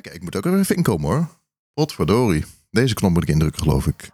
[0.00, 1.28] Kijk, ik moet ook even inkomen hoor.
[1.74, 2.44] Potverdorie.
[2.70, 4.10] Deze knop moet ik indrukken, geloof ik.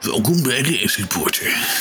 [0.00, 1.76] Welkom bij Race Reporter.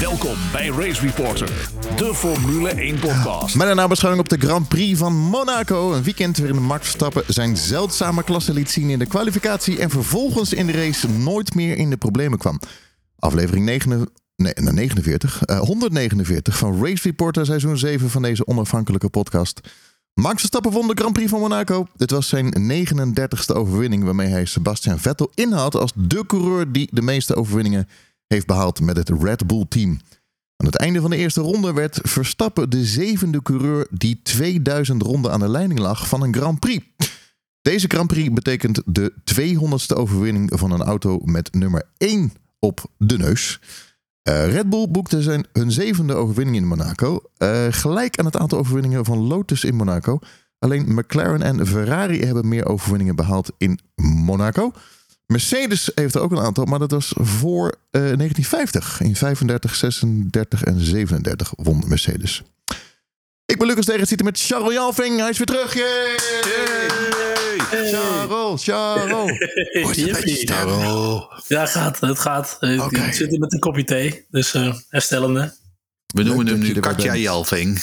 [0.00, 3.54] Welkom bij Race Reporter, de Formule 1 podcast.
[3.54, 5.92] Met een nabeschouwing op de Grand Prix van Monaco.
[5.92, 9.78] Een weekend waarin Max Verstappen zijn zeldzame klasse liet zien in de kwalificatie.
[9.78, 12.60] En vervolgens in de race nooit meer in de problemen kwam.
[13.18, 19.60] Aflevering 9, nee, 49, eh, 149 van Race Reporter seizoen 7 van deze onafhankelijke podcast.
[20.14, 21.86] Max Verstappen won de Grand Prix van Monaco.
[21.96, 27.02] Dit was zijn 39ste overwinning waarmee hij Sebastian Vettel inhaalt als de coureur die de
[27.02, 27.88] meeste overwinningen
[28.26, 30.00] heeft behaald met het Red Bull team.
[30.56, 35.32] Aan het einde van de eerste ronde werd Verstappen de zevende coureur die 2000 ronden
[35.32, 36.86] aan de leiding lag van een Grand Prix.
[37.62, 43.18] Deze Grand Prix betekent de 200ste overwinning van een auto met nummer 1 op de
[43.18, 43.60] neus.
[44.28, 47.22] Uh, Red Bull boekte zijn, hun zevende overwinning in Monaco.
[47.38, 50.18] Uh, gelijk aan het aantal overwinningen van Lotus in Monaco.
[50.58, 54.72] Alleen McLaren en Ferrari hebben meer overwinningen behaald in Monaco.
[55.26, 59.00] Mercedes heeft er ook een aantal, maar dat was voor uh, 1950.
[59.00, 62.42] In 35, 36 en 37 won Mercedes.
[63.50, 65.18] Ik ben Lucas Degen, zit met Charles Jalving.
[65.18, 65.74] Hij is weer terug.
[65.74, 66.16] Yay!
[67.70, 67.90] Yay!
[67.92, 69.30] Charles, Charles.
[69.38, 71.44] Het Charles?
[71.48, 72.56] Ja, gaat, het gaat.
[72.60, 73.12] Ik Oké.
[73.12, 75.54] zit hier met een kopje thee, dus eh, herstellende.
[76.06, 77.16] We noemen hem nu Katja.
[77.16, 77.82] Jalving.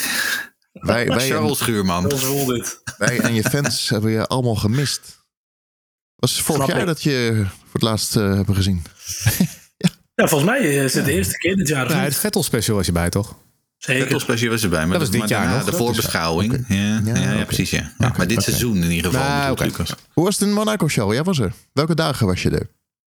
[0.71, 2.05] Wij, wij, Charles en, Schuurman.
[2.07, 2.81] Heel voel dit.
[2.97, 5.25] wij en je fans hebben je allemaal gemist.
[6.15, 6.93] Was vorig Snap jaar ik.
[6.93, 8.81] dat je voor het laatst eh, hebben gezien.
[10.21, 11.85] Ja, volgens mij is het de eerste keer dit jaar.
[11.85, 13.35] of Nou, het Vettel special was je bij, toch?
[13.77, 14.19] Zeker.
[14.21, 14.79] Special was erbij.
[14.79, 16.65] Maar Dat was dit maar jaar daarna nog, De voorbeschouwing.
[16.67, 17.45] Ja, ja, Ja, ja, oké.
[17.45, 17.69] precies.
[17.69, 17.91] Ja.
[17.97, 19.27] Maar dit seizoen in ieder geval.
[19.27, 19.57] Nou.
[20.13, 21.13] Hoe was het in Monaco, Charles?
[21.13, 21.53] Jij was er.
[21.73, 22.69] Welke dagen was je er?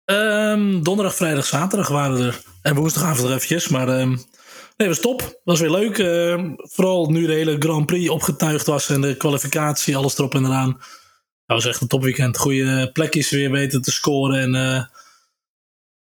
[0.06, 2.42] Ehm, donderdag, vrijdag, zaterdag waren we er.
[2.62, 3.68] En woensdagavond er eventjes.
[3.68, 4.16] Maar ehm
[4.78, 5.40] nee, was top.
[5.44, 5.98] Was weer leuk.
[5.98, 8.90] Ehm, vooral nu de hele Grand Prix opgetuigd was.
[8.90, 10.72] En de kwalificatie, alles erop en eraan.
[11.46, 12.38] Dat was echt een topweekend.
[12.38, 14.40] Goede plekjes weer weten te scoren.
[14.40, 14.84] En eh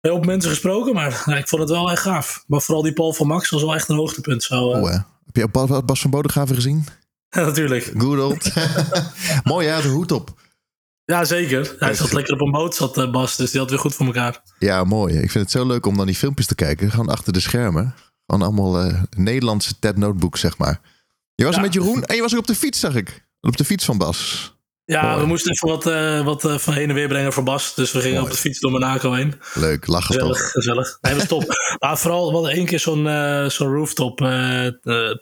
[0.07, 0.93] heel veel mensen gesproken.
[0.93, 2.43] Maar nou, ik vond het wel echt gaaf.
[2.47, 4.43] Maar vooral die Paul van Max was wel echt een hoogtepunt.
[4.43, 4.91] Zo, eh, Oh.
[5.25, 6.85] Heb je Bas, Bas van Bodegraven gezien?
[7.29, 7.91] natuurlijk.
[7.97, 8.49] Good old.
[9.43, 10.41] Mooi, ja, de hoed op.
[11.05, 11.75] Ja, zeker.
[11.79, 13.35] Hij zat lekker op een boot, zat eh, Bas.
[13.35, 14.41] Dus die had weer goed voor elkaar.
[14.59, 15.13] Ja, mooi.
[15.13, 16.91] Ik vind het zo leuk om dan die filmpjes te kijken.
[16.91, 17.95] Gewoon achter de schermen.
[18.25, 20.81] Gewoon allemaal eh, Nederlandse TED Notebook, zeg maar.
[21.35, 21.61] Je was Ja.
[21.61, 23.25] met Jeroen en je was ook op de fiets, zag ik.
[23.41, 24.52] Op de fiets van Bas.
[24.85, 27.75] Ja, we moesten even wat, eh, wat eh, van heen en weer brengen voor Bas.
[27.75, 28.25] Dus we gingen Mooi.
[28.25, 29.35] op de fiets door Monaco heen.
[29.53, 30.51] Leuk, lachen Gezellig, toch?
[30.51, 30.97] gezellig.
[31.01, 31.45] Nee, was top.
[31.79, 34.15] maar vooral, we hadden één keer zo'n eh, zo'n rooftop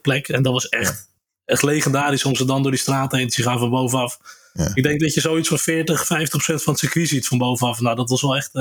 [0.01, 0.27] plek.
[0.27, 1.09] En dat was echt,
[1.45, 4.17] echt legendarisch om ze dan door die straat heen te zien gaan van bovenaf.
[4.53, 4.72] Ja.
[4.73, 7.79] Ik denk dat je zoiets van 40, 50 procent van het circuit ziet van bovenaf.
[7.79, 8.51] Nou, dat was wel echt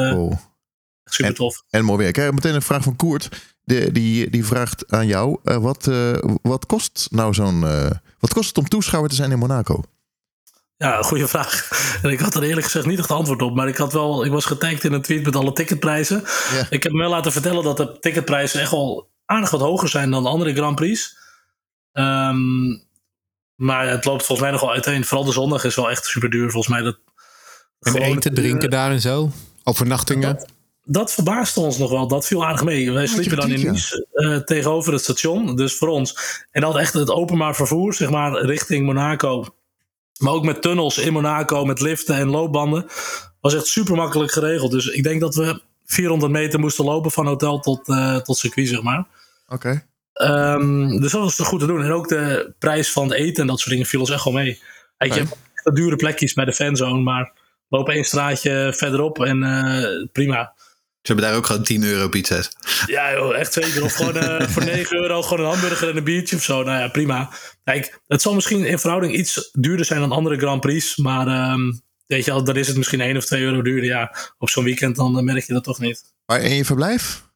[1.05, 1.63] super tof.
[1.71, 2.15] En mooi werk.
[2.15, 3.29] Kijk, meteen een vraag van Koert.
[3.65, 5.39] Die, die, die vraagt aan jou.
[5.43, 5.91] wat,
[6.43, 7.61] wat kost nou zo'n...
[8.19, 9.85] wat kost het om toeschouwer te zijn in Monaco?
[10.83, 11.69] Ja, een goede vraag.
[12.03, 13.55] En ik had er eerlijk gezegd niet echt antwoord op.
[13.55, 16.23] Maar ik, had wel, ik was getagd in een tweet met alle ticketprijzen.
[16.53, 16.67] Ja.
[16.71, 20.11] Ik heb me wel laten vertellen dat de ticketprijzen echt wel aardig wat hoger zijn
[20.11, 21.17] dan de andere Grand Prix.
[21.93, 22.69] Ehm,
[23.55, 25.05] maar het loopt volgens mij nog wel uiteen.
[25.05, 26.51] Vooral de zondag is wel echt super duur.
[26.51, 26.99] Volgens mij dat.
[27.81, 29.31] En eten, drinken daar en zo?
[29.65, 30.51] Overnachtingen?
[30.85, 32.09] Dat verbaasde ons nog wel.
[32.09, 32.93] Dat viel aardig mee.
[32.93, 35.57] Wij sliepen dan in Nice eh, tegenover het station.
[35.57, 36.17] Dus voor ons.
[36.51, 39.47] En dat echt het openbaar vervoer, zeg maar, richting Monaco.
[40.21, 42.87] Maar ook met tunnels in Monaco, met liften en loopbanden.
[43.41, 44.71] Was echt super makkelijk geregeld.
[44.71, 48.69] Dus ik denk dat we 400 meter moesten lopen van hotel tot, eh, tot circuit,
[48.69, 49.07] zeg maar.
[49.49, 49.87] Oké.
[50.13, 51.83] Ehm, dus dat was goed te doen.
[51.83, 54.33] En ook de prijs van het eten en dat soort dingen viel ons echt wel
[54.33, 54.63] mee.
[54.97, 55.27] Kijk, je
[55.73, 57.33] dure plekjes bij de fanzone, maar
[57.69, 60.53] loop één straatje verderop en eh, prima.
[61.03, 62.51] Ze hebben daar ook gewoon 10 euro pizza's.
[62.87, 63.85] Ja, joh, echt zeker.
[63.85, 66.63] Of gewoon eh, voor 9 euro gewoon een hamburger en een biertje of zo.
[66.63, 67.31] Nou ja, prima.
[67.65, 70.97] Kijk, het zal misschien in verhouding iets duurder zijn dan andere Grand Prix.
[70.97, 71.61] Maar ehm,
[72.07, 73.85] weet je wel, dan is het misschien 1 of 2 euro duurder.
[73.85, 76.05] Ja, op zo'n weekend dan eh, merk je dat toch niet.
[76.27, 77.29] Maar in je verblijf?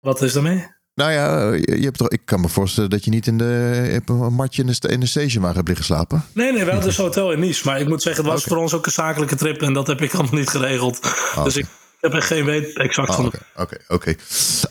[0.00, 0.74] Wat is daarmee?
[0.94, 4.00] Nou ja, je, je hebt toch, ik kan me voorstellen dat je niet in de,
[4.00, 6.24] op een matje in de, in de stationwagen hebt liggen slapen.
[6.32, 7.62] Nee, nee, we hadden dus hotel in Nice.
[7.64, 9.62] Maar ik moet zeggen, het was voor ons ook een zakelijke trip.
[9.62, 11.00] En dat heb ik allemaal niet geregeld.
[11.44, 11.66] Dus ik
[12.12, 14.14] heb echt geen weet exact Ah, van Oké, oké.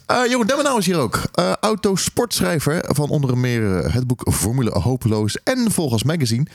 [0.05, 1.21] Eh, Jeroen Demmenau is hier ook.
[1.33, 6.45] Eh autosportschrijver van onder meer eh, het boek Formule Hopeloos en Volgens Magazine.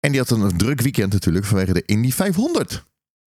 [0.00, 2.84] En die had een druk weekend natuurlijk vanwege de Indy 500.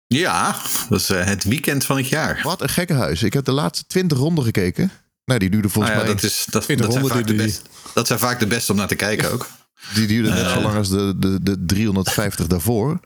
[0.07, 0.57] Ja,
[0.89, 2.41] dat is het weekend van het jaar.
[2.43, 3.23] Wat een gekke huis.
[3.23, 4.91] Ik heb de laatste 20 ronden gekeken.
[5.25, 6.13] Nou, die duurde volgens ja, mij...
[6.13, 7.63] dat, is, dat, dat, zijn vaak de best,
[7.95, 9.49] dat zijn vaak de beste om naar te kijken ook.
[9.95, 13.01] Die duurde net zo lang als de, de, de 350 daarvoor.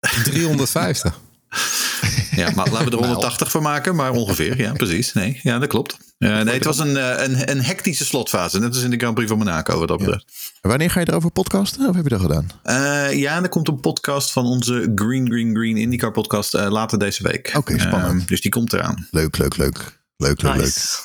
[0.24, 1.18] 350.
[2.36, 4.58] Ja, maar laten we er 180 van maken, maar ongeveer.
[4.60, 5.12] Ja, precies.
[5.12, 5.96] Nee, ja, dat klopt.
[6.18, 8.58] Eh, nee, het was een, eh, een, een hectische slotfase.
[8.58, 10.24] Net als in de Grand Prix van Monaco, wat dat betreft.
[10.60, 11.88] Wanneer ga je erover podcasten?
[11.88, 12.50] Of heb je dat gedaan?
[12.62, 17.22] Eh, ja, er komt een podcast van onze Green Green Green IndyCar podcast later deze
[17.22, 17.52] week.
[17.56, 18.20] Oké, spannend.
[18.20, 19.08] Eh, dus die komt eraan.
[19.10, 19.98] Leuk, leuk, leuk.
[20.18, 21.04] Leuk, leuk, leuk.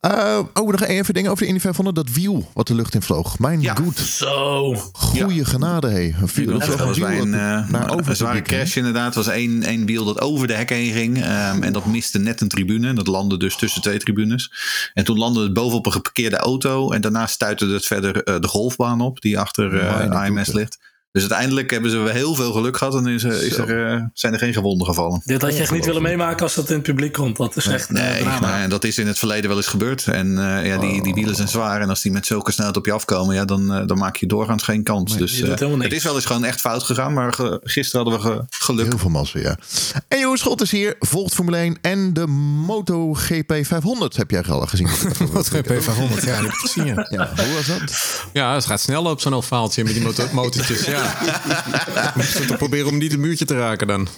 [0.00, 1.96] Eh, oh, nog even dingen over de Indy 500.
[1.96, 3.38] Dat wiel wat de lucht in vloog.
[3.38, 3.74] Mijn Ja.
[3.74, 3.98] goed.
[3.98, 4.74] Zo.
[4.92, 6.00] Goeie genade, hé.
[6.20, 9.14] Een wiel- Dat was bij een, naar over een zware crash inderdaad.
[9.14, 11.22] Het was één, één wiel dat over de hek heen ging.
[11.22, 12.92] ehm, en dat miste net een tribune.
[12.92, 14.52] Dat landde dus tussen twee tribunes.
[14.94, 16.90] En toen landde het bovenop een geparkeerde auto.
[16.92, 19.20] En daarna stuitte het verder eh, de golfbaan op.
[19.20, 20.52] Die achter eh, goede.
[20.52, 20.78] ligt.
[21.12, 22.94] Dus uiteindelijk hebben ze heel veel geluk gehad.
[22.94, 25.22] En is, er- is er, eh, zijn er geen gewonden gevallen.
[25.24, 27.36] Dit had je echt niet willen meemaken als dat in het publiek komt.
[27.36, 28.66] Dat is echt eh, Nee, drama.
[28.68, 30.06] dat is in het verleden wel eens gebeurd.
[30.06, 31.80] En eh, ja, die, die wielen zijn zwaar.
[31.80, 34.62] En als die met zulke snelheid op je afkomen, ja, dan, dan maak je doorgaans
[34.62, 35.16] geen kans.
[35.16, 37.12] dus je eh, het is wel eens gewoon echt fout gegaan.
[37.14, 38.86] Maar ge- gisteren hadden we ge- geluk.
[38.88, 39.56] Heel veel massa, ja.
[40.08, 44.60] En Johan Schot is hier, volgt Formule 1 en de MotoGP 500 heb jij al
[44.66, 44.88] gezien.
[45.32, 47.06] Wat GP 500, ja, die heb ik gezien, ja.
[47.36, 48.22] Hoe was dat?
[48.32, 50.99] Ja, het gaat snel op zo'n ovaaltje met die motor motortjes, ja.
[52.36, 54.08] Zitten proberen om niet het muurtje te raken dan.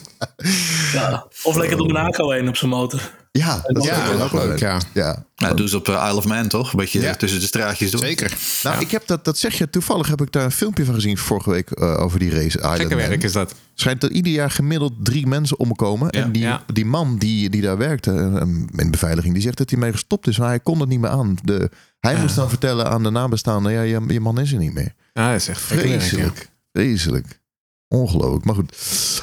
[0.93, 1.27] Ja.
[1.43, 3.11] Of lekker door Monaco heen op zijn motor.
[3.33, 4.81] Ja, dat is Ja, ook wel ook leuk, ja.
[4.95, 5.25] ja.
[5.37, 6.73] Nou, doen ze op eh, Isle of Man toch?
[6.73, 7.15] Een beetje Ja.
[7.15, 8.01] tussen de straatjes door.
[8.01, 8.33] Zeker.
[8.63, 11.19] Nou, ik heb dat, dat zeg je, toevallig heb ik daar een filmpje van gezien
[11.19, 12.59] vorige week eh, over die race.
[12.63, 13.09] Gekke Man.
[13.09, 13.55] werk is dat.
[13.75, 16.09] Schijnt dat ieder jaar gemiddeld drie mensen omkomen.
[16.11, 16.23] Ja.
[16.23, 16.63] en die, Ja.
[16.73, 18.41] die man die, die daar werkte eh,
[18.77, 20.39] in beveiliging, die zegt dat hij mee gestopt is.
[20.39, 21.37] Maar hij kon het niet meer aan.
[21.45, 21.71] De,
[22.01, 24.93] hij moest dan vertellen aan de nabestaanden, ja, je, je man is er niet meer.
[25.13, 25.77] Ja, dat is echt ja.
[25.77, 26.49] Vreselijk.
[26.73, 27.41] Vreselijk.
[27.89, 28.45] Ongelooflijk.
[28.45, 28.77] Maar goed.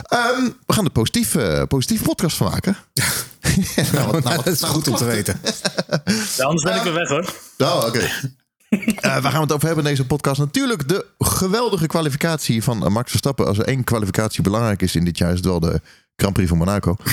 [0.04, 2.78] Ehm, we gaan er positief, eh, positief podcast van maken.
[3.94, 5.40] nou, wat- nou, wat- dat is nou, goed om te weten.
[6.38, 7.34] Ja, anders ben ik weer weg hoor.
[7.58, 8.10] Nou, oké.
[8.70, 10.40] Eh, waar gaan we het over hebben in deze podcast?
[10.40, 13.48] Natuurlijk de geweldige kwalificatie van Max Verstappen.
[13.48, 15.82] Als er één kwalificatie belangrijk is in dit jaar, is het wel de
[16.16, 16.96] Grand Prix van Monaco.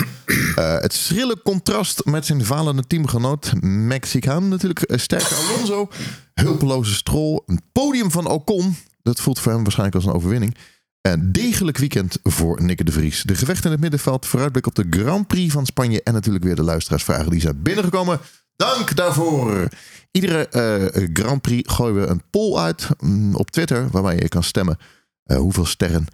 [0.56, 4.84] Eh, het schrille contrast met zijn falende teamgenoot Mexicaan natuurlijk.
[4.94, 5.88] sterke Alonso,
[6.34, 8.76] hulpeloze Stroll, een podium van Ocon.
[9.06, 10.56] Dat voelt voor hem waarschijnlijk als een overwinning.
[11.00, 13.22] Een degelijk weekend voor Nick de Vries.
[13.22, 16.02] De gevecht in het middenveld, vooruitblik op de Grand Prix van Spanje...
[16.02, 18.20] en natuurlijk weer de luisteraarsvragen die zijn binnengekomen.
[18.56, 19.68] Dank daarvoor.
[20.10, 23.88] Iedere eh, Grand Prix gooien we een poll uit mm, op Twitter...
[23.90, 24.78] waarbij je kan stemmen
[25.22, 26.06] eh, hoeveel sterren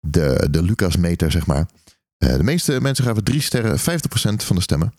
[0.00, 1.66] de, de Lucas-meter, zeg maar.
[2.18, 3.82] Eh, de meeste mensen gaven drie sterren, 50%
[4.36, 4.94] van de stemmen.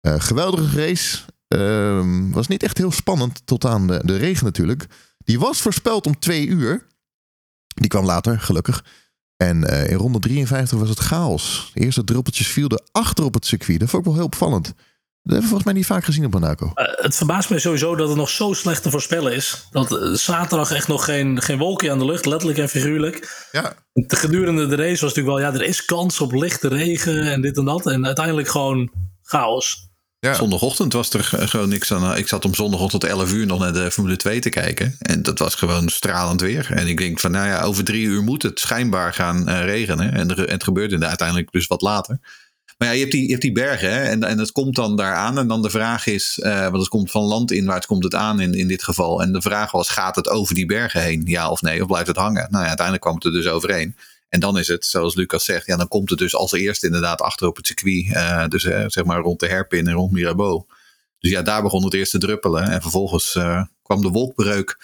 [0.00, 1.18] Eh, geweldige race.
[1.48, 4.86] Ehm, was niet echt heel spannend tot aan de, de regen natuurlijk.
[5.28, 6.86] Die was voorspeld om twee uur.
[7.66, 8.84] Die kwam later, gelukkig.
[9.36, 11.70] En eh, in ronde 53 was het chaos.
[11.74, 13.80] De eerste druppeltjes vielden achter op het circuit.
[13.80, 14.64] Dat vond ik wel heel opvallend.
[14.64, 14.74] Dat
[15.22, 16.70] hebben we volgens mij niet vaak gezien op Monaco.
[16.74, 19.66] Eh, het verbaast mij sowieso dat het nog zo slecht te voorspellen is.
[19.70, 23.48] Dat eh, zaterdag echt nog geen, geen wolkje aan de lucht, letterlijk en figuurlijk.
[23.52, 27.32] Ja, De gedurende de race was natuurlijk wel, ja, er is kans op lichte regen
[27.32, 27.86] en dit en dat.
[27.86, 28.92] En uiteindelijk gewoon
[29.22, 29.87] chaos.
[30.20, 30.34] Ja.
[30.34, 32.16] Zondagochtend was er gewoon niks aan.
[32.16, 34.96] Ik zat om zondagochtend tot 11 uur nog naar de Formule 2 te kijken.
[34.98, 36.70] En dat was gewoon stralend weer.
[36.72, 40.12] En ik denk van, nou ja, over drie uur moet het schijnbaar gaan eh, regenen.
[40.12, 42.18] En, het gebeurt inderdaad uiteindelijk dus wat later.
[42.78, 44.96] Maar ja, je hebt die, je hebt die bergen hè, en, en het komt dan
[44.96, 45.38] daar aan.
[45.38, 48.54] En dan de vraag is, eh, want het komt van landinwaarts komt het aan in,
[48.54, 49.22] in dit geval.
[49.22, 51.22] En de vraag was, gaat het over die bergen heen?
[51.24, 51.80] Ja of nee?
[51.80, 52.46] Of blijft het hangen?
[52.50, 53.96] Nou ja, uiteindelijk kwam het er dus overheen.
[54.28, 57.20] En dan is het, zoals Lucas zegt, ja, dan komt het dus als eerste inderdaad
[57.20, 58.12] achter op het circuit.
[58.12, 60.64] eh, dus eh, zeg maar rond de Herpin en rond Mirabeau.
[61.18, 62.70] Dus ja, daar begon het eerst te druppelen.
[62.70, 64.76] En vervolgens eh, kwam de wolkbreuk.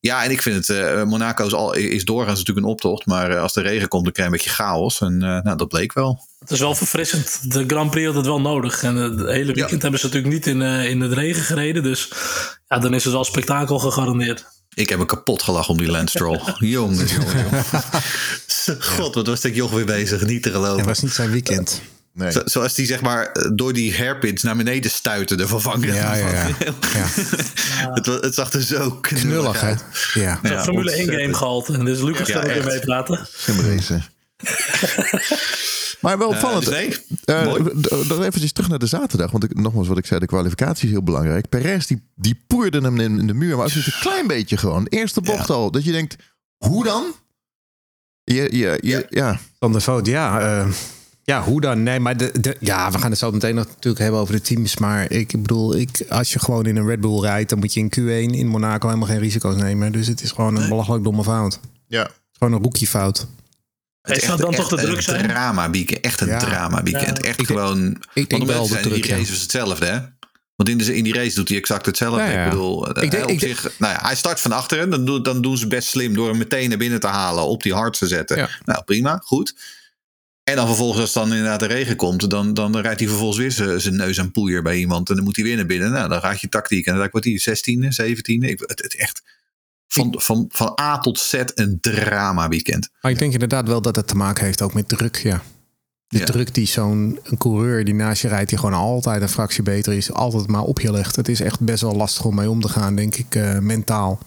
[0.00, 3.06] Ja, en ik vind het, Monaco is, al, is doorgaans natuurlijk een optocht.
[3.06, 5.00] Maar als de regen komt, dan krijg je een beetje chaos.
[5.00, 6.26] En nou, dat bleek wel.
[6.38, 7.52] Het is wel verfrissend.
[7.52, 8.82] De Grand Prix had het wel nodig.
[8.82, 11.82] En het hele weekend hebben ze natuurlijk niet in, in het regen gereden.
[11.82, 12.08] Dus
[12.68, 14.46] ja, dan is het wel spektakel gegarandeerd.
[14.74, 16.40] Ik heb me kapot gelachen om die Lance Stroll.
[16.58, 17.64] jongen, jongen.
[18.78, 20.22] God, wat was dat joch weer bezig.
[20.26, 20.76] Niet te geloven.
[20.76, 21.80] Het was niet zijn weekend.
[22.12, 22.30] nee.
[22.32, 25.94] Zo- zoals die zeg maar eh, door die hairpins naar beneden stuiterde van vangen.
[25.94, 26.46] Ja, ja, ja.
[26.94, 27.06] ja.
[27.94, 29.84] het, het zag er zo knullig, uit.
[30.14, 30.38] Ja.
[30.42, 31.20] Ja, Formule 1 ontzettend.
[31.22, 31.72] game gehalte.
[31.72, 32.66] En dus Lucas Ja, kan ook weer echt.
[32.66, 33.26] meepraten.
[33.36, 34.00] Simrace.
[36.02, 36.64] Maar wel Eh, opvallend.
[36.64, 39.30] dus nee, Eh, eventjes terug naar de zaterdag.
[39.30, 41.48] Want ik, nogmaals wat ik zei, de kwalificatie is heel belangrijk.
[41.48, 43.56] Perez die, die poerde hem in, in de muur.
[43.56, 44.86] Maar ook niet een klein beetje gewoon.
[44.86, 45.70] Eerste bocht al.
[45.70, 46.16] Dat je denkt,
[46.56, 47.04] hoe dan?
[48.24, 49.38] Je, je, je, ja.
[49.58, 50.40] Van de fout, ja.
[50.40, 50.72] eh,
[51.22, 51.82] ja, hoe dan?
[51.82, 54.40] Nee, maar de, de, ja, we gaan het zo meteen nog natuurlijk hebben over de
[54.40, 54.76] teams.
[54.78, 57.80] Maar ik bedoel, ik, als je gewoon in een Red Bull rijdt, dan moet je
[57.80, 59.92] in Q1 in Monaco helemaal geen risico's nemen.
[59.92, 61.52] Dus het is gewoon een belachelijk domme fout.
[61.54, 62.10] Het ja.
[62.38, 63.26] gewoon een rookie fout.
[64.02, 65.28] Hey, zou dan toch de druk een zijn?
[65.28, 66.00] drama weekend.
[66.00, 66.38] Echt een Ja.
[66.38, 67.18] drama weekend.
[67.18, 67.24] Ja.
[67.28, 68.02] Echt Ik gewoon.
[68.14, 69.16] Ik denk wel de druk, die ja.
[69.16, 69.98] race was hetzelfde, hè?
[70.56, 72.20] Want in, de, in die race doet hij exact hetzelfde.
[72.22, 72.44] Ja, ja.
[72.44, 74.90] Ik bedoel, eh, Ik denk- op ik denk- zich, nou ja, hij start van achteren.
[74.90, 77.44] Dan, doen- dan doen ze best slim door hem meteen naar binnen te halen.
[77.44, 78.36] Op die hard te zetten.
[78.36, 78.48] Ja.
[78.64, 79.54] Nou, prima, goed.
[80.44, 83.80] En dan vervolgens, als dan inderdaad de regen komt, dan, dan rijdt hij vervolgens weer
[83.80, 85.08] zijn- neus aan poeier bij iemand.
[85.08, 85.90] En dan moet hij weer naar binnen.
[85.90, 86.86] Nou, dan raad je tactiek.
[86.86, 88.48] En dan wordt hij 16e, 17e.
[88.48, 89.22] Ik, het, het echt
[89.92, 92.88] van, van, van A tot Z een drama weekend.
[93.00, 95.42] Maar ik denk inderdaad wel dat het te maken heeft ook met druk, ja.
[96.06, 96.24] De Ja.
[96.24, 100.12] druk die zo'n coureur die naast je rijdt, die gewoon altijd een fractie beter is,
[100.12, 101.16] altijd maar op je legt.
[101.16, 104.18] Het is echt best wel lastig om mee om te gaan, denk ik, eh, mentaal.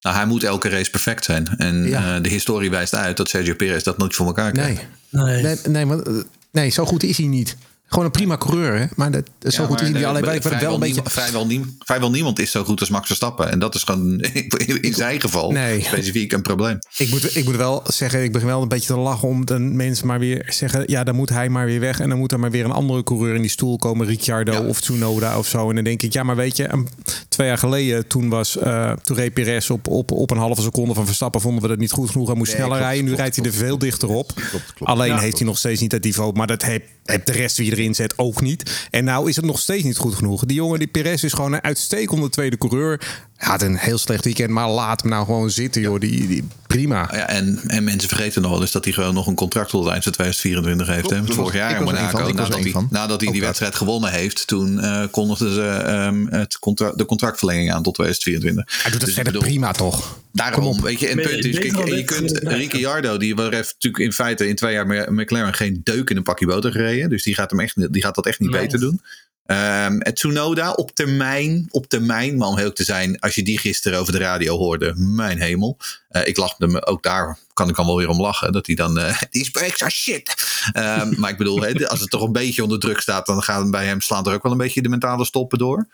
[0.00, 1.46] Nou, hij moet elke race perfect zijn.
[1.46, 2.16] En Ja.
[2.16, 4.82] eh, de historie wijst uit dat Sergio Perez dat nooit voor elkaar krijgt.
[5.10, 5.42] Nee, Nee.
[5.42, 6.14] nee, nee, maar, eh,
[6.52, 7.56] nee zo goed is hij niet.
[7.92, 8.86] Gewoon een prima coureur, hè?
[8.96, 9.98] Maar dat, zo Ja, goed maar is hij niet.
[10.00, 10.94] de- Alleen, de- ik ben wel vrijwel een beetje...
[10.94, 13.50] niemand- vrijwel, niem- vrijwel niemand is zo goed als Max Verstappen.
[13.50, 14.20] En dat is gewoon
[14.66, 15.82] in, in zijn geval Nee.
[15.84, 16.78] specifiek een probleem.
[16.96, 19.58] Ik moet, ik moet wel zeggen, ik begin wel een beetje te lachen om de
[19.58, 22.40] mensen maar weer zeggen, ja, dan moet hij maar weer weg en dan moet er
[22.40, 24.60] maar weer een andere coureur in die stoel komen, Ricciardo Ja.
[24.60, 25.68] of Tsunoda of zo.
[25.68, 26.88] En dan denk ik, ja, maar weet je, een-
[27.28, 30.94] twee jaar geleden toen was uh, toen reed Perez op, op, op een halve seconde
[30.94, 33.04] van Verstappen, vonden we dat niet goed genoeg, hij moest Nee, sneller klopt, rijden.
[33.10, 34.32] Nu klopt, rijdt hij er klopt, veel dichter op.
[34.34, 34.64] klopt.
[34.90, 35.38] Alleen Ja, heeft klopt.
[35.38, 38.18] hij nog steeds niet dat niveau, maar dat heeft, heeft de rest wie erin zet
[38.18, 38.86] ook niet.
[38.90, 40.44] En nou is het nog steeds niet goed genoeg.
[40.44, 43.00] Die jongen, die Perez is gewoon een uitstekende tweede coureur.
[43.42, 46.00] Hij had een heel slecht weekend, maar laat hem nou gewoon zitten, joh.
[46.00, 47.08] Die, die, prima.
[47.12, 49.88] Ja, en, en mensen vergeten nog wel eens dat hij gewoon nog een contract tot
[49.88, 51.10] eind van 2024 heeft.
[51.10, 51.16] Hè?
[51.16, 52.86] dat Vorig was- jaar in Monaco, er nadat, hij, van.
[52.90, 53.42] nadat hij Ook die dat.
[53.42, 58.82] wedstrijd gewonnen heeft, toen eh kondigden ze ehm, het contra de contractverlenging aan tot 2024.
[58.82, 60.18] Hij doet het Dus verder bedoel, prima, toch?
[60.32, 64.12] Daarom, weet je, en het punt is, kijk, je kunt Ricciardo, die heeft natuurlijk in
[64.12, 67.10] feite in twee jaar met McLaren geen deuk in een pakje boter gereden.
[67.10, 68.60] Dus die gaat, hem echt, die gaat dat echt niet Nee.
[68.60, 69.00] beter doen.
[69.44, 73.98] En Tsunoda op termijn, op termijn, maar om heel te zijn, als je die gisteren
[73.98, 75.78] over de radio hoorde, mijn hemel.
[76.08, 78.74] Eh, ik lach hem, ook daar kan ik dan wel weer om lachen, dat hij
[78.74, 80.34] dan, eh die spreekt are shit.
[80.72, 83.86] Ehm, maar ik bedoel, als het toch een beetje onder druk staat, dan gaan bij
[83.86, 85.88] hem slaan er ook wel een beetje de mentale stoppen door.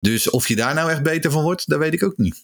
[0.00, 2.42] Dus of je daar nou echt beter van wordt, dat weet ik ook niet.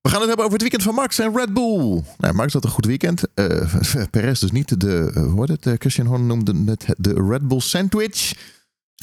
[0.00, 2.02] We gaan het hebben over het weekend van Max en Red Bull.
[2.18, 3.22] Nou, Max had een goed weekend.
[3.34, 3.74] Eh
[4.10, 4.80] Perez dus niet.
[4.80, 5.80] De, eh, hoe het?
[5.80, 8.32] Christian Horner noemde het de Red Bull sandwich.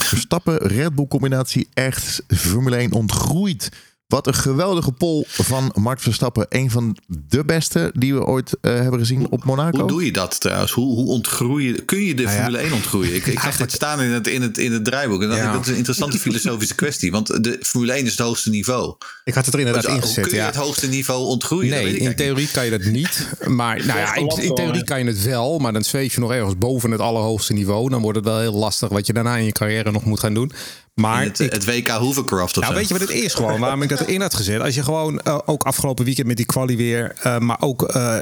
[0.01, 3.69] Verstappen, Red Bull combinatie echt Formule 1 ontgroeid.
[4.07, 6.45] Wat een geweldige pol van Max Verstappen.
[6.49, 9.79] Een van de beste die we ooit eh, hebben gezien op Monaco.
[9.79, 10.71] Hoe doe je dat trouwens?
[10.71, 12.41] Hoe, hoe ontgroei je, kun je de Nou ja.
[12.41, 13.15] Formule 1 ontgroeien?
[13.15, 15.21] Ik, ik zag dit staan in het, in het, in het draaiboek.
[15.21, 15.51] En Ja.
[15.51, 17.11] dat is een interessante filosofische kwestie.
[17.11, 18.95] Want de Formule 1 is het hoogste niveau.
[19.23, 20.45] Ik had het er inderdaad Dus, uh, ingezet, kun je ja.
[20.45, 21.69] het hoogste niveau ontgroeien?
[21.69, 22.17] Nee, in niet.
[22.17, 23.27] theorie kan je dat niet.
[23.47, 25.57] Maar nou ja, in, in theorie kan je het wel.
[25.59, 27.89] Maar dan zweef je nog ergens boven het allerhoogste niveau.
[27.89, 30.33] Dan wordt het wel heel lastig wat je daarna in je carrière nog moet gaan
[30.33, 30.51] doen.
[30.99, 32.79] Maar het, ik, het WK Hovercraft of nou, zo.
[32.79, 33.59] weet je wat het is gewoon?
[33.59, 34.61] Waarom ik dat erin had gezet?
[34.61, 38.17] Als je gewoon eh, ook afgelopen weekend met die quali weer, eh, maar ook eh,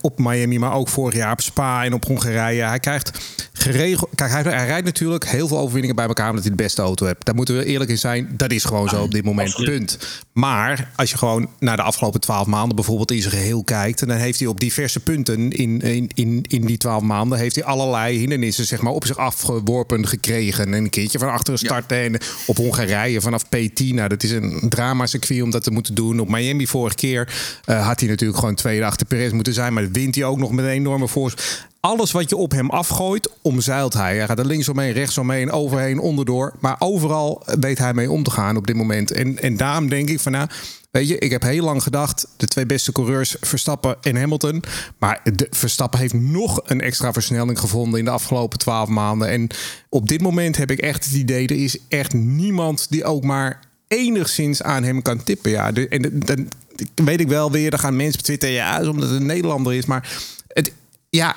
[0.00, 2.62] op Miami, maar ook vorig jaar op Spa en op Hongarije.
[2.62, 3.10] Hij krijgt
[3.52, 4.10] geregeld.
[4.14, 7.06] Kijk, hij, hij rijdt natuurlijk heel veel overwinningen bij elkaar omdat hij de beste auto
[7.06, 7.24] heeft.
[7.24, 8.28] Daar moeten we eerlijk in zijn.
[8.36, 9.48] Dat is gewoon zo op dit moment.
[9.48, 9.70] Absoluut.
[9.70, 9.98] Punt.
[10.32, 14.10] Maar als je gewoon naar de afgelopen twaalf maanden bijvoorbeeld in zijn geheel kijkt, dan
[14.10, 18.18] heeft hij op diverse punten in, in, in, in die twaalf maanden heeft hij allerlei
[18.18, 20.66] hindernissen zeg maar, op zich afgeworpen gekregen.
[20.66, 23.86] En een keertje van achteren starten en op Hongarije vanaf P10.
[23.86, 26.20] Nou, dat is een drama circuit om dat te moeten doen.
[26.20, 27.34] Op Miami vorige keer
[27.64, 30.52] eh, had hij natuurlijk gewoon tweede achter Perez moeten zijn, maar wint hij ook nog
[30.52, 31.72] met een enorme voorsprong.
[31.80, 34.16] Alles wat je op hem afgooit, omzeilt hij.
[34.16, 36.52] Hij gaat er linksomheen, rechtsomheen, overheen, onderdoor.
[36.60, 39.10] Maar overal weet hij mee om te gaan op dit moment.
[39.10, 40.48] En, en daarom denk ik van nou,
[40.94, 42.26] weet je, ik heb heel lang gedacht...
[42.36, 44.62] de twee beste coureurs, Verstappen en Hamilton.
[44.98, 47.98] Maar de, Verstappen heeft nog een extra versnelling gevonden...
[47.98, 49.28] in de afgelopen twaalf maanden.
[49.28, 49.48] En
[49.88, 51.46] op dit moment heb ik echt het idee...
[51.46, 55.50] er is echt niemand die ook maar enigszins aan hem kan tippen.
[55.50, 56.48] Ja, en dan
[56.94, 58.50] weet ik wel weer, dan gaan mensen op Twitter...
[58.50, 59.86] ja, omdat het een Nederlander is.
[59.86, 60.16] Maar
[60.48, 60.72] het,
[61.10, 61.36] ja,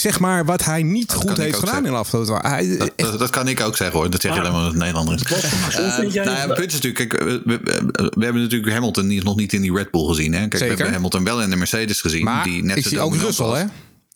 [0.00, 1.84] zeg maar wat hij niet Dat goed heeft gedaan zeggen.
[1.84, 2.50] in de afgelopen...
[2.50, 4.10] Hij, Dat, dat, dat kan ik ook zeggen hoor.
[4.10, 4.44] Dat zeg je Ah.
[4.44, 5.30] alleen maar als het
[5.78, 8.42] Eh, vind jij nou ja, het- punt is natuurlijk, kijk, we, we- we- we hebben
[8.42, 10.32] natuurlijk Hamilton niet- nog niet in die Red Bull gezien.
[10.32, 10.38] Hè?
[10.38, 10.68] Kijk, Zeker.
[10.68, 12.24] we hebben Hamilton wel in de Mercedes gezien.
[12.24, 13.58] maar die net ik zo zie ook Russell, was.
[13.58, 13.64] hè?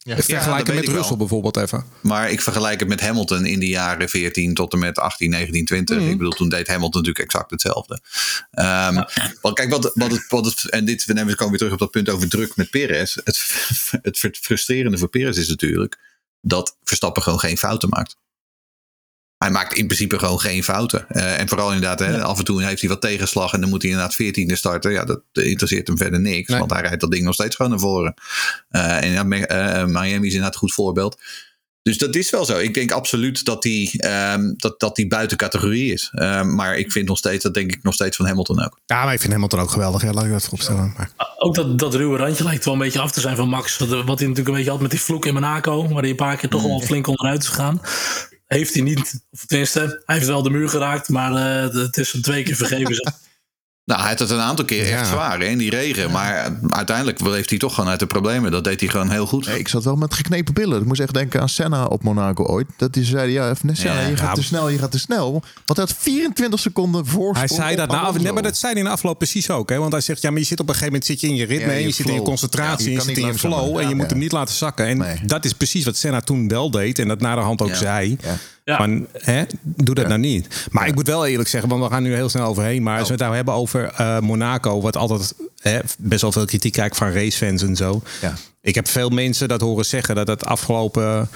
[0.07, 0.95] Ja, dat Vergelijken weet met.
[0.95, 1.85] Russell bijvoorbeeld even.
[2.01, 5.65] Maar ik vergelijk het met Hamilton in de jaren 14 tot en met 18, 19,
[5.65, 5.97] 20.
[5.97, 6.09] Mhm.
[6.09, 8.01] Ik bedoel, toen deed Hamilton natuurlijk exact hetzelfde.
[8.51, 9.03] Ehm,
[9.41, 11.73] want kijk, wat, wat, het, wat het, en dit, we nemen- we komen weer terug
[11.73, 13.15] op dat punt over druk met Perez.
[13.25, 13.39] Het,
[14.03, 15.99] het frustrerende voor Perez is natuurlijk
[16.41, 18.17] dat Verstappen gewoon geen fouten maakt.
[19.39, 21.09] Hij maakt in principe gewoon geen fouten.
[21.09, 23.83] Eh, en vooral inderdaad, hè, af en toe heeft hij wat tegenslag en dan moet
[23.83, 24.93] hij inderdaad 14e starten.
[24.93, 26.59] Ja, dat interesseert hem verder niks, Nee.
[26.59, 28.15] want hij rijdt dat ding nog steeds gewoon naar voren.
[28.69, 31.21] Eh, en ja, eh, Miami is inderdaad een goed voorbeeld.
[31.83, 32.59] Dus dat is wel zo.
[32.59, 36.11] Ik denk absoluut dat die, ehm, dat, dat die buiten categorie is.
[36.15, 38.79] Ehm, maar ik vind nog steeds, dat denk ik nog steeds van Hamilton ook.
[38.87, 40.03] Ja, maar ik vind Hamilton ook geweldig.
[40.03, 40.95] Ja, laat ik dat vooropstellen.
[40.97, 43.79] Maar, Ook dat, dat ruwe randje lijkt wel een beetje af te zijn van Max.
[43.79, 45.89] Wat, wat hij natuurlijk een beetje had met die vloek in Monaco.
[45.89, 47.81] Waar hij een paar keer toch wel flink onderuit is gegaan.
[48.47, 51.09] Heeft hij niet, of tenminste, hij heeft wel de muur geraakt.
[51.09, 53.15] Maar eh, het is hem twee keer vergeven.
[53.87, 55.05] Nou, hij had het een aantal keer echt Ja.
[55.05, 56.11] zwaar hè, in die regen.
[56.11, 58.51] Maar uiteindelijk heeft hij toch gewoon uit de problemen.
[58.51, 59.47] Dat deed hij gewoon heel goed.
[59.47, 60.81] Nee, ik zat wel met geknepen billen.
[60.81, 62.67] Ik moest echt denken aan Senna op Monaco ooit.
[62.77, 64.33] Dat hij zei, ja, even Senna, Ja, je gaat ja.
[64.35, 65.31] te snel, je gaat te snel.
[65.33, 65.43] Want
[65.79, 67.35] hij had 24 seconden voor.
[67.35, 69.69] Hij zei dat na, nee, maar dat zei hij in de afloop precies ook.
[69.69, 69.77] Hè?
[69.79, 71.45] Want hij zegt, ja, maar je zit op een gegeven moment zit je in je
[71.45, 73.77] ritme, Ja, en je, je zit in je concentratie, Ja, je zit in je flow
[73.77, 74.09] en je Ja, moet ja.
[74.11, 74.87] hem niet laten zakken.
[74.87, 75.21] En Nee.
[75.27, 77.75] dat is precies wat Senna toen wel deed en dat na de hand ook Ja.
[77.75, 78.17] zei.
[78.67, 78.77] Ja.
[78.77, 80.67] Van, hè, doe dat nou niet.
[80.71, 82.83] Maar ik moet wel eerlijk zeggen, want we gaan nu heel snel overheen.
[82.83, 86.45] Maar als we het nou hebben over eh, Monaco, wat altijd hè, best wel veel
[86.45, 88.03] kritiek krijgt van racefans en zo.
[88.21, 88.35] Ja.
[88.61, 91.29] Ik heb veel mensen dat horen zeggen dat het afgelopen.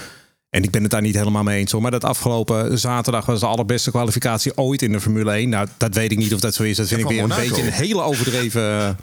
[0.50, 1.82] En ik ben het daar niet helemaal mee eens hoor.
[1.82, 5.48] Maar dat afgelopen zaterdag was de allerbeste kwalificatie ooit in de Formule 1.
[5.48, 6.76] Nou, dat weet ik niet of dat zo is.
[6.76, 7.48] Dat vind ik weer een Monaco.
[7.48, 8.62] beetje een hele overdreven.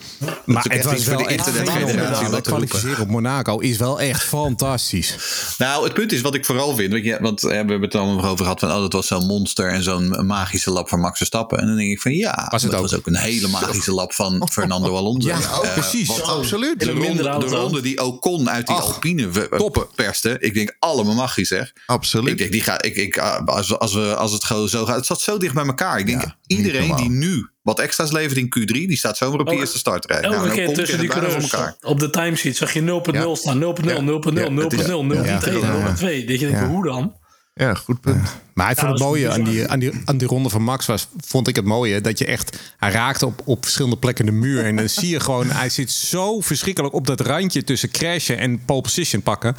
[0.45, 4.23] Maar ook het was wel de echt internetgeneratie dat kwalificeren op Monaco is wel echt
[4.23, 5.15] fantastisch.
[5.57, 7.19] Nou, het punt is wat ik vooral vind.
[7.21, 8.59] Want, eh, we hebben het al nog over gehad.
[8.59, 11.57] Van, oh, dat was zo'n monster en zo'n magische lap van Max Verstappen.
[11.59, 12.89] En dan denk ik van ja, Was het dat ook.
[12.89, 15.27] was ook een hele magische lap van Fernando Alonso.
[15.27, 16.07] Ja, Eh, precies.
[16.07, 16.79] want Absoluut.
[16.79, 19.89] De ronde, de ronde die Ocon uit die Ach, Alpine we- eh, top.
[19.95, 20.37] perste.
[20.39, 21.13] Ik denk allemaal
[21.45, 21.73] zeg.
[21.85, 22.31] Absoluut.
[22.31, 24.85] Ik denk, die ga, ik, ik, ah, als, we, als, we, als het gewoon zo
[24.85, 24.95] gaat.
[24.95, 25.99] Het zat zo dicht bij elkaar.
[25.99, 29.45] Ik denk, Ja, iedereen die nu wat extra's levert in Q3, die staat zomaar op
[29.45, 30.21] de Elke- eerste startrij.
[30.21, 33.35] Elke Nou, en keer tussen die coureurs op de timesheet zag je 0.0 Ja.
[33.35, 33.59] staan.
[33.59, 34.49] 0.0, 0.0, Ja.
[34.49, 35.39] 0.0, 0.1, Ja.
[35.39, 35.61] 0.1,
[35.95, 36.25] 0.2.
[36.27, 37.15] Dat je denkt, hoe dan?
[37.53, 38.27] Ja, goed punt.
[38.53, 41.07] Maar hij vond het mooie aan die, aan, die, aan die ronde van Max was,
[41.25, 44.63] vond ik het mooie dat je echt, hij raakte op, op verschillende plekken de muur
[44.65, 48.65] en dan zie je gewoon, hij zit zo verschrikkelijk op dat randje tussen crashen en
[48.65, 49.55] pole position pakken.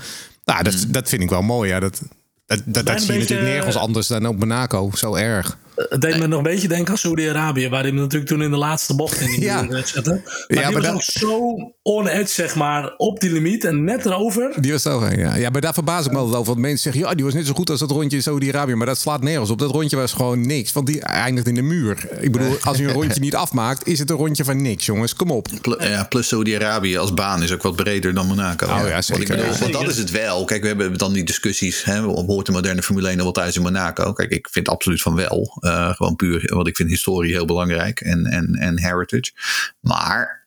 [0.48, 1.70] Nou, dat, dat vind ik wel mooi.
[1.70, 1.80] Ja.
[1.80, 2.00] Dat,
[2.46, 4.90] dat, dat, dat zie je beetje- natuurlijk nergens anders dan op Monaco.
[4.94, 5.58] Zo erg.
[5.88, 8.50] Het deed me nog een beetje denken aan Saudi-Arabië, waar hij hem natuurlijk toen in
[8.50, 9.66] de laatste bocht in die Ja.
[9.84, 10.10] zette.
[10.10, 13.64] Maar Ja, die maar was dat- ook zo on edge, zeg maar, op die limiet
[13.64, 14.52] en net erover.
[14.60, 15.34] Die was zo, ja.
[15.36, 16.46] ja, maar daar verbaas ik me altijd over.
[16.52, 18.74] Want mensen zeggen, ja, die was net zo goed als dat rondje in Saudi-Arabië.
[18.74, 19.58] Maar dat slaat nergens op.
[19.58, 20.72] Dat rondje was gewoon niks.
[20.72, 22.08] Want die eindigt in de muur.
[22.20, 25.14] Ik bedoel, als je een rondje niet afmaakt, is het een rondje van niks, jongens.
[25.14, 25.48] Kom op.
[25.78, 28.66] Ja, plus Saudi-Arabië als baan is ook wat breder dan Monaco.
[28.66, 29.22] Oh ja, Want zeker.
[29.22, 30.44] ik bedoel, Ja, want dat is het wel.
[30.44, 31.84] Kijk, we hebben dan die discussies.
[31.84, 34.12] Hè, hoort de moderne Formule 1 nog wel thuis in Monaco?
[34.12, 35.56] Kijk, ik vind absoluut van wel.
[35.68, 39.32] Eh, gewoon puur, want ik vind historie heel belangrijk en, en, en heritage.
[39.80, 40.46] Maar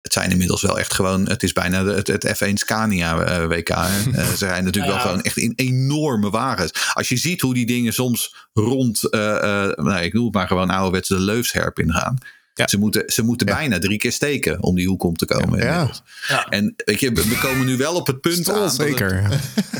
[0.00, 1.28] het zijn inmiddels wel echt gewoon.
[1.28, 3.68] Het is bijna de- het, het F1 Scania eh, WK.
[3.68, 4.10] hè.
[4.12, 4.98] Eh, ze zijn natuurlijk Ja.
[4.98, 6.72] wel gewoon echt in enorme wagens.
[6.92, 9.10] Als je ziet hoe die dingen soms rond.
[9.10, 9.20] eh,
[9.74, 12.18] nou, ik noem het maar gewoon ouderwets de Leufsherp ingaan.
[12.58, 12.68] Ja.
[12.68, 15.58] Ze moeten, ze moeten bijna drie keer steken om die hoek om te komen.
[15.58, 15.90] Ja.
[16.48, 18.54] En weet je, we komen nu wel op het punt aan.
[18.54, 19.22] Dat het- zeker.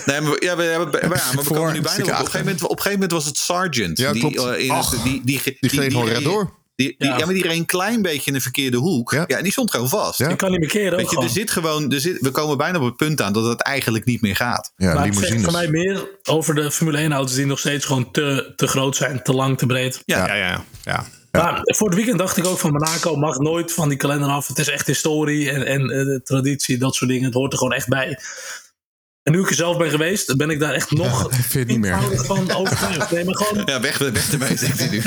[0.07, 2.09] Nee, maar, ja, we, hebben, maar we Voor komen nu bijna op.
[2.09, 3.99] Op een, gegeven moment, op een gegeven moment was het Sargent.
[3.99, 6.55] Ja, die, eh, in Ach, het, die, die, die, Die gleed gewoon rechtdoor.
[6.77, 7.19] Die, die, ja.
[7.19, 7.25] Ja.
[7.25, 9.13] maar die reed een klein beetje in de verkeerde hoek.
[9.13, 9.25] Ja.
[9.27, 10.19] Ja, en die stond gewoon vast.
[10.19, 10.29] Ja.
[10.29, 11.25] Je kan niet meer keren Weet je, gewoon.
[11.25, 14.05] er zit gewoon, er zit, we komen bijna op het punt aan dat het eigenlijk
[14.05, 14.73] niet meer gaat.
[14.77, 17.85] Ja, maar het zegt voor mij meer over de Formule 1 auto's die nog steeds
[17.85, 20.03] gewoon te, te groot zijn, te lang, te breed.
[20.05, 21.07] Ja, Ja, ja, ja.
[21.37, 24.49] Maar voor het weekend dacht ik ook van Monaco mag nooit van die kalender af.
[24.49, 27.25] Het is echt historie en, en eh, traditie, dat soort dingen.
[27.25, 28.19] Het hoort er gewoon echt bij.
[29.23, 31.79] En nu ik er zelf ben geweest, ben ik daar echt nog vind het niet
[31.79, 31.99] meer.
[32.25, 33.11] van overtuigd.
[33.11, 35.01] Nee, maar gewoon, Ja, weg, weg ermee, zegt hij nu.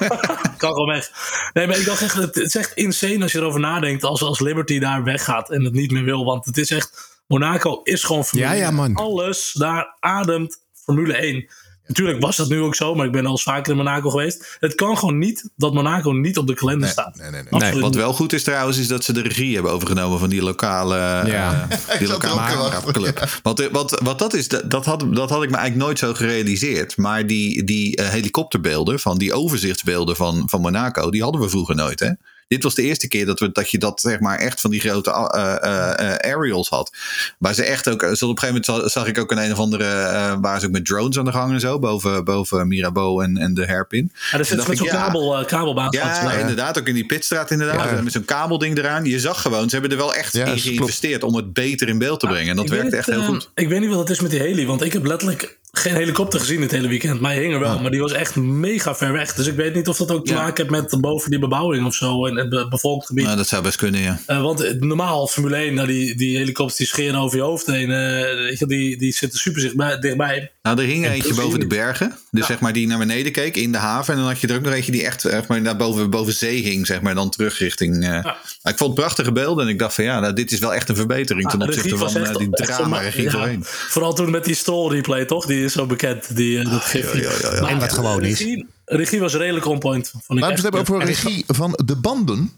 [0.56, 1.10] kan gewoon weg.
[1.52, 4.40] Nee, maar ik dacht echt, het is echt insane als je erover nadenkt als, als
[4.40, 6.24] Liberty daar weggaat en het niet meer wil.
[6.24, 8.74] Want het is echt, Monaco is gewoon Formule Ja, ja, 1.
[8.74, 8.94] man.
[8.94, 11.48] Alles daar ademt Formule 1.
[11.86, 14.56] Natuurlijk was dat nu ook zo, maar ik ben al eens vaker in Monaco geweest.
[14.60, 17.16] Het kan gewoon niet dat Monaco niet op de kalender staat.
[17.16, 17.80] nee, nee, nee.
[17.80, 20.96] Wat wel goed is trouwens, is dat ze de regie hebben overgenomen van die lokale,
[20.96, 21.66] Ja.
[21.88, 23.28] eh, die lokale club.
[23.42, 25.98] Want, eh, wat, wat dat is, dat, dat had, dat had ik me eigenlijk nooit
[25.98, 26.96] zo gerealiseerd.
[26.96, 31.74] Maar die, die eh, helikopterbeelden, van die overzichtsbeelden van, van Monaco, die hadden we vroeger
[31.74, 32.00] nooit.
[32.00, 32.10] Hè?
[32.48, 34.80] Dit was de eerste keer dat, we, dat je dat zeg maar echt van die
[34.80, 36.92] grote eh, eh, eh, aerials had.
[37.38, 39.58] Waar ze echt ook, op een gegeven moment zag, zag ik ook een een of
[39.58, 43.24] andere, eh, waar ze ook met drones aan de gang en zo, boven, boven Mirabeau
[43.24, 44.12] en, en de Herpin.
[44.30, 45.88] Ja, dat zit met zo'n kabel, uh, kabelbaan.
[45.90, 46.78] ja, inderdaad.
[46.78, 47.90] Ook in die pitstraat inderdaad.
[47.90, 48.02] Ja.
[48.02, 49.04] Met zo'n kabelding eraan.
[49.04, 50.60] Je zag gewoon, ze hebben er wel echt Ja, in klopt.
[50.62, 52.50] geïnvesteerd om het beter in beeld te brengen.
[52.50, 53.50] En dat niet, echt heel goed.
[53.54, 56.40] Ik weet niet wat het is met die heli, want ik heb letterlijk geen helikopter
[56.40, 57.20] gezien het hele weekend.
[57.20, 59.34] Maar hij hing er wel, maar die was echt mega ver weg.
[59.34, 60.42] Dus ik weet niet of dat ook te Ja.
[60.42, 63.24] maken heeft met boven die bebouwing of zo en het be- bevolkt gebied.
[63.24, 64.20] Nou, dat zou best kunnen, ja.
[64.26, 67.66] Eh, want eh, normaal, Formule 1, nou, die, die helikopters die scheren over je hoofd
[67.66, 67.90] heen.
[67.90, 69.98] eh, weet je, die, die zitten super dichtbij.
[69.98, 70.50] dichtbij.
[70.62, 72.16] Nou, er hing eentje boven de bergen.
[72.30, 74.14] Dus zeg maar die naar beneden keek in de haven.
[74.14, 76.32] En dan had je er ook nog eentje die echt zeg maar, naar boven, boven
[76.32, 76.86] zee hing.
[76.86, 78.04] Zeg maar dan terug richting...
[78.04, 78.10] eh.
[78.10, 79.64] Maar Ik vond het prachtige beelden.
[79.66, 81.72] En ik dacht van ja, nou, dit is wel echt een verbetering ten Ah, de
[81.72, 83.60] opzichte van eh, echt- die drama regie ja, voorheen.
[83.64, 85.46] Vooral toen met die Stroll replay, toch?
[85.46, 86.36] Die is zo bekend.
[86.36, 87.12] Die, eh, dat gif.
[87.14, 87.60] ja, ja, ja.
[87.60, 88.44] Maar, En wat gewoon is.
[88.86, 90.08] Regie, was redelijk on point.
[90.08, 92.50] Vond ik Laten we het hebben over regie van de banden.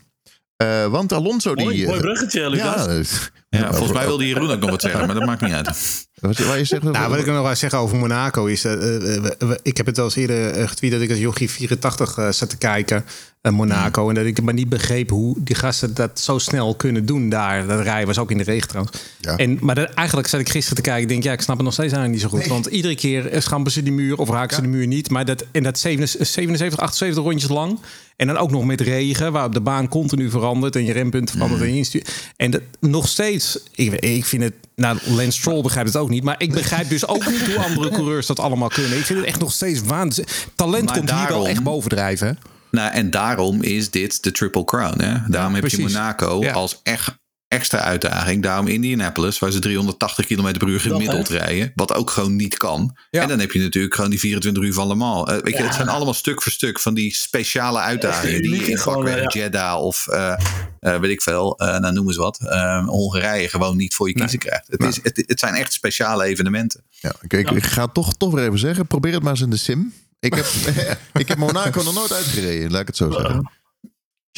[0.57, 1.65] Eh, want Alonso die...
[1.65, 3.31] Mooi, eh, mooi bruggetje, Lucas.
[3.48, 5.07] ja, Ja, volgens mij wilde Jeroen ook nog wat zeggen.
[5.07, 5.67] Maar dat maakt niet uit.
[6.21, 8.65] wat, waar je zegt, Nou, wat ik nog wel zeggen over Monaco is...
[8.65, 12.19] eh, eh, ik heb het al eens eerder eh, getweet dat ik als jochie 84
[12.19, 13.05] eh, zat te kijken.
[13.41, 14.09] eh, Monaco.
[14.09, 17.67] En dat ik maar niet begreep hoe die gasten dat zo snel kunnen doen daar.
[17.67, 18.97] Dat rijden was ook in de regen trouwens.
[19.21, 19.37] Ja.
[19.37, 21.03] En, maar dat- eigenlijk zat ik gisteren te kijken.
[21.03, 22.47] Ik denk, ja, ik snap het nog steeds eigenlijk niet zo goed.
[22.49, 25.11] Want iedere keer schampen ze die muur of raken ze de muur niet.
[25.11, 27.79] Maar dat, en dat 77, 78 rondjes lang.
[28.17, 30.77] En dan ook nog met regen, waarop de baan continu verandert.
[30.77, 32.03] En je rempunt verandert en je instuur.
[32.37, 33.38] En dat, nog steeds,
[33.75, 34.55] ik, ik vind het...
[34.75, 36.25] Nou, Lance Stroll begrijpt het ook niet.
[36.25, 38.99] Maar ik begrijp dus ook niet hoe andere coureurs dat allemaal kunnen.
[38.99, 40.49] Ik vind het echt nog steeds waanzinnig.
[40.55, 42.39] Talent Maar komt hier wel echt bovendrijven.
[42.71, 45.03] Nou, en daarom is dit de Triple Crown.
[45.03, 45.17] Hè?
[45.29, 45.81] Daarom heb je.
[45.81, 46.53] Monaco Ja.
[46.53, 47.18] als echt
[47.49, 48.43] extra uitdaging.
[48.43, 51.73] Daarom Indianapolis, waar ze 380 km per uur gemiddeld rijden.
[51.75, 52.97] Wat ook gewoon niet kan.
[53.11, 53.23] Ja.
[53.23, 55.31] En dan heb je natuurlijk gewoon die 24 uur van Le Mans.
[55.31, 58.43] Eh, weet je, het zijn allemaal stuk voor stuk van die speciale uitdagingen.
[58.43, 59.41] Die je in Gewoon, pakweg ja.
[59.41, 60.33] Jeddah of eh,
[60.81, 62.39] eh, weet ik veel, eh, nou noem eens wat.
[62.87, 64.67] Hongarije gewoon niet voor je kiezen krijgt.
[64.69, 66.83] Het, is, het, het zijn echt speciale evenementen.
[66.89, 68.87] Ja, ik, ik, ik ga het toch, toch weer even zeggen.
[68.87, 69.93] Probeer het maar eens in de sim.
[70.21, 70.47] Ik heb,
[71.23, 73.51] ik heb Monaco nog nooit uitgereden, laat ik het zo zeggen.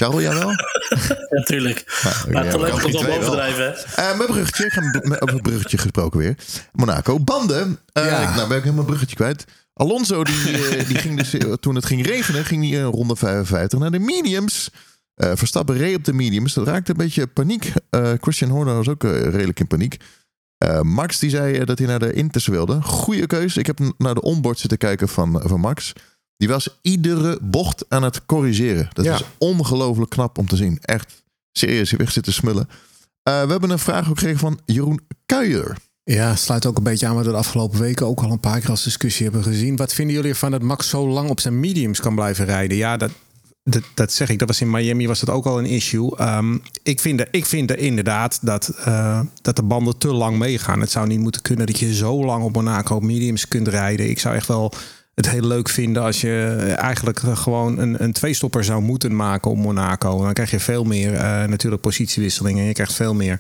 [0.04, 0.50] Charles, jij wel?
[1.40, 1.84] Natuurlijk.
[2.32, 3.18] Maar ja, die wel twee wel.
[3.18, 3.70] bovendrijven, hè?
[3.70, 4.72] Eh, mijn bruggetje, ik
[5.22, 6.34] over het bruggetje gesproken weer.
[6.72, 7.78] Monaco, banden.
[7.92, 8.28] Eh, Ja.
[8.28, 9.44] ik- nou ben ik helemaal een bruggetje kwijt.
[9.74, 10.34] Alonso, die,
[10.76, 13.98] eh, die ging dus, toen het ging regenen, ging hij in ronde 55 naar de
[13.98, 14.70] mediums.
[15.14, 16.54] Eh, Verstappen reed op de mediums.
[16.54, 17.72] Dat raakte een beetje paniek.
[17.90, 19.96] Eh, Christian Horner was ook redelijk in paniek.
[20.58, 22.82] Eh, Max die zei dat hij naar de Inters wilde.
[22.82, 23.56] Goeie keus.
[23.56, 25.92] Ik heb naar de onboard zitten kijken van, van Max.
[26.40, 28.88] Die was iedere bocht aan het corrigeren.
[28.92, 29.14] Dat Ja.
[29.14, 30.78] is ongelooflijk knap om te zien.
[30.80, 31.22] Echt
[31.52, 32.68] serieus, je weg zitten smullen.
[33.22, 35.76] Eh, we hebben een vraag ook gekregen van Jeroen Kuijer.
[36.04, 38.60] Ja, sluit ook een beetje aan wat we de afgelopen weken ook al een paar
[38.60, 39.76] keer als discussie hebben gezien.
[39.76, 42.76] Wat vinden jullie ervan dat Max zo lang op zijn mediums kan blijven rijden?
[42.76, 43.10] Ja, dat,
[43.62, 44.38] dat, dat zeg ik.
[44.38, 46.16] Dat was in Miami was dat ook al een issue.
[46.16, 50.38] Ehm, ik, vind, er- ik vind er inderdaad dat, eh, dat de banden te lang
[50.38, 50.80] meegaan.
[50.80, 54.10] Het zou niet moeten kunnen dat je zo lang op Monaco mediums kunt rijden.
[54.10, 54.72] Ik zou echt wel
[55.20, 59.56] het heel leuk vinden als je eigenlijk gewoon een, een tweestopper zou moeten maken op
[59.56, 60.22] Monaco.
[60.22, 62.60] Dan krijg je veel meer eh, natuurlijk positiewisselingen.
[62.60, 63.38] En je krijgt veel meer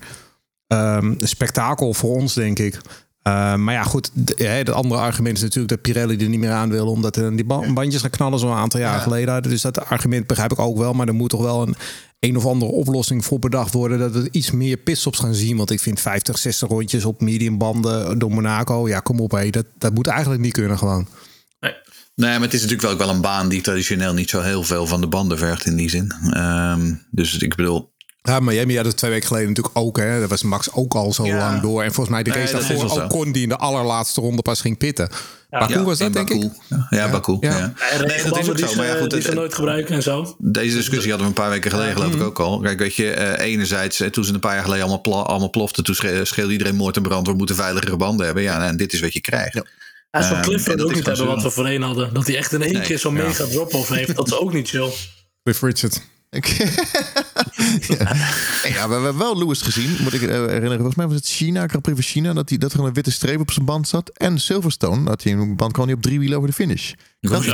[0.66, 2.80] ehm, spektakel voor ons, denk ik.
[3.22, 4.10] Eh, maar ja, goed.
[4.36, 6.86] Het andere argument is natuurlijk dat Pirelli er niet meer aan wil.
[6.86, 9.42] Omdat er die ba- bandjes gaan knallen zo'n aantal jaar geleden.
[9.42, 10.92] Dus dat argument begrijp ik ook wel.
[10.92, 11.74] Maar er moet toch wel een
[12.20, 13.98] een of andere oplossing voor bedacht worden.
[13.98, 15.56] Dat we iets meer pitstops gaan zien.
[15.56, 18.88] Want ik vind 50, 60 rondjes op mediumbanden door Monaco.
[18.88, 19.30] Ja, kom op.
[19.30, 19.50] Hé.
[19.50, 21.06] Dat, dat moet eigenlijk niet kunnen gewoon.
[22.20, 22.28] Nee.
[22.30, 24.86] Nee, maar het is natuurlijk wel, wel een baan die traditioneel niet zo heel veel
[24.86, 26.12] van de banden vergt in die zin.
[26.30, 27.88] Ehm, dus ik bedoel,
[28.22, 29.98] Ja, Miami had het twee weken geleden natuurlijk ook.
[29.98, 30.20] Hè.
[30.20, 31.36] Dat was Max ook al zo Ja.
[31.36, 31.82] lang door.
[31.82, 34.42] En volgens mij de Nee, race is daarvoor ook kon die in de allerlaatste ronde
[34.42, 35.08] pas ging pitten.
[35.50, 36.44] Baku ja, was dat, denk Baku.
[36.44, 36.52] ik?
[36.68, 37.36] Ja, ja, Baku.
[37.40, 37.58] Ja.
[38.06, 38.74] Nee, dat is ook die zo.
[38.76, 40.36] Maar ja, goed, die het- ze nooit gebruiken en zo.
[40.38, 42.60] Deze discussie hadden we een paar weken geleden, geloof ik ook al.
[42.60, 45.50] Kijk, weet je, eh, enerzijds, eh, toen ze een paar jaar geleden allemaal, pla- allemaal
[45.50, 48.42] ploften, toen schreeuwde iedereen moord en brand, we moeten veiligere banden hebben.
[48.44, 49.62] Ja, en dit is wat je krijgt.
[50.10, 52.14] Ja, zo'n Ehm, Cliff en wil dat ook niet hebben wat we voorheen hadden.
[52.14, 53.26] Dat hij echt in één Nee, keer zo'n ja.
[53.26, 54.16] mega drop-off heeft.
[54.16, 54.90] Dat is ook niet chill.
[55.44, 56.00] Cliff Richard.
[57.88, 58.16] Ja.
[58.68, 60.74] ja, we hebben wel Lewis gezien, moet ik eh, herinneren.
[60.76, 63.10] Volgens mij was het China, Grand Prix van China, dat, hij, dat er een witte
[63.10, 64.08] streep op zijn band zat.
[64.14, 66.92] En Silverstone, dat hij een band kwam hij op drie wielen over de finish.
[67.20, 67.44] Dat,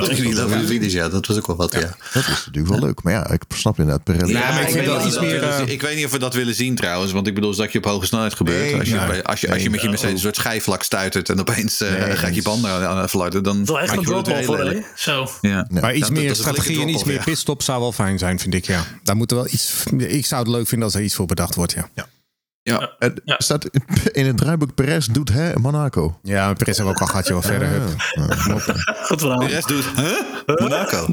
[0.69, 1.95] is ja, dat was ook wel wat, ja.
[2.13, 3.03] dat is natuurlijk wel leuk.
[3.03, 4.31] Maar ja, ik snap inderdaad Pirelli.
[4.31, 5.65] Ja, maar ik ik, vind weet dat niet iets of we meer, dat willen eh,
[5.65, 5.73] zien.
[5.73, 7.11] ik weet niet of we dat willen zien trouwens.
[7.11, 8.71] Want ik bedoel, dat je op hoge snelheid gebeurt.
[8.71, 9.23] Nee, als, je, nee.
[9.23, 12.15] als, je, als je met je Mercedes een soort schijfvlak stuitert en opeens eh, Nee,
[12.15, 14.33] gaat je banden aan, aan het fluiten, dan Dat is wel echt maak een je
[14.33, 14.83] wel voor?
[14.95, 15.27] Zo.
[15.41, 15.67] Ja.
[15.69, 18.65] Maar iets meer is strategie en iets meer pitstop zou wel fijn zijn, vind ik.
[18.65, 18.83] Ja.
[19.03, 19.83] Daar moet er wel iets.
[19.97, 21.73] Ik zou het leuk vinden als er iets voor bedacht wordt.
[21.73, 22.07] Ja,
[22.67, 22.95] Ja.
[22.99, 23.35] Het Ja.
[23.37, 23.65] staat
[24.11, 26.19] in het draaiboek Perez doet hè Monaco.
[26.23, 27.81] ja maar Perez hebben we ook al gehad, je wel verder.
[29.07, 29.39] Goed verhaal.
[29.39, 30.59] De rest doet, huh?
[30.59, 31.05] Monaco.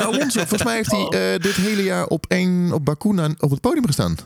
[0.00, 0.38] Alonso.
[0.38, 3.60] Volgens mij heeft hij eh, dit hele jaar op één op Baku na- op het
[3.60, 4.16] podium gestaan.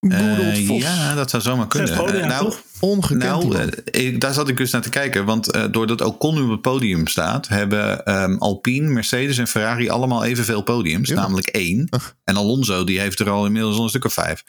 [0.00, 0.82] Old Eh, Vos.
[0.82, 1.96] ja, dat zou zomaar kunnen.
[1.96, 2.62] Podia, Eh, nou, toch?
[2.80, 3.22] Ongekend.
[3.22, 5.24] Nou, eh, ik- daar zat ik dus naar te kijken.
[5.24, 9.88] Want eh, doordat Ocon nu op het podium staat, hebben ehm, Alpine, Mercedes en Ferrari
[9.88, 11.08] allemaal evenveel podiums.
[11.08, 11.14] Ja.
[11.14, 11.88] Namelijk één.
[12.24, 14.44] En Alonso, die heeft er al inmiddels al een stuk of vijf.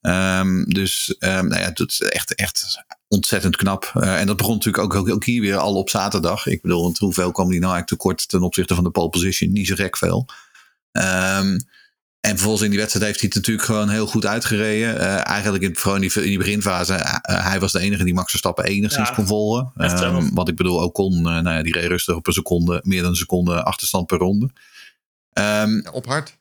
[0.00, 3.90] Ehm, dus ehm, nou ja, dat is echt, echt ontzettend knap.
[3.94, 6.46] Eh, en dat begon natuurlijk ook, ook, ook hier weer al op zaterdag.
[6.46, 9.52] Ik bedoel, want hoeveel kwam die nou eigenlijk tekort ten opzichte van de pole position?
[9.52, 10.26] Niet zo gek veel.
[10.92, 11.58] Ehm,
[12.20, 14.98] en vervolgens in die wedstrijd heeft hij het natuurlijk gewoon heel goed uitgereden.
[14.98, 18.04] Eh, eigenlijk in, vooral in die, in die beginfase, eh, eh, hij was de enige
[18.04, 19.72] die Max Verstappen enigszins Ja, kon volgen.
[19.76, 23.00] Ehm, wat ik bedoel, ook kon, nou ja, die reed rustig op een seconde, meer
[23.00, 24.50] dan een seconde achterstand per ronde.
[25.32, 26.38] Ehm, Ja, op hard.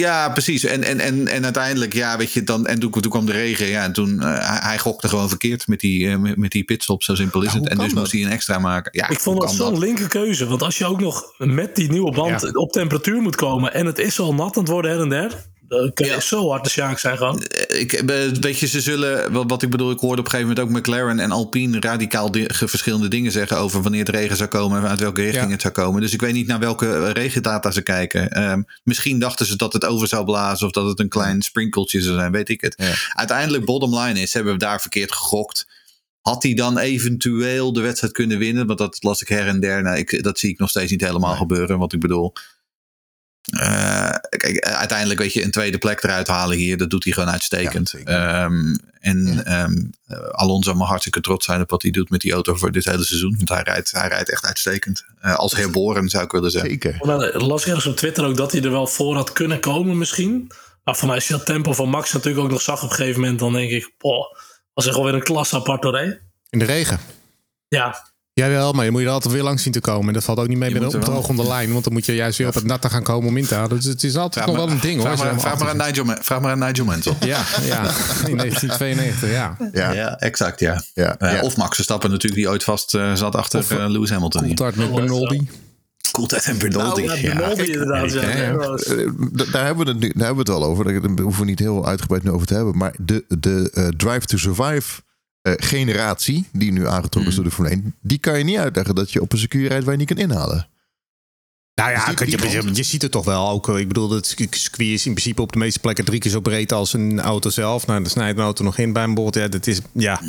[0.00, 0.64] Ja, precies.
[0.64, 3.66] En, en, en, en uiteindelijk, ja, weet je, dan, en toen, toen kwam de regen.
[3.66, 7.02] Ja, en toen, eh, hij, gokte gewoon verkeerd met die, eh, met, met die pitstop.
[7.02, 7.68] Zo simpel is Ja, het.
[7.68, 7.98] En dus dat?
[7.98, 8.90] moest hij een extra maken.
[8.94, 10.46] Ja, Ik vond dat zo'n linker keuze.
[10.46, 12.48] Want als je ook nog met die nieuwe band Ja.
[12.52, 13.74] op temperatuur moet komen.
[13.74, 15.46] en het is al nat aan het worden her en der.
[15.68, 16.20] Je Ja.
[16.20, 17.42] zo hard de Sjaak zijn gewoon.
[17.66, 20.54] Ik, eh, weet je, ze zullen, wat, wat ik bedoel, ik hoorde op een gegeven
[20.56, 24.48] moment ook McLaren en Alpine radicaal di- verschillende dingen zeggen over wanneer het regen zou
[24.48, 25.50] komen en uit welke richting Ja.
[25.50, 26.00] het zou komen.
[26.00, 28.30] Dus ik weet niet naar welke eh, regendata ze kijken.
[28.30, 32.00] Ehm, misschien dachten ze dat het over zou blazen of dat het een klein sprinkeltje
[32.02, 32.74] zou zijn, weet ik het.
[32.76, 32.92] Ja.
[33.12, 35.66] Uiteindelijk, bottom line is, hebben we daar verkeerd gegokt.
[36.20, 38.66] Had hij dan eventueel de wedstrijd kunnen winnen?
[38.66, 39.82] Want dat las ik her en der.
[39.82, 41.78] Nou, ik, dat zie ik nog steeds niet helemaal gebeuren.
[41.78, 42.32] Wat ik bedoel.
[43.44, 47.12] Eh, kijk, eh, uiteindelijk weet je, een tweede plek eruit halen hier, dat doet hij
[47.12, 47.94] gewoon uitstekend.
[48.04, 48.44] Ja.
[48.44, 52.32] Ehm, en ehm, eh, Alonso mag hartstikke trots zijn op wat hij doet met die
[52.32, 53.34] auto voor dit hele seizoen.
[53.36, 55.04] Want hij rijdt, hij rijdt echt uitstekend.
[55.20, 56.70] Eh, als herboren zou ik willen zeggen.
[56.70, 56.96] Zeker.
[57.06, 59.98] Maar las ik ergens op Twitter ook dat hij er wel voor had kunnen komen
[59.98, 60.50] misschien.
[60.84, 62.96] Maar voor mij als je dat tempo van Max natuurlijk ook nog zag op een
[62.96, 64.24] gegeven moment, dan denk ik, boah,
[64.74, 65.98] was echt wel weer een klas apart hoor.
[65.98, 66.12] hè?
[66.50, 67.00] In de regen.
[67.68, 70.06] Ja, Jawel, maar je moet je er altijd weer langs zien te komen.
[70.08, 71.72] En dat valt ook niet mee Je met een er wel- opdrogende lijn.
[71.72, 73.76] Want dan moet je juist weer op het natte gaan komen om in te halen.
[73.76, 75.06] Dus het is altijd nog wel een ding hoor.
[75.06, 76.86] Vraag je maar, vraag maar, aan, Nigel, vraag maar aan Nigel.
[77.20, 77.80] Ja, ja,
[78.26, 79.56] in 1992, ja.
[79.58, 79.92] Ja, ja.
[79.92, 80.82] Ja, exact, ja.
[80.94, 84.10] ja, Of Max Verstappen natuurlijk, die ooit vast eh, zat achter Of, eh, eh, Lewis
[84.10, 84.40] Hamilton.
[84.42, 85.48] Coulthard met Bernoldi.
[86.10, 87.02] Coulthard en Bernoldi.
[87.02, 88.12] ja, Bernoldi inderdaad.
[88.12, 89.46] Ja.
[89.52, 90.84] daar hebben we het nu, daar hebben we het wel over.
[90.84, 92.76] Daar hoeven we niet heel uitgebreid nu over te hebben.
[92.76, 95.02] Maar de, de eh, Drive to Survive
[95.52, 99.12] generatie, die nu aangetrokken is door de Formule 1, die kan je niet uitleggen dat
[99.12, 100.68] je op een circuit rijdt waar je niet kan inhalen.
[101.74, 103.48] Nou ja, Dus die- je, die je, ziet het toch wel.
[103.48, 106.30] Ook, eh, ik bedoel, het circuit is in principe op de meeste plekken drie keer
[106.30, 107.86] zo breed als een auto zelf.
[107.86, 109.34] Nou, dan snijdt een auto nog in bij een boord.
[109.34, 110.20] Ja, dat is, ja,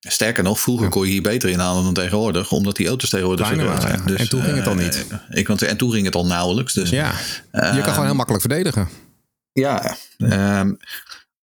[0.00, 3.56] Sterker nog, vroeger kon je hier beter inhalen dan tegenwoordig, omdat die auto's tegenwoordig zo
[3.56, 4.16] waren, ja.
[4.16, 5.06] En toen ging het al eh, niet.
[5.30, 6.72] Ik, want, en toen ging het al nauwelijks.
[6.72, 7.12] Dus, ja.
[7.52, 8.88] je kan gewoon heel makkelijk verdedigen.
[9.52, 9.96] ja.
[10.18, 10.72] ehm,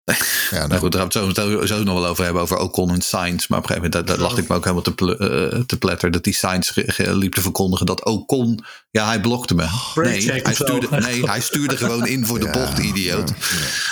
[0.06, 0.16] Ja,
[0.52, 2.92] nou nou, goed, daar gaan we het zo, zo nog wel over hebben, over Ocon
[2.92, 3.48] en Sainz.
[3.48, 5.60] Maar op een gegeven moment, daar, daar lachte ik me ook helemaal te, ple- eh,
[5.60, 6.12] te pletter.
[6.12, 8.60] Dat die Sainz liep te verkondigen dat Ocon,
[8.92, 9.66] ja, hij blokte me.
[9.96, 13.34] Nee, hij stuurde, nee, hij stuurde gewoon in voor de Ja, bocht, idioot.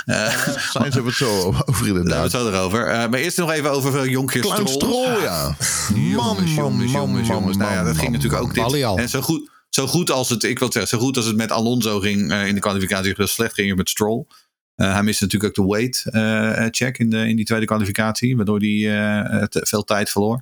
[0.05, 2.23] Eh, Sainz hebben we het zo over daar hebben we inderdaad.
[2.23, 2.87] het zo erover.
[2.87, 4.91] Eh, maar eerst nog even over uh, Jonkje Klein Stroll.
[5.03, 5.55] strol, ja.
[5.95, 7.57] Jongens, jongens, jongens, jongens.
[7.57, 8.83] Nou ja, dat ging natuurlijk ook dit.
[8.97, 11.51] En zo goed, zo goed als het, ik wil zeggen, zo goed als het met
[11.51, 14.25] Alonso ging in de kwalificatie, zo slecht ging het met Stroll.
[14.75, 18.35] Eh, hij miste natuurlijk ook de weight eh, check in, de, in die tweede kwalificatie,
[18.35, 20.41] waardoor hij te- veel tijd verloor.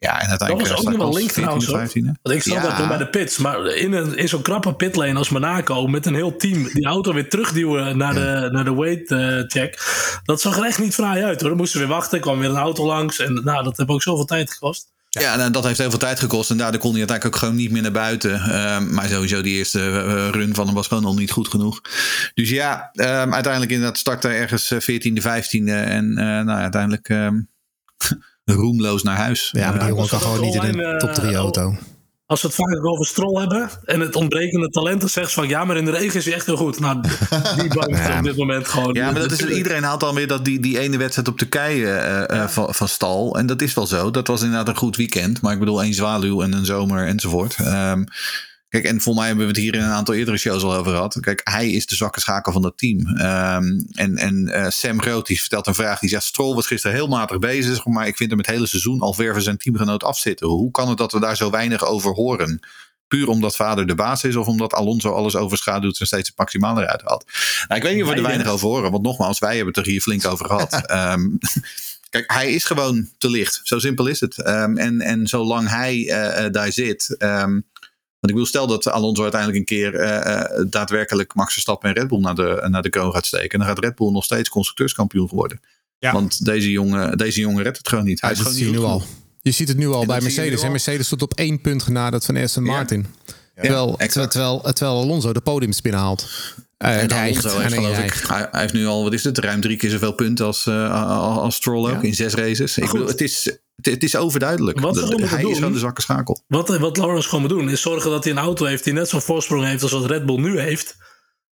[0.00, 2.20] Ja, en uiteindelijk Dat was ook nog wel stak link trouwens, 14e, 15e.
[2.22, 2.62] Want ik snap Ja.
[2.62, 3.38] dat toen bij de pits.
[3.38, 5.86] Maar in, een, in zo'n krappe pitlane als Monaco.
[5.86, 9.06] Met een heel team die auto weer terugduwen naar de, naar de weight
[9.52, 9.78] check.
[10.24, 11.48] Dat zag er echt niet fraai uit hoor.
[11.48, 12.20] Dan moesten we weer wachten.
[12.20, 13.18] kwam weer een auto langs.
[13.18, 14.92] En nou, dat heeft ook zoveel tijd gekost.
[15.10, 16.50] Ja, nou, dat heeft heel veel tijd gekost.
[16.50, 18.40] En daardoor kon hij uiteindelijk ook gewoon niet meer naar buiten.
[18.40, 21.80] Ehm, maar sowieso, die eerste eh, run van hem was gewoon nog niet goed genoeg.
[22.34, 25.72] Dus ja, ehm, uiteindelijk inderdaad startte ergens eh, 14e, 15e.
[25.72, 27.40] En eh, nou, uiteindelijk ehm,
[28.60, 29.48] roemloos naar huis.
[29.52, 31.76] Ja, maar die Eh, jongen kan gewoon niet in een eh, top 3 auto.
[32.28, 33.70] Als we het vaak over Stroll hebben.
[33.84, 35.00] En het ontbrekende talent.
[35.00, 36.80] Dan zegt ze van ja, maar in de regen is hij echt heel goed.
[36.80, 37.00] Nou,
[37.56, 38.18] die bank Ja.
[38.18, 38.94] op dit moment gewoon.
[38.94, 41.92] Ja, maar dat is, iedereen haalt dan weer dat die, die ene wedstrijd op Turkije
[41.92, 43.38] eh, van, van stal.
[43.38, 44.10] En dat is wel zo.
[44.10, 45.40] Dat was inderdaad een goed weekend.
[45.40, 47.56] Maar ik bedoel, één zwaluw en een zomer enzovoort.
[47.58, 48.04] Ehm,
[48.68, 50.92] kijk, en voor mij hebben we het hier in een aantal eerdere shows al over
[50.92, 51.20] gehad.
[51.20, 53.16] Kijk, hij is de zwakke schakel van dat team.
[53.16, 55.98] Ehm, en en eh, Sam Groot die vertelt een vraag.
[55.98, 57.86] Die zegt, Stroll was gisteren heel matig bezig.
[57.86, 60.46] Maar ik vind hem het hele seizoen al ver van zijn teamgenoot afzitten.
[60.46, 62.60] Hoe kan het dat we daar zo weinig over horen?
[63.08, 66.82] Puur omdat vader de baas is of omdat Alonso alles overschaduwt en steeds het maximale
[66.82, 67.24] eruit haalt.
[67.68, 69.84] Nou, ik weet niet of we er weinig over horen, want nogmaals, wij hebben het
[69.84, 70.72] er hier flink over gehad.
[70.86, 71.28] Ehm,
[72.10, 73.60] kijk, hij is gewoon te licht.
[73.62, 74.42] Zo simpel is het.
[74.42, 77.16] Ehm, en, en zolang hij eh, eh, daar zit.
[78.20, 81.94] Want ik wil stel dat Alonso uiteindelijk een keer eh, eh, daadwerkelijk Max Verstappen en
[81.94, 83.58] Red Bull naar de, naar de kroon gaat steken.
[83.58, 85.60] Dan gaat Red Bull nog steeds constructeurskampioen worden.
[85.98, 86.12] Ja.
[86.12, 88.20] Want deze jongen, deze jongen redt het gewoon niet.
[88.20, 89.02] Hij Ja, is gewoon niet nu al.
[89.40, 90.58] Je ziet het nu al En bij Mercedes.
[90.60, 90.70] En al.
[90.70, 92.70] Mercedes stond op één punt genaderd van Aston Ja.
[92.70, 93.06] Martin.
[93.54, 94.30] Terwijl, exact.
[94.30, 96.26] terwijl, terwijl Alonso de podiumspin haalt.
[96.76, 97.10] Eh, En.
[97.10, 98.28] Alonso heeft, En hij geloof ik, rijgt.
[98.28, 101.38] hij, hij heeft nu al, wat is het, ruim drie keer zoveel punten als, eh,
[101.38, 102.08] als, Stroll ook Ja.
[102.08, 102.76] in zes races.
[102.78, 102.92] Ik goed.
[102.92, 104.80] bedoel, het is, het, het is overduidelijk.
[104.80, 106.40] Wat De- hij is doen- gewoon de zwakke schakel.
[106.48, 109.08] Wat, wat Lawrence gewoon moet doen, is zorgen dat hij een auto heeft die net
[109.08, 110.96] zo'n voorsprong heeft als wat Red Bull nu heeft.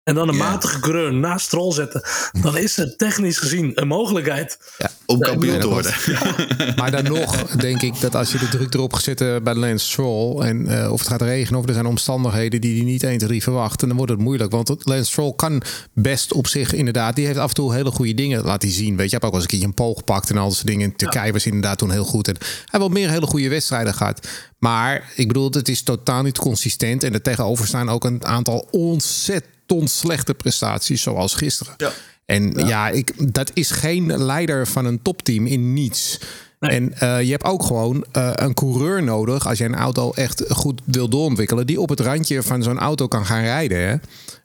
[0.06, 2.02] En dan een matige coureur naast Stroll zetten.
[2.40, 4.58] Dan is er technisch gezien een mogelijkheid.
[5.06, 5.94] Om kampioen te worden.
[6.76, 10.40] Maar dan nog denk ik dat als je de druk erop zetten bij Lance Stroll...
[10.40, 13.28] en eh, of het gaat regenen of er zijn omstandigheden die hij niet 1, 2,
[13.28, 13.80] 3 verwacht...
[13.80, 14.50] dan wordt het moeilijk.
[14.50, 17.16] Want Lance Stroll kan best op zich inderdaad...
[17.16, 18.96] die heeft af en toe hele goede dingen laten zien.
[18.96, 20.30] Weet je, hij heeft ook wel eens een keertje een poog gepakt...
[20.30, 20.90] en al dat soort dingen.
[20.90, 22.28] In Turkije was inderdaad toen heel goed.
[22.28, 24.28] En hij heeft wel meer hele goede wedstrijden gehad.
[24.58, 27.02] Maar ik bedoel, het is totaal niet consistent.
[27.02, 31.02] En er tegenover staan ook een aantal ontzettend slechte prestaties...
[31.02, 31.74] zoals gisteren.
[31.76, 31.90] Ja.
[32.24, 36.18] En ja, ik, dat is geen leider van een topteam in niets.
[36.58, 40.44] En eh, je hebt ook gewoon eh, een coureur nodig als je een auto echt
[40.48, 43.88] goed wil doorontwikkelen, die op het randje van zo'n auto kan gaan rijden.
[43.88, 43.96] Hè?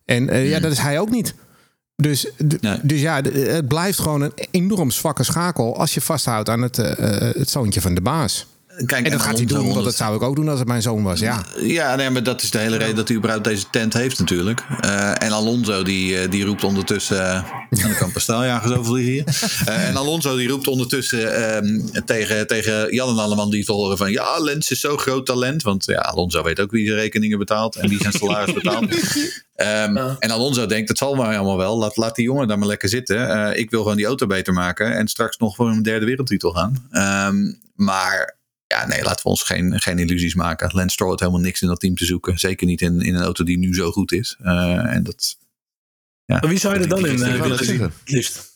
[0.05, 1.33] En eh, ja, dat is hij ook niet.
[1.95, 2.27] Dus,
[2.61, 2.79] Nee.
[2.83, 6.75] dus ja, het blijft gewoon een enorm zwakke schakel als je vasthoudt aan het,
[7.37, 8.47] het zoontje van de baas.
[8.85, 10.81] Kijk, En dat gaat hij doen, want dat zou ik ook doen als het mijn
[10.81, 11.19] zoon was.
[11.19, 14.19] Ja, Ja, nee, maar dat is de hele reden dat hij überhaupt deze tent heeft
[14.19, 14.63] natuurlijk.
[14.79, 17.25] Eh, en Alonso die, eh, die roept ondertussen...
[17.25, 19.23] eh en dan kan pastaaljagers overvliegen hier.
[19.65, 23.97] Eh, en Alonso die roept ondertussen ehm, tegen, tegen Jan en Alleman die te horen
[23.97, 24.11] van...
[24.11, 25.63] Ja, Lens is zo'n groot talent.
[25.63, 28.95] Want ja, Alonso weet ook wie zijn rekeningen betaalt en wie zijn salaris betaalt.
[29.55, 31.77] Ehm, En Alonso denkt, het zal maar allemaal wel.
[31.77, 33.29] Laat, laat die jongen daar maar lekker zitten.
[33.29, 34.95] Eh, ik wil gewoon die auto beter maken.
[34.95, 36.87] En straks nog voor een derde wereldtitel gaan.
[36.91, 38.39] Ehm, maar
[38.71, 40.69] ja, nee, laten we ons geen, geen illusies maken.
[40.73, 42.39] Lance Stroll had helemaal niks in dat team te zoeken.
[42.39, 44.37] Zeker niet in, in een auto die nu zo goed is.
[44.41, 45.37] Eh, en dat...
[46.25, 47.91] Ja, Maar wie zou je er dan in eh, willen zien?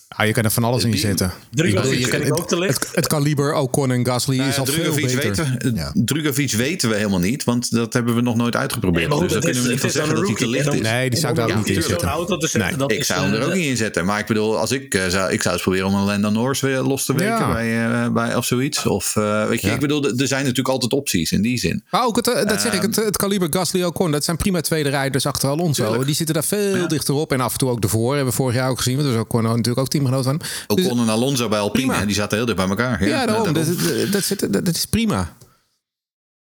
[0.08, 1.32] Ah, je kan er van alles in Die- zetten.
[1.52, 2.80] Drugovic Ik ook te licht.
[2.86, 5.18] Het, het kaliber Ocon en Gasly Nou is al veel beter.
[5.18, 5.92] weten, Ja.
[5.94, 9.10] Drugovic weten we helemaal niet, want dat hebben we nog nooit uitgeprobeerd.
[9.10, 10.82] Nee, dus kunnen we niet van zeggen dat hij te licht is.
[10.82, 12.88] Nee, die zou ik daar ook niet in zetten.
[12.88, 14.06] Ik zou hem er eh, ook niet in zetten.
[14.06, 16.60] Maar ik bedoel, als ik eh, zou, ik zou eens proberen om een Lando Norris
[16.60, 17.52] weer los te weken Ja.
[17.54, 18.86] bij, eh, bij of zoiets.
[18.86, 19.74] Of eh, weet je, Ja.
[19.74, 21.84] ik bedoel, er zijn natuurlijk altijd opties in die zin.
[21.90, 22.86] Maar ook, het, dat zeg ik, Ehm.
[22.86, 26.04] het, het kaliber Gasly Ocon, dat zijn prima tweede rijders achter Alonso.
[26.04, 28.14] Die zitten daar veel dichter op en af en toe ook ervoor.
[28.16, 30.38] Hebben we vorig jaar ook gezien, want dat was Ocon natuurlijk ook teamgenoot van.
[30.40, 30.50] hem.
[30.68, 32.06] Ook Dus- Ocon en Alonso bij Alpine, prima.
[32.06, 33.02] die zaten heel dicht bij elkaar.
[33.04, 33.54] ja, Ja, daarom.
[33.54, 33.76] daarom.
[33.78, 35.34] Dat, dat, dat, zit- dat, dat is prima.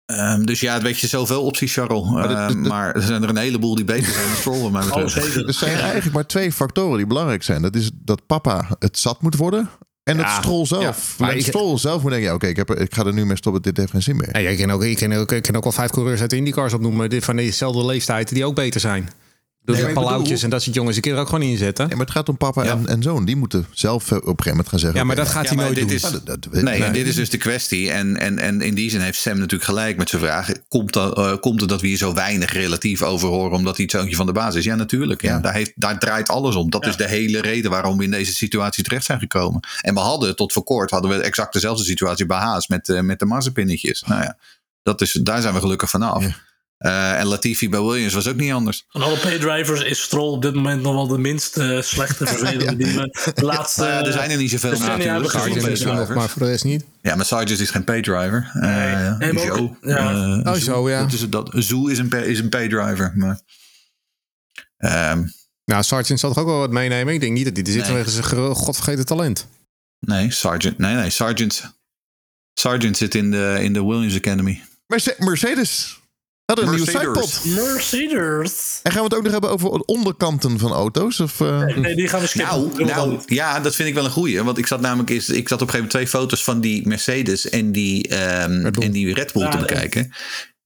[0.06, 2.10] Ehm, dus ja, weet je, zoveel opties, Charles.
[2.10, 4.94] Maar Ehm, Maar er zijn er een heleboel die beter zijn dan Stroll, mij Oh,
[5.04, 5.36] betreft.
[5.36, 7.62] Er zijn eigenlijk maar twee factoren die belangrijk zijn.
[7.62, 9.68] Dat is dat papa het zat moet worden.
[10.02, 10.40] En dat Ja.
[10.40, 11.14] Stroll zelf.
[11.18, 11.24] Ja.
[11.24, 13.36] Maar ik- Stroll zelf moet denken, ja, oké, ik, heb ik ga er nu mee
[13.36, 13.62] stoppen.
[13.62, 14.28] Dit heeft geen zin meer.
[14.32, 16.36] Nee, ik, ken ook, ik, ken ook, ik ken ook al vijf coureurs uit de
[16.36, 19.08] IndyCars opnoemen van dezelfde leeftijd die ook beter zijn.
[19.66, 21.86] Dus Nee, ik bedoel- en dat soort jongens een keer ook gewoon inzetten.
[21.86, 22.70] Nee, maar het gaat om papa Ja.
[22.70, 23.24] en, en zoon.
[23.24, 24.98] Die moeten zelf eh, op een gegeven moment gaan zeggen.
[24.98, 25.96] Ja, maar dat gaat Ja, hij nooit dit doen.
[25.96, 26.86] is- nou, dat- dat weet- Nee, nee.
[26.88, 27.90] en dit is dus de kwestie.
[27.90, 30.50] En, en, en in die zin heeft Sam natuurlijk gelijk met zijn vraag.
[30.68, 33.84] Komt, dat, eh, komt het dat we hier zo weinig relatief over horen omdat hij
[33.84, 34.64] het zoontje van de baas is?
[34.64, 35.22] Ja, natuurlijk.
[35.22, 35.30] Ja.
[35.34, 35.40] Ja.
[35.40, 36.70] Daar, heeft, daar draait alles om.
[36.70, 39.60] Dat is de hele reden waarom we in deze situatie terecht zijn gekomen.
[39.80, 43.00] En we hadden tot voor kort hadden we exact dezelfde situatie bij Haas met, eh,
[43.00, 44.02] met de mazzepinnetjes.
[44.06, 44.36] Nou ja,
[44.82, 46.24] dat is, daar zijn we gelukkig vanaf.
[46.76, 48.84] Eh, en Latifi bij Williams was ook niet anders.
[48.88, 52.76] Van alle paydrivers is Stroll op dit moment nog wel de minst eh, slechte vervelende
[52.76, 53.80] die we de laatste...
[53.80, 55.30] Nou ja, er zijn er niet zoveel decennia natuurlijk.
[55.30, 56.84] Sargent misschien nog, maar voor de rest niet.
[57.02, 58.50] Ja, maar Sargent is geen paydriver.
[58.54, 59.76] Uh, Nee, Joe.
[59.80, 60.40] ja.
[60.44, 61.00] Oh, zo, ja.
[61.02, 63.12] Dat is, dat, is een, pay- is een paydriver.
[63.14, 63.40] Maar,
[64.76, 65.24] Ehm,
[65.64, 67.14] Nou, Sargent zal toch ook wel wat meenemen?
[67.14, 67.90] Ik denk niet dat hij er zit Nee.
[67.90, 69.46] vanwege zijn godvergeten talent.
[70.00, 70.78] nee, Sargent.
[70.78, 71.74] Nee, nee, Sargent.
[72.54, 74.62] Sargent zit in de, in de Williams Academy.
[74.86, 76.00] Merce- Mercedes.
[76.46, 77.42] Hadden een nieuwe Mercedes.
[77.42, 77.64] sidepod.
[77.72, 78.80] Mercedes.
[78.82, 81.20] En gaan we het ook nog hebben over de onderkanten van auto's?
[81.20, 82.56] Of, eh, Nee, die gaan we skippen.
[82.58, 84.42] Nou, nou ja, dat vind ik wel een goeie.
[84.42, 86.86] Want ik zat namelijk eens, ik zat op een gegeven moment twee foto's van die
[86.88, 88.84] Mercedes en die, ehm, Red Bull.
[88.84, 89.66] en die Red Bull Ja, te nee.
[89.66, 90.12] bekijken.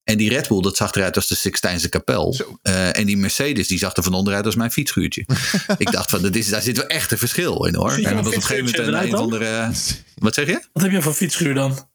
[0.05, 2.37] En die Red Bull, dat zag eruit als de Sixtijnse kapel.
[2.63, 5.25] Eh, en die Mercedes, die zag er van onderuit als mijn fietsschuurtje.
[5.79, 7.93] ik dacht van, dat is, daar zit wel echt een verschil in hoor.
[7.93, 9.71] En dat was op een gegeven moment een, een van de...
[10.15, 10.61] Wat zeg je?
[10.73, 11.89] Wat heb je voor fietsschuur dan?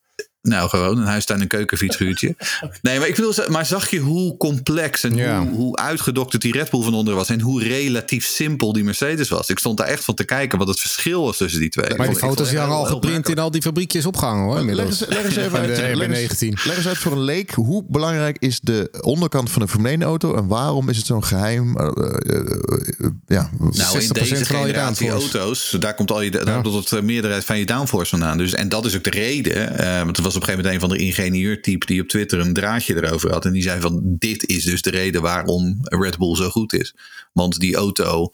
[0.45, 2.36] Nou, gewoon een huistuin- en.
[2.81, 5.39] Nee, maar ik bedoel, maar zag je hoe complex en Ja.
[5.39, 7.29] hoe, hoe uitgedokterd die Red Bull van onderen was.
[7.29, 9.49] En hoe relatief simpel die Mercedes was.
[9.49, 11.95] Ik stond daar echt van te kijken wat het verschil was tussen die twee.
[11.97, 14.62] Maar die foto's het hangen al geprint in al die fabriekjes opgehangen hoor.
[14.75, 15.75] leg, eens, leg eens even uit.
[15.75, 16.47] de leg, eens, RB19.
[16.65, 17.51] leg eens uit voor een leek.
[17.51, 20.36] Hoe belangrijk is de onderkant van een Formule 1 auto?
[20.36, 21.77] En waarom is het zo'n geheim?
[21.77, 26.12] eh, eh, eh, ja, Nou, in 60% deze van al je generatie auto's, daar komt
[26.12, 28.38] al je, daar komt het meerderheid van je downforce vandaan.
[28.38, 29.77] Dus, en dat is ook de reden.
[29.77, 32.39] eh, want er was op een gegeven moment een van de ingenieurtype die op Twitter
[32.39, 33.45] een draadje erover had.
[33.45, 36.95] En die zei van, dit is dus de reden waarom Red Bull zo goed is.
[37.33, 38.31] Want die auto,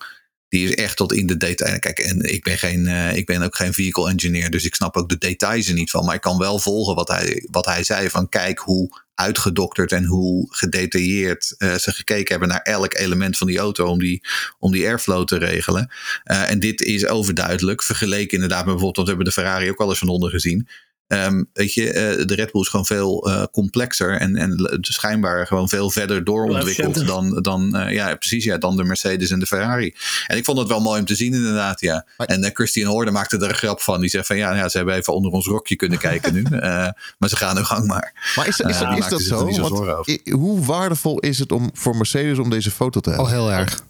[0.50, 1.80] die is echt tot in de detail.
[1.80, 4.96] Kijk, en ik ben, geen, eh, ik ben ook geen vehicle engineer, dus ik snap
[4.98, 6.06] ook de details er niet van.
[6.06, 10.06] Maar ik kan wel volgen wat hij, wat hij zei van, kijk hoe uitgedokterd en
[10.06, 14.24] hoe gedetailleerd eh, ze gekeken hebben naar elk element van die auto om die,
[14.60, 15.92] om die airflow te regelen.
[16.24, 19.90] Eh, en dit is overduidelijk, vergeleken inderdaad met bijvoorbeeld, we hebben de Ferrari ook wel
[19.90, 20.68] eens van onder gezien.
[21.12, 25.48] Ehm, weet je, eh, de Red Bull is gewoon veel eh, complexer en, en schijnbaar
[25.48, 29.46] gewoon veel verder doorontwikkeld dan, dan, eh, ja, precies, ja, dan de Mercedes en de
[29.46, 29.96] Ferrari.
[30.28, 31.82] En ik vond het wel mooi om te zien, inderdaad.
[31.82, 32.06] Ja.
[32.18, 34.00] En Christian Horner maakte er een grap van.
[34.00, 36.44] Die zegt van ja, ja, ze hebben even onder ons rokje kunnen kijken nu.
[36.44, 38.32] Eh, maar ze gaan hun gang maar.
[38.36, 39.46] Maar is, is, dat zo?
[39.46, 43.28] Want hoe waardevol is het om voor Mercedes om deze foto te hebben?
[43.28, 43.84] Oh, heel erg.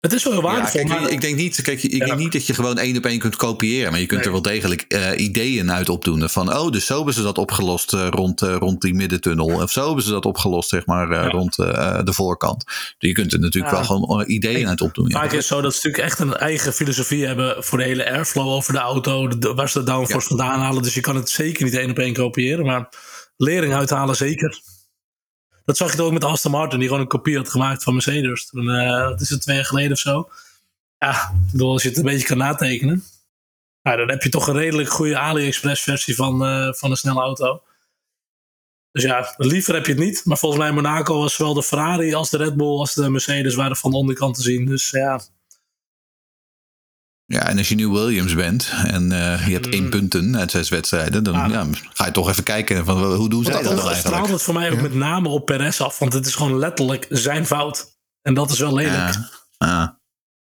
[0.00, 0.84] Het is wel heel Ja, waardevol.
[0.84, 2.06] kijk, maar- ik denk niet, kijk, ik Ja.
[2.06, 3.90] denk niet dat je gewoon één op één kunt kopiëren.
[3.90, 4.28] Maar je kunt Nee.
[4.28, 6.28] er wel degelijk eh, ideeën uit opdoen.
[6.28, 9.46] Van, oh, dus zo hebben ze dat opgelost eh, rond, eh, rond die middentunnel.
[9.46, 11.28] Of zo hebben ze dat opgelost, zeg maar, Ja.
[11.28, 12.64] rond de voorkant.
[12.64, 15.10] Dus je kunt er natuurlijk wel gewoon ideeën uit opdoen.
[15.10, 18.46] Vaak is zo dat ze natuurlijk echt een eigen filosofie hebben voor de hele airflow
[18.48, 19.28] over de auto.
[19.28, 20.82] de- waar ze de downforce vandaan halen.
[20.82, 22.64] Dus je kan het zeker niet één op één kopiëren.
[22.66, 22.88] Maar
[23.36, 24.60] lering uithalen zeker.
[25.68, 28.46] Dat zag je ook met Aston Martin, die gewoon een kopie had gemaakt van Mercedes.
[28.46, 30.30] Toen, eh, dat is het twee jaar geleden of zo.
[30.98, 33.04] Ja, bedoel, als je het een beetje kan natekenen.
[33.82, 37.20] Nou, dan heb je toch een redelijk goede AliExpress versie van, eh, van een snelle
[37.20, 37.62] auto.
[38.92, 40.24] Dus ja, liever heb je het niet.
[40.24, 43.54] Maar volgens mij Monaco was zowel de Ferrari als de Red Bull als de Mercedes
[43.54, 44.66] waren van de onderkant te zien.
[44.66, 45.20] Dus ja,
[47.30, 49.72] Ja, en als je nu Williams bent en eh, je hebt Mm.
[49.72, 51.50] één punten uit zes wedstrijden, dan Ah.
[51.50, 54.04] ja, ga je toch even kijken van hoe doen ze dat dat, dan dat straalt
[54.04, 54.32] eigenlijk?
[54.32, 55.98] het voor mij ook met name op Perez af.
[55.98, 57.96] Want het is gewoon letterlijk zijn fout.
[58.22, 59.14] En dat is wel lelijk.
[59.14, 59.28] Ja.
[59.58, 59.88] Ah.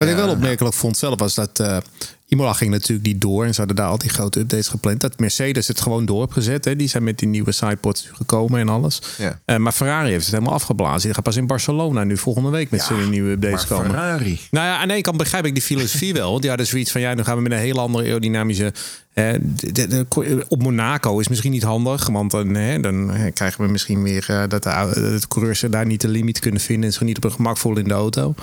[0.06, 1.78] Wat ik wel opmerkelijk vond zelf was dat eh
[2.28, 3.45] Imola ging natuurlijk niet door.
[3.45, 5.01] En ze hadden daar al die grote updates gepland.
[5.01, 6.66] Dat Mercedes het gewoon door heeft gezet.
[6.66, 6.76] Hè.
[6.76, 9.01] Die zijn met die nieuwe sidepods gekomen en alles.
[9.18, 9.39] Ja.
[9.45, 11.01] Eh, maar Ferrari heeft het helemaal afgeblazen.
[11.01, 13.91] Die gaat pas in Barcelona nu volgende week met zijn nieuwe updates Maar komen.
[13.91, 14.39] Ferrari.
[14.51, 16.30] Nou ja, aan de ene kant begrijp ik die filosofie wel.
[16.30, 18.74] Want die hadden zoiets van, ja, dan gaan we met een hele andere aerodynamische...
[19.14, 22.08] eh, de- de- de- op Monaco is misschien niet handig.
[22.10, 25.64] Want dan, hè, dan krijgen we misschien weer eh, dat de, au- dat de coureurs
[25.70, 26.86] daar niet de limiet kunnen vinden...
[26.86, 28.36] en zich niet op hun gemak voelen in de auto.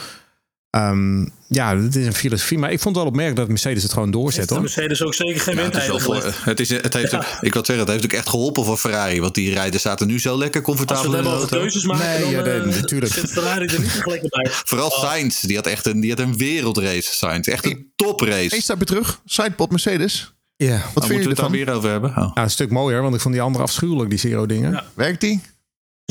[0.71, 2.59] Ehm, ja, dat is een filosofie.
[2.59, 4.61] Maar ik vond het wel opmerkelijk dat Mercedes het gewoon doorzet, Heeft hoor.
[4.61, 7.53] Mercedes ook zeker geen Ja, het, is wel voor, het, is, het heeft ook, ik
[7.53, 9.21] wil zeggen, het heeft ook echt geholpen voor Ferrari.
[9.21, 11.59] Want die rijden zaten nu zo lekker comfortabel het in de auto.
[11.59, 13.12] keuzes maken, Nee, dan ja, nee, eh, natuurlijk.
[13.12, 14.47] zit Ferrari er niet lekker bij.
[14.71, 17.14] Vooral Sainz, die had echt een, die had een wereldrace.
[17.16, 18.55] Sainz, echt een toprace.
[18.55, 19.21] Eén stapje terug.
[19.25, 20.35] Sidepod Mercedes.
[20.57, 20.68] Ja.
[20.68, 22.11] Wat Oh, vind moeten je we het daar weer over hebben?
[22.11, 22.31] Oh.
[22.35, 24.73] Ja, een stuk mooier, want ik vond die andere afschuwelijk, die zero dingen.
[24.73, 24.85] Ja.
[24.95, 25.41] Werkt die?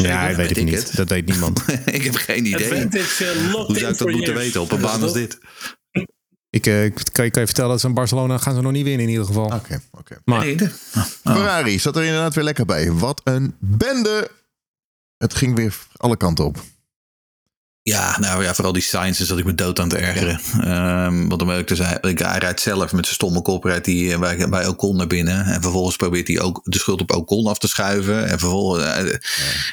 [0.08, 0.76] Ja, ik weet ik niet.
[0.88, 0.96] het.
[0.96, 1.64] Dat weet niemand.
[1.86, 2.72] ik heb geen idee.
[2.74, 4.40] Uh, locked Hoe zou ik dat moeten years.
[4.44, 5.38] weten op een baan als dit?
[6.58, 8.72] ik eh, ik kan, je- kan je vertellen dat ze in Barcelona gaan ze nog
[8.72, 9.46] niet winnen in ieder geval.
[9.46, 10.18] Oké, oké.
[10.26, 10.70] Maar Nee, de-
[11.24, 12.92] Ferrari zat er inderdaad weer lekker bij.
[12.92, 14.32] Wat een bende.
[15.18, 16.64] Het ging weer alle kanten op.
[17.90, 18.82] Ja, nou ja, vooral die
[19.20, 20.40] is dat ik me dood aan het ergeren.
[20.62, 23.64] Ehm, want dan wil ik dus, hij, ik- hij rijdt zelf met zijn stomme kop
[23.64, 25.46] rijdt hij eh, bij, bij Ocon naar binnen.
[25.46, 28.24] En vervolgens probeert hij ook de schuld op Ocon af te schuiven.
[28.28, 29.14] En vervolgens, eh,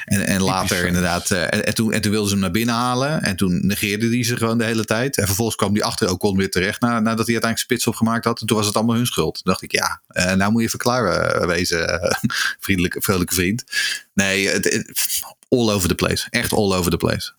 [0.05, 2.75] en, en later inderdaad, eh, en, en, toen, en toen wilden ze hem naar binnen
[2.75, 3.23] halen.
[3.23, 5.17] En toen negeerde hij ze gewoon de hele tijd.
[5.17, 8.39] En vervolgens kwam hij achter Ocon weer terecht na, nadat hij uiteindelijk spits opgemaakt had.
[8.41, 9.33] En toen was het allemaal hun schuld.
[9.33, 10.01] Toen dacht ik, ja,
[10.35, 10.69] nou moet je
[11.31, 11.99] eh, wezen,
[12.59, 13.63] vriendelijke, vrolijke vriend.
[14.13, 14.85] Nee, het-
[15.49, 16.27] all over the place.
[16.29, 17.31] Echt all over the place.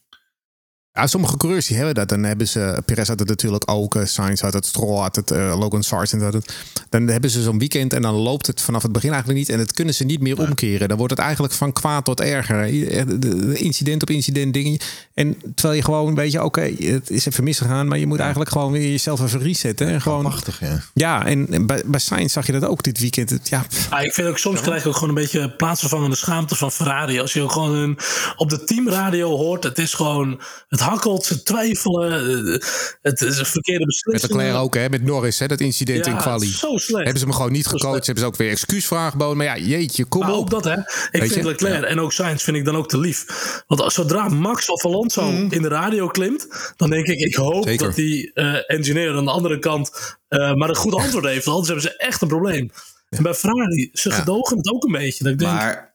[0.98, 2.08] Ja, sommige coureurs die hebben dat.
[2.08, 5.30] Dan hebben ze, Perez had het natuurlijk ook, eh, Sainz had het, Stroll had het,
[5.30, 6.54] eh, Logan Sargent had het.
[6.90, 9.48] Dan hebben ze zo'n weekend en dan loopt het vanaf het begin eigenlijk niet.
[9.48, 10.88] En dat kunnen ze niet meer omkeren.
[10.88, 12.62] Dan wordt het eigenlijk van kwaad tot erger.
[12.62, 14.78] Eh, de- de- Incident op incident dingen.
[15.14, 17.88] En terwijl je gewoon, weet je, oké, het is even misgegaan.
[17.88, 19.86] Maar je moet eigenlijk gewoon weer jezelf even resetten.
[19.88, 20.82] En gewoon, Machtig, ja.
[20.94, 23.30] ja, en bij, bij Sainz zag je dat ook dit weekend.
[23.30, 26.54] Het- Ja, Ah, ik vind ook soms krijg ik ook gewoon een beetje plaatsvervangende schaamte
[26.56, 27.20] van Ferrari.
[27.20, 27.98] Als je gewoon een,
[28.36, 32.12] op de teamradio hoort, het is gewoon, het hakkelt, ze twijfelen,
[32.52, 32.60] eh,
[33.02, 34.32] het is een verkeerde met beslissing.
[34.32, 36.46] Leclerc ook, hè, met Norris, hè, dat incident in quali.
[36.52, 37.02] Zo slecht.
[37.04, 38.06] Hebben ze hem gewoon niet gecoacht.
[38.06, 39.36] Hebben ze ook weer excuusvraag geboden.
[39.36, 40.36] Maar ja, jeetje, kom Maar op.
[40.36, 40.72] ook dat, hè.
[40.78, 41.44] Ik Weet vind je?
[41.44, 43.24] Leclerc en ook Sainz vind ik dan ook te lief.
[43.66, 47.86] Want zodra Max of Alonso in de radio klimt, dan denk ik, ik hoop Zeker.
[47.86, 51.44] dat die eh, engineer aan de andere kant eh, maar een goed antwoord heeft.
[51.44, 52.70] want Anders hebben ze echt een probleem.
[53.08, 55.24] En bij Ferrari, ze gedogen het ook een beetje.
[55.24, 55.87] Dat ik denk, Maar,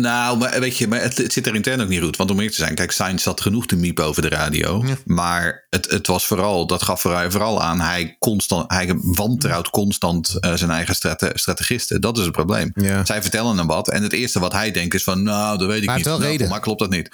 [0.00, 2.16] nou, maar weet je, maar het, het zit er intern ook niet goed.
[2.16, 4.84] Want om eerlijk te zijn, kijk, Sainz zat genoeg te miepen over de radio.
[5.04, 10.36] Maar het, het was vooral, dat gaf vooral, vooral aan, hij, constant, hij wantrouwt constant
[10.40, 12.00] eh, zijn eigen strate, strategisten.
[12.00, 12.70] Dat is het probleem.
[12.74, 13.04] Ja.
[13.04, 13.90] Zij vertellen hem wat.
[13.90, 16.04] En het eerste wat hij denkt is van, nou, dat weet ik Maar niet.
[16.04, 16.48] heeft wel Nou, reden.
[16.48, 17.10] Maar klopt dat niet?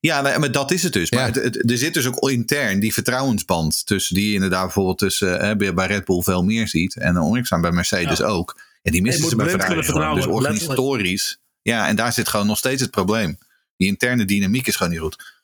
[0.00, 1.10] Ja, maar dat is het dus.
[1.10, 1.26] Maar Ja.
[1.26, 5.40] het, het- er zit dus ook intern die vertrouwensband tussen die je inderdaad bijvoorbeeld tussen
[5.60, 8.60] eh, bij Red Bull veel meer ziet en ondanks zijn bij Mercedes ook.
[8.82, 10.14] En die missen ze bij Ferrari.
[10.14, 11.38] Dus organisatorisch.
[11.70, 13.38] Ja, en daar zit gewoon nog steeds het probleem.
[13.76, 15.42] Die interne dynamiek is gewoon niet goed.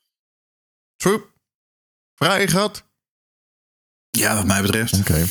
[0.97, 1.25] True.
[2.15, 2.85] Ferrari gehad.
[4.11, 4.99] Ja, wat mij betreft.
[4.99, 5.27] Oké.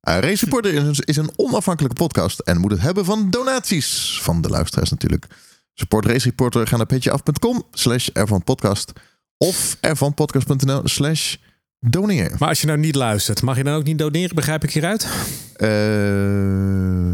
[0.00, 4.40] Eh, Race Reporter is, is een onafhankelijke podcast en moet het hebben van donaties van
[4.40, 5.26] de luisteraars natuurlijk.
[5.74, 8.92] Support Race Reporter, ga naar petjeaf.com slash ervanpodcast
[9.36, 11.36] of ervanpodcast.nl slash
[11.78, 12.36] doneer.
[12.38, 14.34] Maar als je nou niet luistert, mag je dan ook niet doneren?
[14.34, 15.06] Begrijp ik hieruit?
[15.56, 17.04] Ehm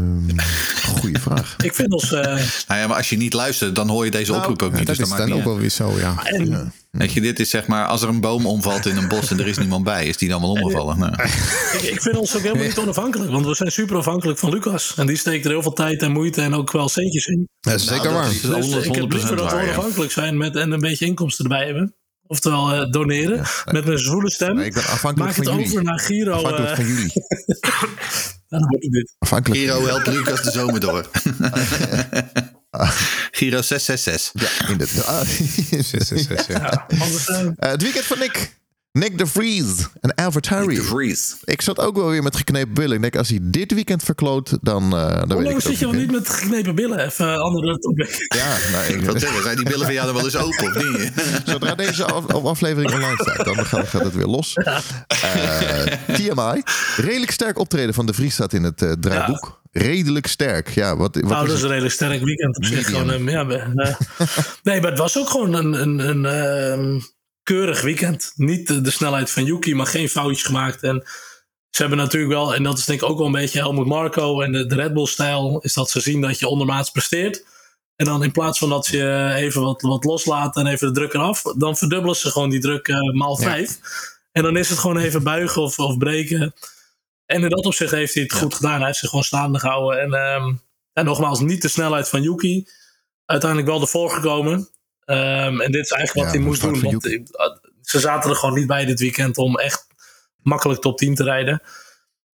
[1.01, 1.55] goeie vraag.
[1.63, 2.11] ik vind ons...
[2.11, 2.23] eh,
[2.67, 4.87] Nou ja, maar als je niet luistert, dan hoor je deze Nou, oproep ook niet.
[4.87, 6.23] dat dus is dat dan maakt ook wel weer zo, ja.
[6.23, 9.31] en Weet je, dit is zeg maar, als er een boom omvalt in een bos
[9.31, 10.99] en er is niemand bij, is die dan wel omgevallen?
[10.99, 11.13] Nou,
[11.77, 13.31] ik, ik vind ons ook helemaal niet onafhankelijk.
[13.31, 14.93] Want we zijn super afhankelijk van Lucas.
[14.97, 17.47] En die steekt er heel veel tijd en moeite en ook wel centjes in.
[17.59, 18.31] Dat is zeker dat waar.
[18.31, 19.63] is Dus 100% ik heb liever dat we ja.
[19.63, 21.95] onafhankelijk zijn met, en een beetje inkomsten erbij hebben.
[22.31, 24.55] Oftewel eh, doneren met een zwoele stem.
[24.55, 25.69] Nee, ik ben afhankelijk Maak het van jullie.
[25.71, 26.33] over naar Giro.
[26.33, 27.11] Afhankelijk eh, van jullie.
[28.49, 29.15] dan wordt het dit.
[29.19, 31.05] Afhankelijk Giro helpt Lucas de zomer door.
[33.31, 34.59] Giro 666.
[34.59, 35.25] Ja, inderdaad.
[35.85, 36.85] Zes, zes, zes, ja.
[36.87, 38.59] Ja, eh, Eh, het weekend van Nick.
[38.91, 40.75] Nick de Vries en AlbertHarry.
[40.75, 41.37] De Vries.
[41.43, 42.95] Ik zat ook wel weer met geknepen billen.
[42.95, 45.85] Ik denk, als hij dit weekend verkloot, dan, uh, dan Hoe weet ik zit je
[45.85, 46.99] ook al niet met geknepen billen?
[46.99, 48.25] Even uh, andere topic.
[48.35, 50.83] Ja, nou, Ik wil zeggen, zijn die billen van jou dan wel eens open of
[50.83, 51.11] niet?
[51.49, 54.55] Zodra deze af, aflevering online staat, dan gaat, gaat het weer los.
[54.55, 54.77] Uh,
[56.15, 56.61] TMI.
[56.95, 59.59] Redelijk sterk optreden van de Vries staat in het uh, draaiboek.
[59.71, 59.81] Ja.
[59.81, 60.69] Redelijk sterk.
[60.69, 62.85] Ja, wat, wat nou, is dat is een redelijk sterk weekend op zich.
[62.85, 63.65] Gewoon, um, ja, uh,
[64.63, 67.03] nee, maar het was ook gewoon een, een, een, een
[67.51, 68.33] keurig weekend.
[68.35, 70.83] Niet de, de, snelheid van Yuki, maar geen foutjes gemaakt.
[70.83, 71.03] En
[71.69, 74.41] ze hebben natuurlijk wel, en dat is denk ik ook wel een beetje Helmut Marco
[74.41, 77.45] en de, de Red Bull-stijl, is dat ze zien dat je ondermaats presteert.
[77.95, 81.13] En dan in plaats van dat je even wat, wat loslaat en even de druk
[81.13, 83.79] eraf, dan verdubbelen ze gewoon die druk uh, maal vijf.
[83.81, 83.89] Ja.
[84.31, 86.53] En dan is het gewoon even buigen of, of breken.
[87.25, 88.77] En in dat opzicht heeft hij het goed gedaan.
[88.77, 90.01] Hij heeft zich gewoon staande gehouden.
[90.01, 90.61] En, um,
[90.93, 92.67] en nogmaals, niet de snelheid van Yuki.
[93.25, 94.69] Uiteindelijk wel ervoor gekomen.
[95.05, 96.81] Um, en dit is eigenlijk wat hij moest doen.
[96.81, 97.21] Want uh,
[97.81, 99.87] ze zaten er gewoon niet bij dit weekend om echt
[100.37, 101.61] makkelijk top 10 te rijden.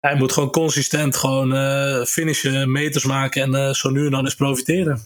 [0.00, 4.24] Hij moet gewoon consistent gewoon uh, finishen, meters maken en uh, zo nu en dan
[4.24, 5.00] eens profiteren.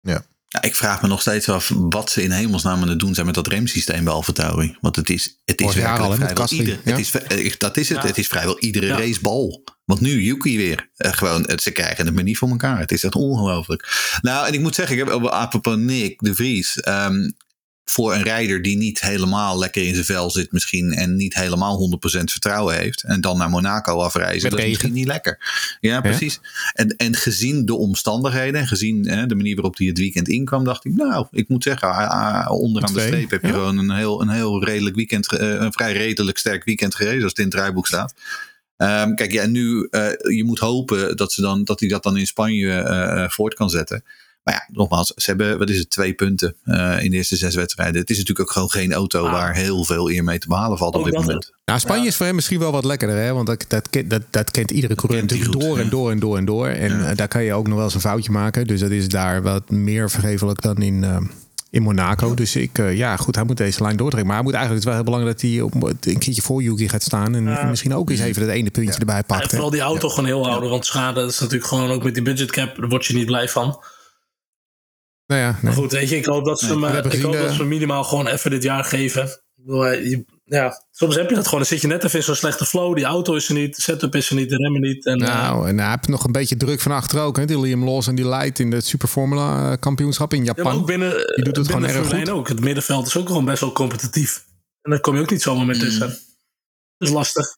[0.00, 0.24] Ja.
[0.48, 3.26] Ja, ik vraag me nog steeds af wat ze in hemelsnaam aan het doen zijn
[3.26, 4.76] met dat remsysteem bij AlphaTauri.
[4.80, 6.90] Want het is, het is werkelijk vrijwel ieder, ja.
[6.90, 8.02] het is, Dat is het.
[8.02, 8.06] Ja.
[8.06, 8.96] Het is vrijwel iedere Ja.
[8.98, 9.64] racebal.
[9.84, 10.90] Want nu Yuki weer.
[10.96, 12.78] Eh, gewoon, het, ze krijgen het maar niet voor elkaar.
[12.78, 13.88] Het is echt ongelooflijk.
[14.22, 16.80] Nou, en ik moet zeggen, ik heb op apropos Nick de Vries.
[16.80, 17.30] ehm,
[17.90, 20.92] voor een rijder die niet helemaal lekker in zijn vel zit misschien.
[20.92, 23.02] En niet helemaal 100% vertrouwen heeft.
[23.02, 24.42] En dan naar Monaco afreizen.
[24.42, 25.38] Met dat is misschien niet lekker.
[25.80, 26.40] Ja, precies.
[26.72, 28.60] En, en gezien de omstandigheden.
[28.60, 30.64] En gezien hè, de manier waarop hij het weekend inkwam.
[30.64, 31.88] Dacht ik, nou, ik moet zeggen.
[32.50, 33.52] onderaan de streep heb je ja.
[33.52, 35.32] gewoon een heel, een heel redelijk weekend.
[35.32, 37.22] eh, een vrij redelijk sterk weekend gereden.
[37.22, 38.14] Als het in het draaiboek staat.
[38.76, 42.16] Ehm, kijk, ja, nu, eh, je moet hopen dat, ze dan, dat hij dat dan
[42.16, 44.04] in Spanje eh, voort kan zetten.
[44.48, 47.54] Maar ja, nogmaals, ze hebben, wat is het, twee punten eh, in de eerste zes
[47.54, 48.00] wedstrijden.
[48.00, 49.32] Het is natuurlijk ook gewoon geen auto Ah.
[49.32, 51.52] waar heel veel eer mee te behalen valt op Ook dit moment.
[51.64, 53.32] Nou, Spanje is voor hem misschien wel wat lekkerder, hè?
[53.32, 55.84] Want dat, dat, kent, dat, dat kent iedere coureur kent hij natuurlijk goed, door en
[55.84, 55.90] ja.
[55.90, 56.68] door en door en door.
[56.68, 58.66] En eh, daar kan je ook nog wel eens een foutje maken.
[58.66, 61.16] Dus dat is daar wat meer vergevelijk dan in, eh,
[61.70, 62.34] in Monaco.
[62.34, 64.26] Dus ik, ja, goed, hij moet deze lijn doortrekken.
[64.26, 66.62] Maar hij moet eigenlijk, het is wel heel belangrijk dat hij op, een keertje voor
[66.62, 67.34] Yuki gaat staan.
[67.34, 67.64] En Ja.
[67.64, 69.42] misschien ook eens even dat ene puntje erbij En pakt.
[69.42, 69.48] hè.
[69.48, 70.70] vooral die auto gewoon heel houden.
[70.70, 72.76] Want schade is natuurlijk gewoon ook met die budgetcap.
[72.76, 73.78] Daar word je niet blij van.
[75.28, 75.58] Nou ja, nee.
[75.62, 77.58] Maar goed, weet je, ik hoop dat ze, Nee, hem, eh, ik hoop dat ze
[77.58, 79.22] hem minimaal gewoon even dit jaar geven.
[79.24, 81.60] Ik bedoel, hij- je- ja, soms heb je dat gewoon.
[81.60, 82.94] Dan zit je net even in zo'n slechte flow.
[82.96, 85.06] Die auto is er niet, de setup is er niet, de remmen niet.
[85.06, 87.36] En, eh, Nou, en hij heeft nog een beetje druk van achter ook.
[87.36, 87.44] Hè?
[87.44, 90.74] Die Liam Lawson die leidt in het Super Formula eh, kampioenschap in ja, Japan.
[90.76, 92.18] ook binnen, Die doet het gewoon binnen erg goed.
[92.26, 92.48] 1 ook.
[92.48, 94.44] Het middenveld is ook gewoon best wel competitief.
[94.82, 96.08] En daar kom je ook niet zomaar mee tussen.
[96.08, 97.56] Dat is lastig.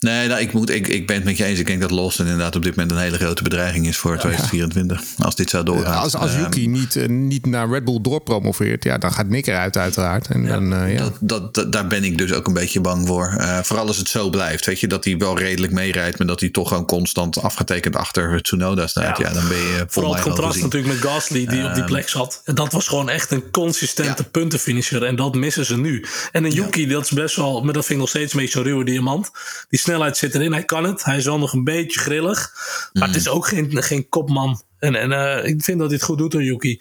[0.00, 1.58] Nee, nou, ik, moet, ik, ik ben het met je eens.
[1.58, 5.02] Ik denk dat Lawson inderdaad op dit moment een hele grote bedreiging is voor 2024.
[5.18, 6.02] Als dit zou doorgaan.
[6.02, 9.46] als als Ehm, Yuki niet, eh, niet naar Red Bull doorpromoveert, ja, dan gaat Nick
[9.46, 10.26] eruit uiteraard.
[10.28, 10.98] En dan, eh, ja.
[10.98, 13.34] Dat, dat, dat- daar ben ik dus ook een beetje bang voor.
[13.38, 14.66] Eh, vooral als het zo blijft.
[14.66, 16.18] Weet je, dat hij wel redelijk meerijdt.
[16.18, 19.18] Maar dat hij toch gewoon constant afgetekend achter Tsunoda staat.
[19.18, 19.32] Ja, Ja.
[19.34, 22.40] dan ben je Vooral het contrast natuurlijk met Gasly die op die plek zat.
[22.44, 24.28] En dat was gewoon echt een consistente Ja.
[24.30, 25.02] puntenfinisher.
[25.04, 26.04] En dat missen ze nu.
[26.32, 28.54] En een Yuki, dat is best wel, maar dat vind ik nog steeds een beetje
[28.54, 29.30] zo'n ruwe diamant.
[29.68, 31.04] Die snelheid zit erin, hij kan het.
[31.04, 32.52] Hij is wel nog een beetje grillig.
[32.92, 34.62] Maar het is ook geen, geen kopman.
[34.78, 36.80] En, en eh, ik vind dat hij het goed doet door Yuki.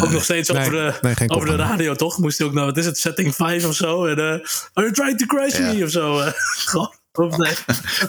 [0.00, 2.18] Ook nog steeds Nee, over, de, nee, over de radio, toch?
[2.18, 4.06] Moest hij ook naar, wat is het, setting 5 of zo?
[4.06, 4.40] En, eh, are
[4.72, 5.72] you trying to crash Ja.
[5.72, 5.84] me?
[5.84, 6.18] Of zo.
[6.20, 6.32] eh.
[6.66, 7.52] Gewoon, of nee.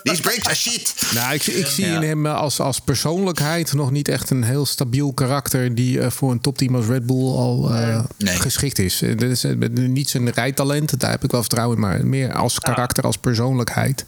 [0.15, 0.93] These are shit.
[1.13, 1.95] Nou, ik, ik zie Ja.
[1.95, 6.31] in hem als, als persoonlijkheid nog niet echt een heel stabiel karakter die eh, voor
[6.31, 8.35] een topteam als Red Bull al eh, Nee.
[8.39, 9.01] geschikt is.
[9.01, 12.59] Eh, Dit is niet zijn rijtalent, daar heb ik wel vertrouwen in, maar meer als
[12.59, 14.05] karakter, als persoonlijkheid.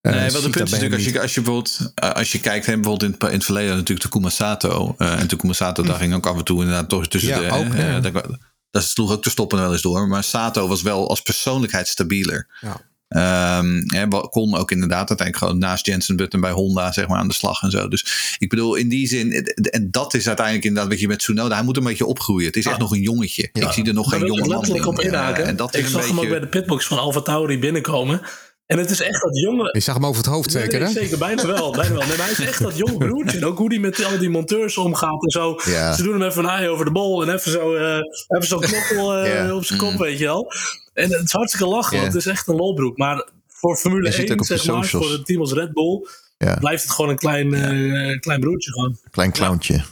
[0.00, 2.66] Nee, wat het punt is dat natuurlijk, als je, als je bijvoorbeeld, als je kijkt,
[2.66, 4.94] hè, bijvoorbeeld in, het- in het verleden natuurlijk Takuma Sato.
[4.98, 7.50] eh en Takuma Sato, daar ging ook af en toe inderdaad toch tussen Ja, de...
[7.64, 7.96] ook, hè, ja.
[7.96, 8.24] eh, daar,
[8.70, 10.08] daar sloeg ook de stoppen wel eens door.
[10.08, 12.46] Maar Sato was wel als persoonlijkheid stabieler.
[12.60, 12.80] Ja.
[13.08, 17.28] Ehm, wa- kon ook inderdaad uiteindelijk gewoon naast Jensen Button bij Honda zeg maar aan
[17.28, 17.88] de slag en zo.
[17.88, 21.54] Dus ik bedoel in die zin, en dat is uiteindelijk inderdaad wat je met Tsunoda,
[21.54, 22.46] hij moet een beetje opgroeien.
[22.46, 23.48] Het is echt nog een jongetje.
[23.52, 24.86] Ik zie er nog geen jonge man in.
[24.86, 25.42] op inhaken.
[25.42, 26.50] Eh, en dat ik is zag een hem ook bij beetje...
[26.50, 28.20] de pitbox van Alfa Tauri binnenkomen.
[28.66, 29.68] En het is echt dat jonge...
[29.72, 30.94] Je zag hem over het hoofd zeker, nee, hè?
[30.94, 31.72] zeker, bijna wel.
[31.72, 32.06] Bijna wel.
[32.06, 33.36] Nee, maar hij is echt dat jonge broertje.
[33.38, 35.60] En ook hoe hij met al die monteurs omgaat en zo.
[35.64, 35.92] Ja.
[35.94, 37.98] Ze doen hem even een ei over de bol en even zo, eh
[38.28, 39.54] even zo'n knokkel eh, Ja.
[39.54, 40.52] op zijn kop, weet je wel.
[40.96, 42.96] En het is hartstikke lachen, want het is echt een lolbroek.
[42.96, 45.06] Maar voor Formule Je ziet 1, ook op de zeg maar, socials.
[45.06, 46.06] voor een team als Red Bull,
[46.58, 48.98] blijft het gewoon een klein, eh, klein broertje gewoon.
[49.10, 49.84] Klein clowntje.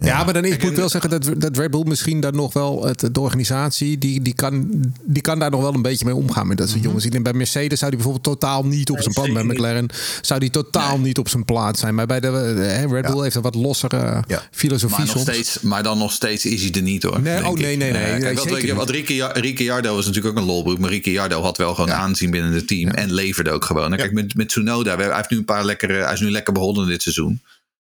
[0.00, 2.84] Ja, maar dan ik moet wel zeggen dat, dat Red Bull misschien daar nog wel
[2.86, 4.70] het, de organisatie die, die, kan,
[5.04, 7.04] die kan daar nog wel een beetje mee omgaan met dat soort jongens.
[7.04, 9.32] Ik denk bij Mercedes zou die bijvoorbeeld totaal niet op zijn pad.
[9.32, 9.44] Bij.
[9.44, 9.88] McLaren
[10.20, 11.94] zou die totaal niet op zijn plaats zijn.
[11.94, 14.42] Maar bij de hè, Red Bull heeft een wat lossere Ja.
[14.50, 15.22] filosofie Maar, nog soms.
[15.28, 17.20] steeds, maar dan nog steeds is hij er niet hoor.
[17.20, 17.78] Nee, oh, nee, ik.
[17.78, 18.90] nee, nee, Eh, nee, kijk, wat, je, wat
[19.34, 20.78] Ricciardo was natuurlijk ook een lolbroek.
[20.78, 22.90] Maar Ricciardo had wel gewoon aanzien binnen het team.
[22.90, 23.92] En leverde ook gewoon.
[23.92, 26.52] En Kijk, met, met Tsunoda, hij, heeft nu een paar lekkere, hij is nu lekker
[26.52, 27.42] begonnen dit seizoen.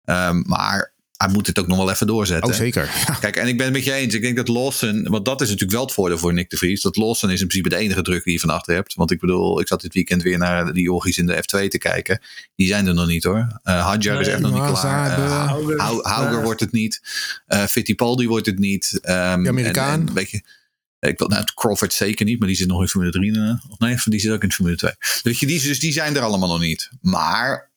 [0.05, 2.51] Ehm, maar hij moet het ook nog wel even doorzetten.
[2.51, 2.91] Oh, zeker.
[3.07, 3.15] Ja.
[3.21, 4.15] Kijk, en ik ben het met je eens.
[4.15, 6.83] Ik denk dat Lawson, want dat is natuurlijk wel het voordeel voor Nick de Vries.
[6.83, 8.95] Dat Lawson is in principe de enige druk die je van achter hebt.
[8.95, 11.79] Want ik bedoel, ik zat dit weekend weer naar die Orgies in de F2 te
[11.79, 12.21] kijken.
[12.57, 13.61] Die zijn er nog niet hoor.
[13.65, 15.11] Uh, Hadjar is echt nog niet klaar.
[15.19, 16.43] Eh, Hau- Hauger.
[16.43, 17.01] Wordt het niet.
[17.47, 18.99] Eh Fittipaldi wordt het niet.
[19.03, 20.01] Ehm, De Amerikaan.
[20.01, 20.43] En, en, weet je,
[21.01, 23.33] ik wil, nou, Crawford zeker niet, maar die zit nog in Formule 3.
[23.37, 24.93] eh, Of nee, die zit ook in Formule 2.
[25.23, 26.91] Dus, je, die, dus die zijn er allemaal nog niet.
[27.01, 27.71] Maar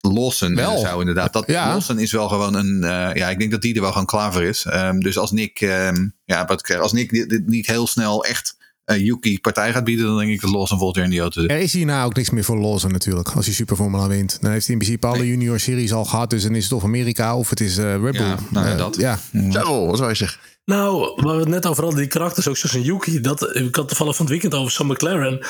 [0.00, 0.74] Lawson Wel.
[0.74, 1.32] eh, zou inderdaad.
[1.32, 1.68] Dat, Ja.
[1.68, 2.84] Lawson is wel gewoon een.
[2.84, 4.64] eh, ja, ik denk dat die er wel gewoon klaar voor is.
[4.64, 7.86] Ehm, dus als Nick, ehm, ja, wat ik zeg, als Nick dit, dit niet heel
[7.86, 11.20] snel echt eh, Yuki partij gaat bieden, dan denk ik dat Lawson jaar in die
[11.20, 11.50] auto zit.
[11.50, 13.28] Er is hierna ook niks meer voor Lawson natuurlijk.
[13.28, 14.38] Als hij Super Formula wint.
[14.40, 15.28] Dan heeft hij in principe alle Nee.
[15.28, 16.30] junior series al gehad.
[16.30, 18.12] Dus dan is het of Amerika of het is eh Red Bull.
[18.26, 18.96] Ja, nou ja, Eh, dat.
[18.96, 19.18] Ja.
[19.50, 20.40] Zo, wat zou je zeggen?
[20.64, 23.20] Nou, waar we het net over hadden, die karakters, ook zoals een Yuki.
[23.20, 25.46] Dat, ik had toevallig van het weekend over Sam McLaren.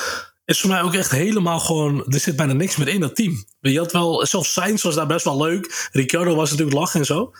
[0.50, 2.04] Is voor mij ook echt helemaal gewoon.
[2.06, 3.44] Er zit bijna niks meer in dat team.
[3.60, 5.88] Je had wel, zelfs Sainz was daar best wel leuk.
[5.92, 7.32] Ricciardo was natuurlijk lachen en zo.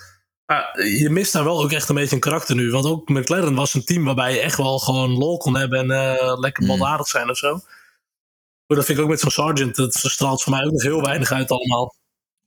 [0.47, 2.71] Maar je mist daar wel ook echt een beetje een karakter nu.
[2.71, 6.17] Want ook McLaren was een team waarbij je echt wel gewoon lol kon hebben en
[6.17, 7.53] eh, lekker baldadig zijn of zo.
[8.67, 9.77] Maar dat vind ik ook met zo'n Sargent.
[9.77, 11.95] Dat straalt voor mij ook nog heel weinig uit allemaal.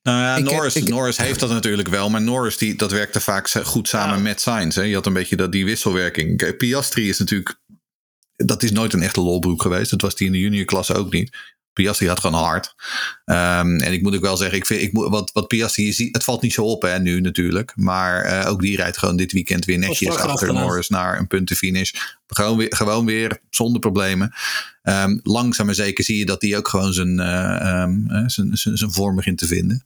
[0.02, 2.92] Nou ja, Ik heb- Norris, ik- Norris heeft dat natuurlijk wel, maar Norris die, dat
[2.92, 4.22] werkte vaak goed samen Ja.
[4.22, 4.76] met Sainz.
[4.76, 4.82] Hè.
[4.82, 6.58] Je had een beetje dat, die wisselwerking.
[6.58, 7.60] Piastri is natuurlijk,
[8.46, 9.92] dat is nooit een echte lolbroek geweest.
[9.92, 11.38] Dat was die in de juniorklasse ook niet.
[11.74, 12.76] Piastri had gewoon hard.
[13.26, 16.16] Ehm, en ik moet ook wel zeggen, ik vind, ik moet, wat, wat Piastri ziet,
[16.16, 17.74] het valt niet zo op hè, nu natuurlijk.
[17.76, 20.54] Maar eh, ook die rijdt gewoon dit weekend weer netjes achter.
[20.54, 21.92] Norris naar een puntenfinish.
[22.28, 24.34] Gewoon weer, gewoon weer zonder problemen.
[24.82, 28.58] Ehm, langzaam maar zeker zie je dat hij ook gewoon zijn, eh, ehm, eh, zijn,
[28.58, 29.86] zijn, zijn vorm begint te vinden.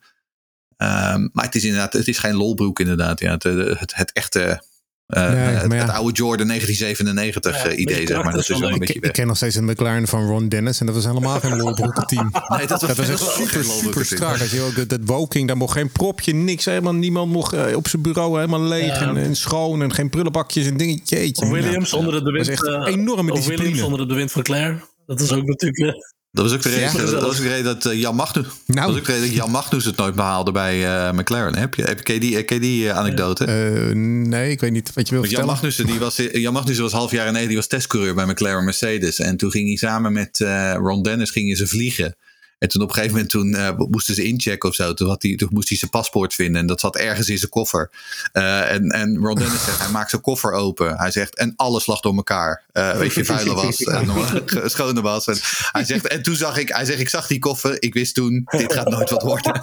[1.31, 3.19] Maar het is inderdaad, het is geen lolbroek inderdaad.
[3.19, 3.43] Ja, het,
[3.79, 4.63] het, het echte,
[5.07, 5.83] eh, Nee, het, maar ja.
[5.85, 8.33] het oude Jordan 1997 Ja, eh, idee, zeg maar.
[8.33, 9.11] Dat is wel een Ik, beetje ik weg.
[9.11, 10.79] ken nog steeds een McLaren van Ron Dennis.
[10.79, 12.31] En dat was helemaal geen lolbroeken team.
[12.57, 14.39] Nee, dat was, Dat was echt super, super strak.
[14.39, 16.65] Als je ook dat, dat woking, daar mocht geen propje, niks.
[16.65, 19.01] Helemaal, niemand mocht eh, op zijn bureau helemaal leeg Ja.
[19.01, 19.81] en, en schoon.
[19.81, 21.17] En geen prullenbakjes en dingetje.
[21.19, 22.45] Jeetje, Williams nou, onder het bewind.
[22.45, 23.63] Dat is echt eh, een enorme of discipline.
[23.63, 24.79] Williams onder het bewind van Claire.
[25.05, 26.15] Dat is ook natuurlijk.
[26.37, 27.11] Eh, Dat was ook de reden, Ja.
[27.11, 28.87] dat, was ook de reden dat eh, Jan Magnus, dat Nou.
[28.87, 31.55] was ook de reden dat Jan Magnus het nooit behaalde bij eh, McLaren.
[31.55, 33.45] Heb je, heb, ken je die, ken je die eh, anekdote?
[33.45, 35.45] Eh, nee, ik weet niet wat je wil Want Jan vertellen.
[35.45, 39.19] Magnussen, die was, Jan Magnussen was half jaar geleden, die was testcoureur bij McLaren Mercedes.
[39.19, 42.15] En toen ging hij samen met eh, Ron Dennis gingen ze vliegen.
[42.59, 44.93] En toen op een gegeven moment toen, eh, moesten ze inchecken of zo.
[44.93, 46.61] Toen, had hij, toen moest hij zijn paspoort vinden.
[46.61, 47.89] En dat zat ergens in zijn koffer.
[48.31, 50.97] Eh, en, en Ron Dennis zegt, hij maakt zijn koffer open.
[50.97, 52.63] Hij zegt, en alles lag door elkaar.
[52.71, 55.27] Eh, weet je, vuile was en schone was.
[55.27, 55.37] En
[55.71, 57.75] hij zegt, en toen zag ik, hij zegt, ik zag die koffer.
[57.81, 59.61] Ik wist toen, dit gaat nooit wat worden.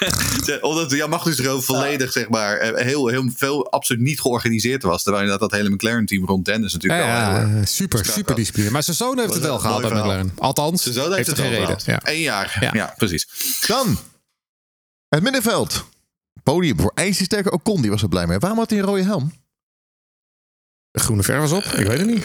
[0.60, 5.02] Omdat Jan er ook volledig, zeg maar, heel, heel veel absoluut niet georganiseerd was.
[5.02, 8.24] Terwijl dat, dat hele McLaren-team rond Dennis Ja, natuurlijk wel heel erg ja, super, super
[8.24, 8.36] was.
[8.36, 8.70] discipline.
[8.70, 9.90] Maar zijn zoon heeft het wel gehaald bij.
[9.90, 10.32] McLaren.
[10.38, 11.80] Althans, Zijn zoon heeft, heeft het er geen wel reden.
[11.80, 12.04] gehaald.
[12.04, 12.12] Ja.
[12.20, 12.56] Jaar.
[12.60, 12.70] Ja.
[12.72, 12.94] Ja.
[12.96, 13.26] precies.
[13.66, 13.98] Dan
[15.08, 15.88] het middenveld.
[16.42, 17.82] Podium voor ijzersterke Ocon.
[17.82, 18.38] Die was er blij mee.
[18.38, 19.32] Waarom had hij een rode helm?
[20.90, 21.64] De groene verf was op?
[21.64, 22.24] Ik weet het niet.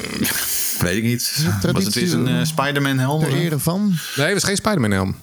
[0.80, 1.46] Weet ik niet.
[1.62, 3.20] Was het weer een eh, Spider-Man helm?
[3.20, 3.96] Ter ere van.
[4.16, 5.16] Nee, het was geen Spider-Man helm.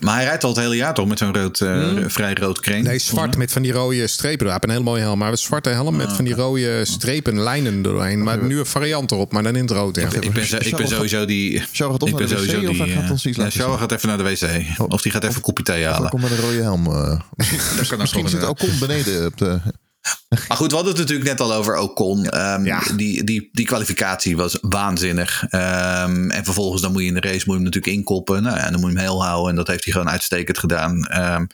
[0.00, 2.84] Maar hij rijdt al het hele jaar toch met zo'n rood, eh, vrij rood kreen?
[2.84, 4.42] Nee, zwart met van die rode strepen.
[4.44, 5.18] Hij heeft een hele mooie helm.
[5.18, 8.22] Maar een zwarte helm met van die rode strepen, lijnen doorheen.
[8.22, 9.96] Maar nu een variant erop, maar dan in het rood.
[9.96, 10.08] Ja.
[10.20, 11.58] Ik ben, zo- ik ben sowieso die.
[11.72, 12.94] Charles gaat of ik naar ben de wc sowieso of hij die.
[12.94, 13.78] gaat eh, ons iets ja, zien.
[13.78, 14.90] gaat even naar de wc.
[14.92, 16.10] Of die gaat even een kopje thee halen.
[16.10, 16.86] komt met een rode helm.
[16.86, 16.92] eh.
[17.76, 18.46] Dat kan ook Misschien zit.
[18.48, 19.60] Ocon beneden op de...
[20.48, 22.28] Maar goed, we hadden het natuurlijk net al over Ocon.
[22.28, 22.80] Ehm, Ja.
[22.96, 25.44] die, die, die kwalificatie was waanzinnig.
[25.48, 28.42] Ehm, en vervolgens dan moet je in de race moet je hem natuurlijk inkoppen.
[28.42, 29.50] Nou ja, dan moet je hem heel houden.
[29.50, 31.04] En dat heeft hij gewoon uitstekend gedaan.
[31.06, 31.46] Ehm,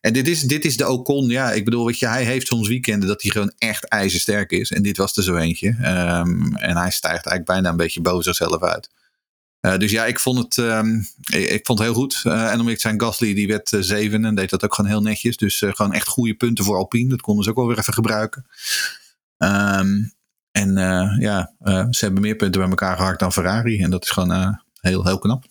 [0.00, 1.28] en dit is, dit is de Ocon.
[1.28, 4.70] Ja, ik bedoel, weet je, hij heeft soms weekenden dat hij gewoon echt ijzersterk is.
[4.70, 5.68] En dit was er zo eentje.
[5.78, 8.88] En hij stijgt eigenlijk bijna een beetje boven zichzelf uit.
[9.60, 11.02] Eh, dus ja, ik vond het, ehm,
[11.32, 12.20] ik, vond het heel goed.
[12.24, 14.90] Eh, en om ik zijn Gasly, die werd eh, zeven en deed dat ook gewoon
[14.90, 15.36] heel netjes.
[15.36, 17.08] Dus gewoon echt goede punten voor Alpine.
[17.08, 18.46] Dat konden ze ook wel weer even gebruiken.
[19.36, 20.04] Ehm,
[20.50, 20.74] en
[21.20, 21.54] ja,
[21.90, 23.82] ze hebben meer punten bij elkaar gehakt dan Ferrari.
[23.82, 25.44] En dat is gewoon heel, heel knap.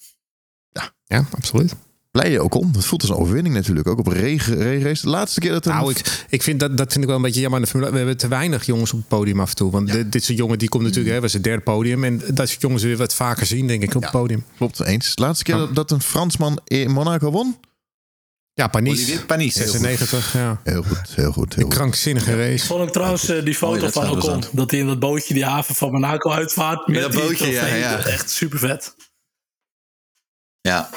[1.06, 1.76] Ja, absoluut.
[2.22, 2.72] Blije Ocon.
[2.72, 3.88] Dat voelt als een overwinning natuurlijk.
[3.88, 5.02] Ook op regen, regenrace.
[5.02, 5.72] De laatste keer dat een...
[5.74, 7.60] Nou, ik, ik vind dat, dat vind ik wel een beetje jammer.
[7.60, 9.72] aan de Formule- We hebben te weinig jongens op het podium af en toe.
[9.72, 12.04] Want dit, dit is een jongen die komt natuurlijk, hè, was het derde podium.
[12.04, 14.46] En dat soort jongens weer wat vaker zien, denk ik, op het podium.
[14.58, 15.16] Klopt, eens.
[15.16, 17.56] De laatste keer dat, dat een Fransman in Monaco won.
[18.54, 19.20] Ja, Panis.
[19.26, 19.54] Panis.
[19.54, 20.62] 96, ja.
[20.64, 21.56] Heel goed, heel goed.
[21.56, 22.66] Heel krankzinnige race.
[22.66, 24.44] Vond ik trouwens eh, die foto van wedstrijd was Ocon.
[24.52, 24.72] dat.
[24.72, 26.88] Hij in dat bootje die haven van Monaco uitvaart.
[26.88, 27.98] Met dat bootje, ja, ja.
[28.06, 28.96] Echt super vet.
[30.62, 30.90] Ja.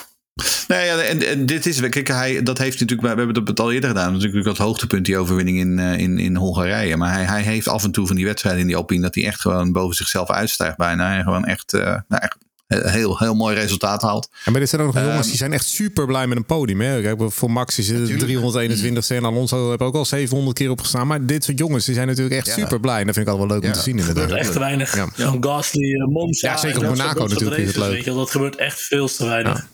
[0.69, 3.73] Nee, ja, en, en dit is, kijk, hij, dat heeft natuurlijk, we hebben het al
[3.73, 6.97] eerder gedaan, natuurlijk dat hoogtepunt, die overwinning in, eh, in, in Hongarije.
[6.97, 9.27] Maar hij, hij heeft af en toe van die wedstrijden in die Alpine, dat hij
[9.27, 11.17] echt gewoon boven zichzelf uitstijgt bijna.
[11.17, 12.37] En gewoon echt, eh, nou, echt
[12.69, 14.29] heel, heel mooi resultaat haalt.
[14.45, 16.45] En maar dit zijn ook nog jongens Ehm, die zijn echt super blij met een
[16.45, 16.81] podium.
[16.81, 17.01] Hè?
[17.01, 21.07] Kijk, voor Max is het 321ste en Alonso heeft ook al 700 keer opgestaan.
[21.07, 22.53] Maar dit soort jongens die zijn natuurlijk echt Ja.
[22.53, 23.01] super blij.
[23.01, 24.31] En dat vind ik altijd wel leuk om te zien inderdaad.
[24.31, 24.97] echt te weinig.
[24.97, 25.09] Ja.
[25.17, 26.49] Zo'n Gasly, uh, Monza.
[26.49, 27.91] Ja, zeker dat Monaco natuurlijk is het leuk.
[27.91, 28.19] weet je wel.
[28.19, 29.67] Dat gebeurt echt veel te weinig.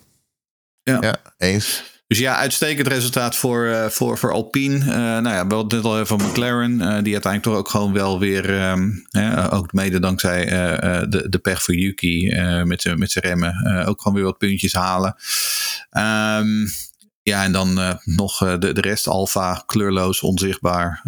[0.85, 1.83] Ja, eens.
[2.07, 4.79] Dus ja, uitstekend resultaat voor, eh, voor, voor Alpine.
[4.79, 6.81] Eh nou ja, wel dit al even van McLaren.
[6.81, 8.59] eh, die uiteindelijk toch ook gewoon wel weer.
[8.61, 10.47] ehm, hè, ook mede dankzij
[11.09, 12.35] de, de pech voor Yuki.
[12.65, 13.87] met zijn met remmen.
[13.87, 15.17] ook gewoon weer wat puntjes halen.
[15.91, 16.67] Ehm,
[17.23, 19.07] ja, en dan nog de, de rest.
[19.07, 21.01] Alfa, kleurloos, onzichtbaar.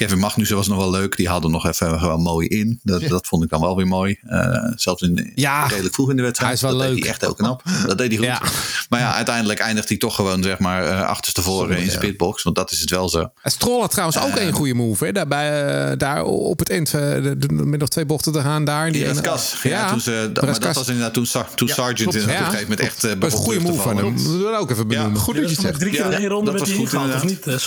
[0.00, 1.16] Eh, eh, Kevin Magnussen was nog wel leuk.
[1.16, 2.80] Die haalde nog even gewoon mooi in.
[2.82, 4.18] Dat, dat vond ik dan wel weer mooi.
[4.22, 6.60] Eh, zelfs in, Ja, redelijk vroeg in de wedstrijd.
[6.60, 6.94] hij is wel dat leuk.
[6.94, 7.62] deed hij echt heel knap.
[7.86, 8.26] Dat deed hij goed.
[8.26, 8.40] Ja.
[8.88, 11.98] Maar ja, uiteindelijk eindigt hij toch gewoon zeg maar eh, achterstevoren in de ja.
[11.98, 12.42] pitbox.
[12.42, 13.30] Want dat is het wel zo.
[13.44, 15.04] Stroll had trouwens ook een goede move.
[15.04, 15.12] Hè?
[15.12, 17.00] Daarbij, eh, daar op het eind, eh,
[17.48, 18.64] met nog twee bochten te gaan.
[18.64, 19.56] Daar, Die ene- Raskas.
[19.62, 22.44] Ja, Ja, toen ze, maar dat was inderdaad toen, toen Sargent in op een Ja,
[22.44, 23.04] gegeven moment echt...
[23.04, 24.16] eh, Dat is een goede move van hem.
[24.16, 25.20] Dat we ook even benoemen.
[25.20, 25.78] Goed dat je het zegt.
[25.78, 27.44] drie keer Ja, in één ronde dat met was die ingehaald, of inderdaad.
[27.46, 27.60] niet, eh,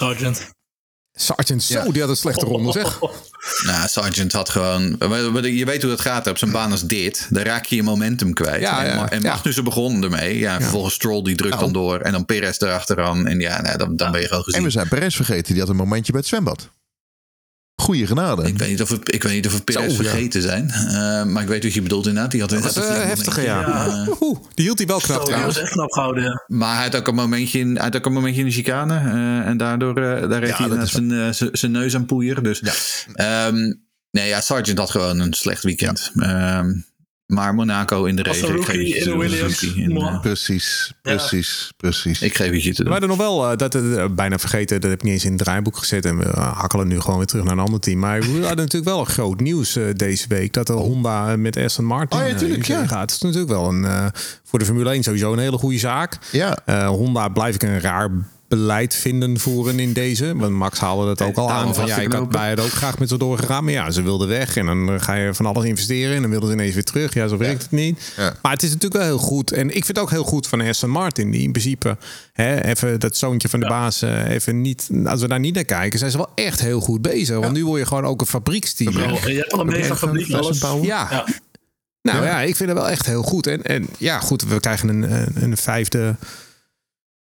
[1.16, 1.64] Sergeant?
[1.64, 1.92] Zo, Ja.
[1.92, 3.00] die had een slechte ronde zeg.
[3.66, 4.96] Nou, Sargent had gewoon...
[5.42, 6.28] Je weet hoe dat gaat.
[6.28, 8.62] Op zijn baan als dit, dan raak je je momentum kwijt.
[8.62, 9.30] Ja, en ja, en ja.
[9.30, 10.38] Magnussen begon ermee.
[10.38, 12.00] Ja, vervolgens Stroll die drukt dan door.
[12.00, 13.28] En dan Perez erachteraan.
[13.28, 14.60] En ja, nou, dan, dan ben je gewoon gezien.
[14.60, 16.70] En we zijn Perez vergeten, die had een momentje bij het zwembad.
[17.84, 18.44] Goeie genade.
[18.48, 20.10] Ik weet niet of we, ik weet niet of we Perez Zo, ja.
[20.10, 20.70] vergeten zijn.
[20.70, 22.32] Eh, maar ik weet wat je bedoelt inderdaad.
[22.32, 23.88] Die had een eh, heftige, ja.
[24.22, 26.44] Oeh, die hield hij wel knap was echt knap gehouden.
[26.48, 28.96] Maar hij had ook een momentje in, hij had ook een momentje in de chicane.
[28.96, 32.44] eh, en daardoor eh, daar heeft hij inderdaad zijn, zijn- zijn neus aan poeieren.
[32.44, 32.62] Dus,
[33.14, 33.56] ehm,
[34.12, 36.12] nee, ja, Sargent had gewoon een slecht weekend.
[36.16, 36.72] Ehm,
[37.34, 39.64] maar Monaco in de een ik geef in de Williams.
[39.64, 42.22] in, eh, Precies, precies, precies.
[42.22, 42.92] ik geef het je te We doen.
[42.92, 45.44] hadden nog wel, eh, dat eh, bijna vergeten, dat heb ik niet eens in het
[45.44, 46.06] draaiboek gezet.
[46.06, 48.00] En we hakkelen nu gewoon weer terug naar een ander team.
[48.00, 50.54] Maar we hadden natuurlijk wel een groot nieuws deze week.
[50.54, 52.88] Dat de Honda met Aston Martin Oh ja, tuurlijk, ja.
[52.88, 53.02] gaat.
[53.02, 54.06] Het is natuurlijk wel een, eh,
[54.44, 56.18] voor de Formule 1 sowieso een hele goede zaak.
[56.32, 56.58] Ja.
[56.66, 58.10] Eh, Honda blijf ik een raar
[58.56, 60.36] beleid vinden voeren in deze.
[60.36, 61.76] Want Max haalde het ook al aan.
[61.76, 63.64] Van, ja, ik had bij het ook graag met ze doorgegaan.
[63.64, 64.58] Maar ja, ze wilden weg.
[64.58, 66.16] En dan ga je van alles investeren.
[66.16, 67.14] En dan wilden ze ineens weer terug.
[67.14, 68.14] Ja, zo werkt het niet.
[68.18, 68.34] Ja.
[68.42, 69.52] Maar het is natuurlijk wel heel goed.
[69.52, 71.32] En ik vind het ook heel goed van Aston Martin.
[71.32, 71.98] Die in principe
[72.34, 74.90] hè, even dat zoontje van de baas eh, even niet...
[75.06, 77.40] Als we daar niet naar kijken, zijn ze wel echt heel goed bezig.
[77.40, 78.94] Want nu word je gewoon ook een fabrieksteam.
[78.94, 80.28] Je hebt al een mega fabriek.
[80.28, 81.08] Ja.
[81.10, 81.26] Ja.
[82.02, 82.42] Nou ja.
[82.42, 83.48] ik vind het wel echt heel goed.
[83.48, 86.16] En, en ja, goed, we krijgen een, een, een vijfde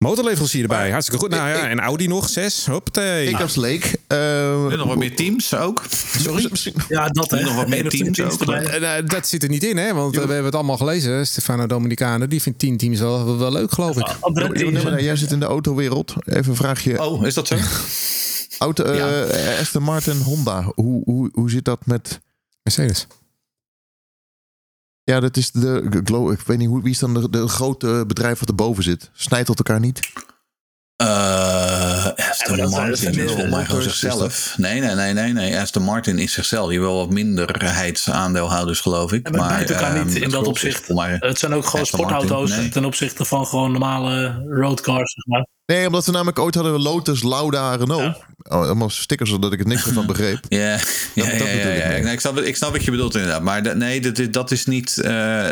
[0.05, 0.91] motorleverancier erbij.
[0.91, 1.31] Hartstikke goed.
[1.31, 2.67] Nou ja, en Audi nog, zes.
[2.67, 3.29] Hoppatee.
[3.29, 3.95] Ik als leek.
[4.07, 5.83] eh, En nog wat meer teams ook.
[6.23, 6.51] Sorry?
[6.89, 7.41] Ja, dat hè.
[7.43, 8.41] Nog wat meer teams teams ook.
[8.41, 8.65] erbij.
[8.65, 9.95] En, eh, dat zit er niet in, hè?
[9.95, 11.27] Want eh, we hebben het allemaal gelezen.
[11.27, 15.01] Stefano Dominicano, die vindt tien teams wel, wel leuk, geloof ik.
[15.01, 16.15] Jij zit in de autowereld.
[16.25, 17.03] Even een vraagje.
[17.07, 17.57] Oh, is dat zo?
[18.59, 18.85] Auto,
[19.61, 20.73] Aston Martin, Honda.
[20.75, 22.21] Hoe, hoe, hoe zit dat met...
[22.63, 23.07] Mercedes.
[25.11, 26.03] Ja, dat is de...
[26.33, 29.11] Ik weet niet, hoe, wie is dan de, de grote bedrijf wat erboven zit?
[29.13, 30.01] Snijdt tot elkaar niet?
[30.97, 34.55] Eh Aston dat Martin is volgens mij zichzelf.
[34.57, 35.59] Nee, nee, nee, nee, nee.
[35.59, 36.69] Aston Martin is zichzelf.
[36.69, 39.29] Die wel wat minderheidsaandeelhouders, geloof ik.
[39.29, 40.89] Ja, maar het bijt elkaar ehm, niet in het dat opzicht.
[40.89, 42.69] Het zijn ook gewoon Aston Martin, sportauto's nee.
[42.69, 45.47] ten opzichte van gewoon normale roadcars, zeg maar.
[45.67, 48.17] Nee, omdat we namelijk ooit hadden we Lotus, Lauda, Renault.
[48.17, 50.39] Oh, allemaal stickers zodat ik het niks meer van begreep.
[50.49, 50.81] Ja, ja, dat
[51.15, 51.89] ja, ja, bedoel ik ja.
[51.89, 52.03] meer.
[52.03, 53.43] Nee, ik, snap, ik snap wat je bedoelt inderdaad.
[53.43, 54.99] Maar de- nee, dat, is- dat is niet...
[54.99, 55.03] eh,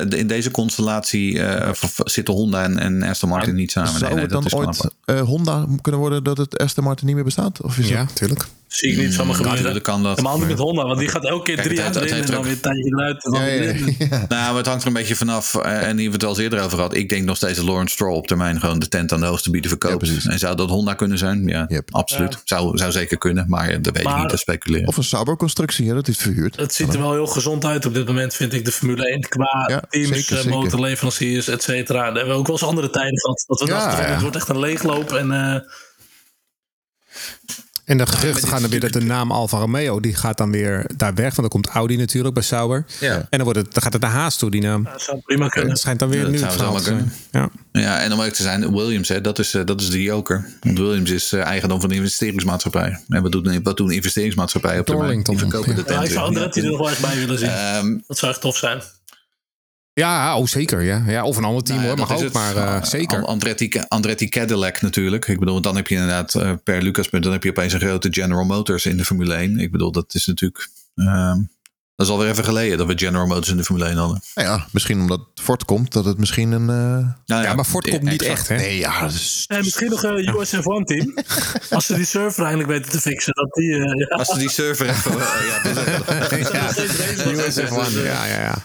[0.09, 3.91] de- in deze constellatie eh, v- zitten Honda en, en Aston Martin niet samen.
[3.91, 7.07] Nee, Zou nee, het dat dan ooit eh, Honda kunnen worden dat het Aston Martin
[7.07, 7.63] niet meer bestaat?
[7.63, 8.47] Of is Ja, dat...
[8.69, 9.53] Zie ik niet zomaar Mm, gebeuren.
[9.59, 10.17] natuurlijk kan dat.
[10.17, 12.43] Helemaal niet met Honda, want die gaat elke keer Kijk, drie erin het en dan
[12.43, 13.25] weer een tijdje eruit.
[13.25, 13.97] En dan Ja, weer ja, in.
[13.99, 14.09] ja.
[14.29, 15.55] Nou, maar het hangt er een beetje vanaf.
[15.55, 16.95] eh, En hier hebben we het al eens eerder over gehad.
[16.95, 19.51] Ik denk nog steeds dat Lawrence Stroll op termijn gewoon de tent aan de hoogste
[19.51, 20.27] bieden verkoopt.
[20.27, 21.47] en zou dat Honda kunnen zijn?
[21.47, 21.89] Ja, Yep.
[21.95, 22.41] absoluut.
[22.45, 24.89] Zou, zou zeker kunnen, maar dat weet ik Maar- niet te speculeren.
[24.89, 26.57] Of een Sauber-constructie, ja, dat is verhuurd.
[26.57, 29.21] Het ziet er wel heel gezond uit op dit moment, vind ik, de Formule 1.
[29.21, 30.59] Qua Ja, teams, zeker, eh, zeker.
[30.59, 31.99] motorleveranciers, et cetera.
[32.05, 33.45] Daar hebben we ook wel eens andere tijden gehad.
[33.47, 34.11] Dat we Ja, dachten, van, ja.
[34.13, 35.13] het wordt echt een leegloop.
[35.13, 35.61] En eh,
[37.89, 40.91] En de geruchten gaan dan weer dat de naam Alfa Romeo, die gaat dan weer
[40.97, 41.25] daar weg.
[41.25, 42.85] Want dan komt Audi natuurlijk bij Sauber.
[43.01, 43.15] Ja.
[43.15, 44.85] En dan, wordt het, dan gaat het naar Haas toe, die naam.
[44.85, 45.71] dat zou prima kunnen.
[45.71, 47.13] Het schijnt dan weer Ja, dat nu zou te zijn.
[47.31, 47.51] Ja.
[47.73, 50.49] Ja, en om ook te zijn, Williams, hè, dat, is, eh, dat is de joker.
[50.61, 53.01] Want Williams is eh, eigendom van de investeringsmaatschappij.
[53.09, 55.09] En wat doen, wat doen investeringsmaatschappijen op termijn?
[55.09, 55.77] Die Darlington, verkopen ja.
[55.77, 57.49] de tent Ja, ik zou er nog wel echt bij willen zien.
[57.49, 58.83] Ehm, dat zou echt tof zijn.
[59.99, 60.83] Ja, oh zeker.
[60.83, 61.03] Ja.
[61.07, 62.21] Ja, of een ander team Nou hoor, mag ook.
[62.21, 62.33] het.
[62.33, 63.25] Maar eh, Uh, zeker.
[63.25, 65.29] Andretti, Andretti Cadillac natuurlijk.
[65.29, 67.23] Ik bedoel, dan heb je inderdaad uh, per Lucaspunt...
[67.23, 69.59] dan heb je opeens een grote General Motors in de Formule 1.
[69.59, 70.69] Ik bedoel, dat is natuurlijk...
[70.95, 71.35] Uh,
[71.97, 74.21] dat is alweer even geleden dat we General Motors in de Formule 1 hadden.
[74.35, 76.61] Nou ja, misschien omdat Ford komt, dat het misschien een...
[76.61, 76.69] Uh...
[76.69, 78.57] Nou ja, ja, maar Ford komt niet echt, hè?
[78.57, 79.09] Nee, ja.
[79.09, 79.45] Dus...
[79.47, 81.15] En misschien nog een USF1 team.
[81.71, 83.35] Als ze die server eindelijk weten te fixen.
[83.35, 84.17] Dat die, uh, ja.
[84.17, 85.13] Als ze die server even...
[85.19, 86.73] ja, ja,
[87.51, 88.65] USF1, ja, ja, ja.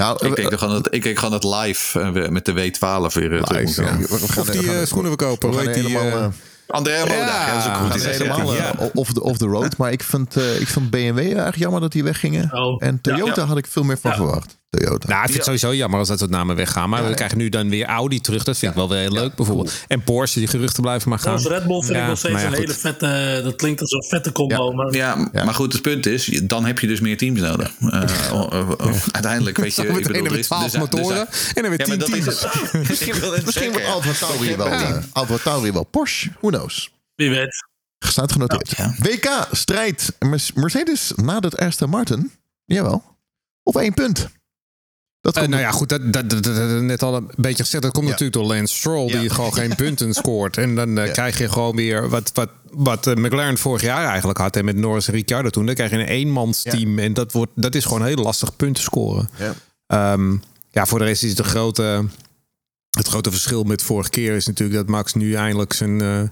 [0.00, 3.30] Nou, ik, keek gewoon het, ik keek gewoon het live uh, met de W12 weer
[3.30, 3.76] live, terug.
[3.76, 3.96] Ja.
[3.96, 5.50] We of die uh, schoenen verkopen.
[5.50, 6.20] We gaan die, helemaal...
[6.20, 6.26] Uh,
[6.66, 8.04] André ja, dat is ook goed.
[8.04, 8.74] Helemaal ja.
[8.94, 9.76] off, the, off the road.
[9.76, 12.52] Maar ik vind, uh, ik vond BMW eigenlijk jammer dat die weggingen.
[12.52, 13.44] Oh, en Toyota ja, ja.
[13.44, 14.58] had ik veel meer van verwacht.
[14.70, 15.08] Toyota.
[15.08, 16.88] Nou, ik vind het sowieso jammer als dat soort namen weggaan.
[16.90, 18.44] Maar we krijgen nu dan weer Audi terug.
[18.44, 19.72] Dat vind ik wel weer heel leuk bijvoorbeeld.
[19.88, 21.38] En Porsche, die geruchten blijven maar gaan.
[21.38, 23.40] Red Bull vind ik nog steeds een hele vette...
[23.44, 24.72] Dat klinkt als een vette combo.
[24.72, 24.94] Maar...
[24.94, 26.40] Ja, maar goed, het punt is...
[26.44, 27.72] dan heb je dus meer teams nodig.
[27.80, 28.02] Uh,
[29.10, 29.86] uiteindelijk weet je...
[29.86, 32.46] Ik bedoel, er is 12 motoren en er weer 10 teams.
[33.44, 36.30] Misschien wordt Alfa Tauri wel, Alfa Tauri wel Porsche.
[36.40, 36.90] Who knows?
[37.14, 37.68] Wie weet.
[37.98, 38.74] Staat genoteerd.
[38.76, 39.10] Ja, ja.
[39.10, 40.16] WK strijd
[40.54, 42.32] Mercedes nadert Aston Martin.
[42.64, 43.02] Jawel.
[43.62, 44.28] Op één punt.
[45.20, 47.82] Dat uh, nou ja, goed, dat, dat, dat, dat, net al een beetje gezegd.
[47.82, 48.10] Dat komt ja.
[48.10, 49.20] natuurlijk door Lance Stroll, ja.
[49.20, 50.56] die gewoon geen punten scoort.
[50.56, 54.38] En dan uh, krijg je gewoon weer wat, wat, wat uh, McLaren vorig jaar eigenlijk
[54.38, 54.56] had.
[54.56, 55.66] En met Norris en Ricciardo toen.
[55.66, 56.98] Dan krijg je een eenmansteam.
[56.98, 59.30] En dat, wordt, dat is gewoon heel lastig punten scoren.
[59.36, 60.12] Ja.
[60.12, 62.04] Um, ja, voor de rest is het een grote...
[62.90, 66.30] Het grote verschil met vorige keer is natuurlijk dat Max nu eindelijk zijn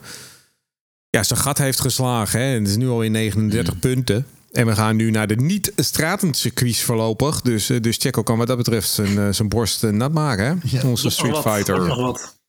[1.11, 2.41] ja, zijn gat heeft geslagen.
[2.41, 2.47] Hè.
[2.47, 3.81] Het is nu al in 39 mm.
[3.81, 4.27] punten.
[4.53, 7.41] En we gaan nu naar de niet-stratencircuits voorlopig.
[7.41, 10.45] Dus, uh, dus Checo kan wat dat betreft zijn, uh, zijn borst uh, nat maken.
[10.45, 10.79] Hè?
[10.79, 10.89] Ja.
[10.89, 11.79] Onze Street wat, Fighter.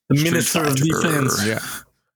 [0.05, 1.45] De Minister of Defense.
[1.45, 1.61] Ja.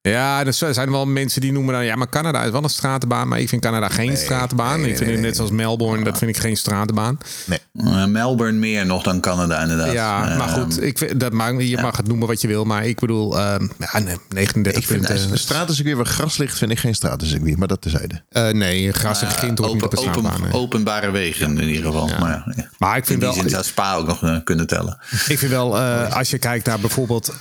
[0.10, 1.86] Ja, er zijn wel mensen die noemen dan...
[1.86, 3.28] Ja, maar Canada is wel een stratenbaan.
[3.28, 4.82] Maar ik vind Canada geen nee, stratenbaan.
[4.82, 7.18] Nee, ik vind nee, het net zoals Melbourne, dat vind ik geen stratenbaan.
[7.45, 7.60] Nee.
[7.74, 9.91] Uh, Melbourne meer nog dan Canada inderdaad.
[9.91, 10.84] Ja, uh, maar goed.
[10.84, 11.82] Ik vind, dat mag, je ja.
[11.82, 12.64] mag het noemen wat je wil.
[12.64, 13.99] Maar ik bedoel, uh, ja,
[14.30, 15.20] 39 ik punten.
[15.20, 17.58] Vind, een stratencircuit waar gras ligt, vind ik geen stratencircuit.
[17.58, 18.22] Maar dat tezijde.
[18.32, 20.34] Uh, nee, gras en grind hoort niet op een straatbaan.
[20.34, 22.08] Open, openbare wegen in ieder geval.
[22.08, 22.20] Ja.
[22.20, 22.70] Maar, ja.
[22.84, 23.34] Maar ik vind in wel...
[23.34, 24.97] die zin zou Spa ook nog uh, kunnen tellen.
[25.27, 27.34] Ik vind wel, uh, als je kijkt naar bijvoorbeeld...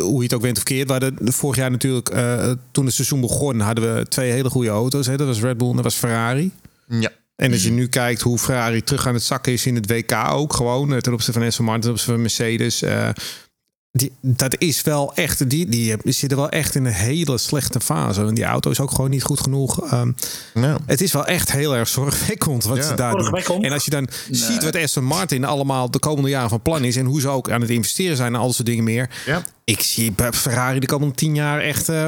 [0.00, 0.86] hoe je het ook bent of verkeerd.
[0.86, 2.14] We hadden vorig jaar natuurlijk...
[2.14, 5.06] Uh, toen het seizoen begon, hadden we twee hele goede auto's.
[5.06, 5.16] Hè?
[5.16, 6.52] Dat was Red Bull en dat was Ferrari.
[6.86, 7.10] Ja.
[7.36, 10.12] En als je nu kijkt hoe Ferrari terug aan het zakken is in het WK
[10.30, 10.52] ook.
[10.52, 12.82] Gewoon ten opzichte van Aston Martin, ten opzichte van Mercedes.
[12.82, 13.08] Uh,
[13.92, 17.80] die, dat is wel echt, die, die, die zitten wel echt in een hele slechte
[17.80, 18.20] fase.
[18.20, 19.92] En die auto is ook gewoon niet goed genoeg.
[19.92, 20.14] Um,
[20.54, 20.76] no.
[20.86, 22.82] Het is wel echt heel erg zorgwekkend wat ja.
[22.82, 23.62] ze daar doen.
[23.62, 24.40] En als je dan nee.
[24.40, 26.96] ziet wat Aston Martin allemaal de komende jaren van plan is...
[26.96, 29.10] en hoe ze ook aan het investeren zijn en al dat soort dingen meer.
[29.26, 29.42] Ja.
[29.64, 31.88] Ik zie bij Ferrari de komende tien jaar echt...
[31.88, 32.06] Uh,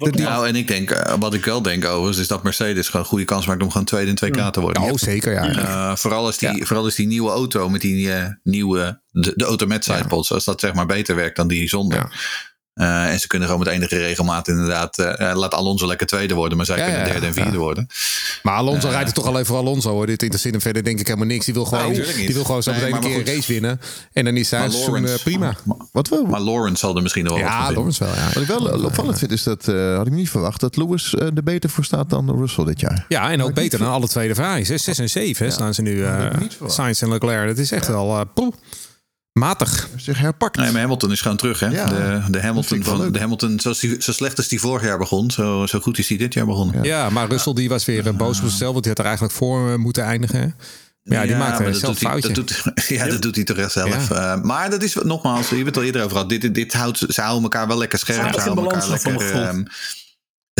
[0.00, 3.08] nou, en ik denk, uh, wat ik wel denk overigens, is dat Mercedes gewoon een
[3.08, 4.82] goede kans maakt om gewoon tweede in 2K te worden.
[4.82, 5.56] Oh, zeker, ja.
[5.56, 6.64] Uh, vooral, als die, ja.
[6.64, 10.34] vooral als die nieuwe auto met die uh, nieuwe, de, de auto met sidepods, ja.
[10.34, 12.12] als dat zeg maar beter werkt dan die zonder.
[12.74, 14.98] Uh, en ze kunnen gewoon met enige regelmaat inderdaad.
[14.98, 17.86] Uh, laat Alonso lekker tweede worden, maar zij ja, kunnen derde en vierde worden.
[18.42, 20.06] Maar Alonso uh, rijdt het toch alleen voor Alonso hoor.
[20.06, 21.44] Dit interesseert hem verder denk ik helemaal niks.
[21.44, 23.80] Die wil gewoon, nee, die wil gewoon zo meteen nee, een keer een race winnen.
[24.12, 25.56] En dan is zijn seizoen prima.
[25.64, 26.24] Maar, wat wel?
[26.24, 28.14] Maar Lawrence zal er misschien nog wel ja, wat Lawrence wel.
[28.14, 28.26] Ja.
[28.32, 31.22] Wat ik wel opvallend vind is dat, uh, had ik niet verwacht, dat Lewis uh,
[31.22, 33.04] er beter voor staat dan Russell dit jaar.
[33.08, 34.68] Ja, en ook beter dan alle tweede Ferraris.
[34.68, 35.52] 6 en 7 ja.
[35.52, 35.94] staan ze nu.
[35.94, 36.26] Uh,
[36.66, 37.46] Sainz en Leclerc.
[37.46, 38.52] Dat is echt wel uh, poeh.
[39.32, 39.88] Matig.
[39.96, 40.56] Zich herpakt.
[40.56, 41.60] Nee, maar Hamilton is gewoon terug.
[41.60, 41.66] Hè?
[41.66, 44.98] Ja, de, de Hamilton, van, de Hamilton zoals die, zo slecht als die vorig jaar
[44.98, 46.74] begon, zo, zo goed is hij dit jaar begonnen.
[46.74, 49.34] Ja, ja maar Russell die was weer boos op zichzelf, want die had er eigenlijk
[49.34, 50.54] voor moeten eindigen.
[51.02, 52.32] Ja, die ja, maakt een zelf foutje.
[52.32, 54.08] Dat doet, ja, dat doet hij toch echt zelf.
[54.08, 54.36] Ja.
[54.36, 56.28] Uh, maar dat is nogmaals, je hebt het al eerder over gehad.
[56.28, 58.34] Dit, dit houdt, ze houden elkaar wel lekker scherp.
[58.34, 59.72] Ze houden elkaar lekker.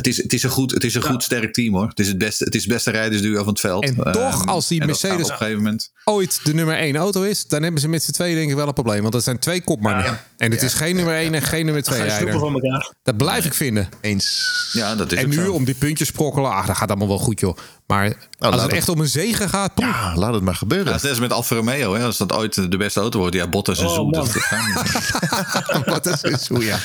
[0.00, 1.88] Het is, het is een goed, het is een goed sterk team hoor.
[1.88, 3.84] Het is het beste, het is het beste rijdersduo van het veld.
[3.84, 5.92] En um, toch, als die Mercedes op een gegeven moment...
[6.04, 8.66] ooit de nummer 1 auto is, dan hebben ze met z'n tweeën denk ik wel
[8.66, 9.00] een probleem.
[9.00, 10.04] Want dat zijn twee kopmannen.
[10.04, 10.26] Ja.
[10.36, 10.66] En het ja.
[10.66, 12.38] is geen nummer 1 en geen nummer 2 rijder.
[12.38, 12.62] Van
[13.02, 13.88] dat blijf ik vinden.
[14.00, 14.48] Eens.
[14.72, 15.52] Ja, dat is en nu zo.
[15.52, 17.56] om die puntjes sprokkelen, ach, dat gaat allemaal wel goed joh.
[17.90, 19.88] Maar nou, als het echt om een zegen gaat, poeh.
[19.88, 20.86] ja, laat het maar gebeuren.
[20.92, 22.04] Ja, net als met Alfa Romeo, hè.
[22.04, 26.62] als dat ooit de beste auto wordt, ja, Bottas en Oh, dat- Bottas en Zoet,
[26.62, 26.78] ja.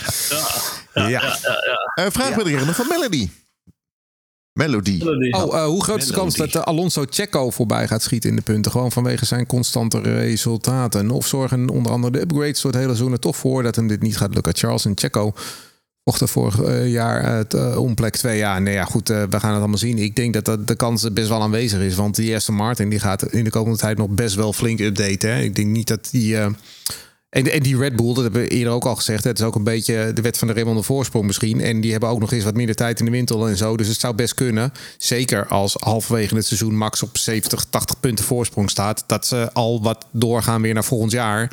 [0.93, 1.37] Ja.
[1.99, 3.29] Uh, vraag met de van Melody.
[4.53, 5.01] Melody.
[5.31, 8.35] Oh, uh, hoe groot is de kans dat uh, Alonso Checo voorbij gaat schieten in
[8.35, 8.71] de punten?
[8.71, 11.11] Gewoon vanwege zijn constante resultaten.
[11.11, 13.87] Of zorgen onder andere de upgrades door het hele seizoen er toch voor dat hem
[13.87, 14.55] dit niet gaat lukken?
[14.55, 15.33] Charles en Checo
[16.05, 18.37] vochten vorig uh, jaar uh, om plek 2.
[18.37, 19.97] Ja, nee, ja, goed, we gaan het allemaal zien.
[19.97, 21.95] Ik denk dat, dat de kans best wel aanwezig is.
[21.95, 25.29] Want die Aston Martin die gaat in de komende tijd nog best wel flink updaten.
[25.29, 25.41] Hè?
[25.41, 28.85] Ik denk niet dat die En, en die Red Bull, dat hebben we eerder ook
[28.85, 29.23] al gezegd.
[29.23, 31.61] Het is ook een beetje de wet van de remmende voorsprong misschien.
[31.61, 33.77] En die hebben ook nog eens wat minder tijd in de winter en zo.
[33.77, 34.73] Dus het zou best kunnen.
[34.97, 39.03] Zeker als halverwege het seizoen Max op 70, 80 punten voorsprong staat.
[39.07, 41.51] Dat ze al wat doorgaan weer naar volgend jaar.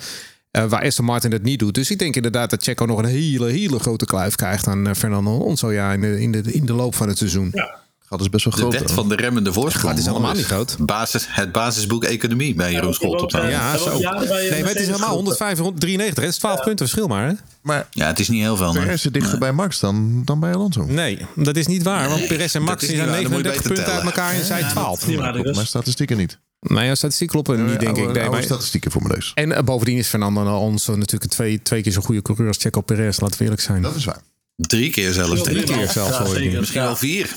[0.53, 1.75] Eh, waar Aston Martin het niet doet.
[1.75, 4.95] Dus ik denk inderdaad dat Checo nog een hele, hele grote kluif krijgt aan eh,
[4.95, 7.51] Fernando Alonso ja, in, de, in, de, in de loop van het seizoen.
[7.53, 7.81] Ja.
[8.09, 8.73] Gaat dus best wel De groot.
[8.73, 8.91] wet hoor.
[8.91, 9.89] van de remmende voorsprong.
[9.95, 10.77] het is allemaal niet groot.
[10.79, 13.77] Basis, het basisboek economie bij Jeroen Scholt op Ja, ja.
[13.77, 13.91] Zo.
[14.01, 14.11] eh,
[14.51, 15.17] Nee, maar het is helemaal goed.
[15.17, 16.25] 105 en 93.
[16.25, 17.27] Het is 12 punten verschil maar.
[17.29, 17.33] Hè?
[17.63, 18.73] Maar ja, het is niet heel veel.
[18.73, 20.85] Perez is dichter bij Max dan, dan bij Alonso.
[20.85, 22.09] Nee, dat is niet waar.
[22.09, 23.23] Want Perez en dat Max is zijn waar.
[23.23, 25.07] Dan moet je 39 beter punten uit elkaar en zij 12.
[25.07, 25.31] niet waar.
[25.33, 25.55] Klopt dus.
[25.57, 26.39] mijn statistieken niet.
[26.69, 28.07] Nee, jouw statistiek kloppen niet, denk oude, ik.
[28.07, 29.33] Nee, oude maar- statistieken voor mijn neus.
[29.35, 32.57] En eh, bovendien is Fernando Alonso natuurlijk een twee, twee keer zo'n goede coureur als
[32.57, 33.19] Checo Perez.
[33.21, 33.83] Laten we eerlijk zijn.
[33.83, 34.23] Dat is waar.
[34.57, 35.43] Drie keer zelfs.
[35.43, 35.67] denk ik.
[35.67, 36.43] keer zelfs, Ja, hoor ik.
[36.43, 36.59] zeker.
[36.59, 36.87] Misschien Ja.
[36.87, 37.31] wel vier.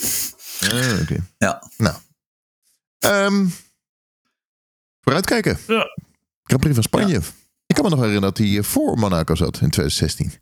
[0.61, 1.26] Ah, Oké.
[1.38, 1.69] Ja.
[1.78, 1.95] Nou.
[2.99, 3.45] Ehm,
[5.01, 5.57] vooruitkijken.
[5.67, 5.86] Ja.
[6.43, 7.21] Grand Prix van Spanje.
[7.67, 10.34] Ik kan me nog herinneren dat hij eh, voor Monaco zat in 2016.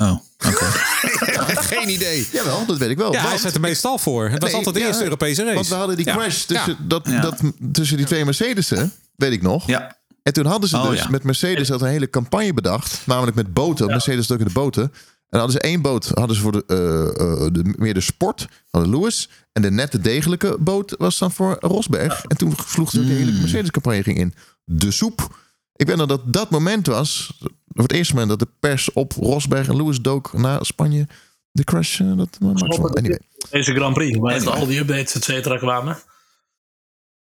[0.00, 0.12] Oh,
[0.46, 0.64] oké.
[1.74, 2.28] Geen idee.
[2.32, 3.12] Jawel, dat weet ik wel.
[3.12, 4.28] Ja, hij want, zat er meestal voor.
[4.28, 5.54] Het was Nee, altijd de ja, eerste Europese race.
[5.54, 6.14] want we hadden die Ja.
[6.16, 6.84] crash tussen, Ja.
[6.86, 7.20] dat, Ja.
[7.20, 7.40] Dat,
[7.72, 9.66] tussen die twee Mercedes'en, weet ik nog.
[9.66, 9.96] Ja.
[10.22, 11.08] En toen hadden ze Oh, dus ja.
[11.10, 13.00] met Mercedes had een hele campagne bedacht.
[13.06, 13.86] Namelijk met boten.
[13.86, 14.82] Mercedes had ook in de boten.
[14.82, 18.00] En dan hadden ze één boot hadden ze voor de, eh, eh, de, meer de
[18.00, 18.48] sport.
[18.70, 19.28] Hadden Lewis.
[19.52, 22.24] En de nette degelijke boot was dan voor Rosberg.
[22.24, 24.34] En toen sloeg ze de hele Mercedes campagne ging in.
[24.64, 25.40] De soep.
[25.76, 27.38] Ik weet nog dat dat moment was.
[27.74, 31.06] Voor het eerste moment dat de pers op Rosberg en Lewis dook na Spanje.
[31.50, 32.00] De crash.
[32.00, 32.90] eh, dat Max won.
[32.94, 33.20] Anyway.
[33.50, 34.54] Deze Grand Prix, waar Anyway.
[34.54, 35.98] al die updates et cetera kwamen.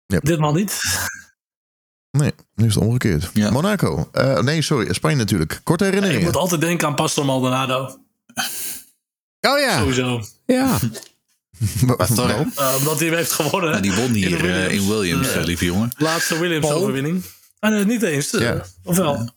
[0.06, 0.20] Ja.
[0.20, 0.82] Ditmaal niet.
[2.12, 3.30] Nee, nu is het omgekeerd.
[3.34, 3.52] Ja.
[3.52, 4.10] Monaco.
[4.12, 4.94] Eh, nee, sorry.
[4.94, 5.62] Spanje natuurlijk.
[5.64, 6.26] Korte Ik herinneringen.
[6.32, 8.00] moet altijd denken aan Pastor Maldonado.
[9.42, 9.80] Oh ja.
[9.80, 10.22] Sowieso.
[10.46, 10.80] Ja.
[11.98, 12.28] Pastor.
[12.28, 12.52] Waarom?
[12.60, 13.70] Uh, omdat hij hem heeft gewonnen.
[13.70, 15.92] Nou, die won In hier eh, in Williams, Eh, eh, lieve jongen.
[15.98, 16.80] Laatste Williams Paul?
[16.82, 17.24] overwinning.
[17.60, 18.34] Ah, nee, niet eens.
[18.34, 18.66] eh, Ja.
[18.84, 19.30] Of wel?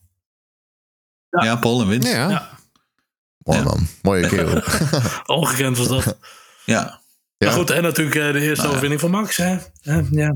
[1.44, 1.50] Ja.
[1.50, 2.08] Ja, Paul en Winst.
[2.12, 2.28] ja.
[2.30, 2.48] Ja.
[3.38, 3.64] Mooi Ja.
[3.64, 3.86] man.
[4.02, 4.62] Mooie kerel.
[5.38, 6.04] Ongekend was dat.
[6.64, 7.00] Ja.
[7.36, 7.46] Ja.
[7.46, 9.36] Maar goed, en natuurlijk eh, de eerste Nou, overwinning van Max.
[9.36, 9.56] Hè?
[9.80, 10.34] Ja, ja.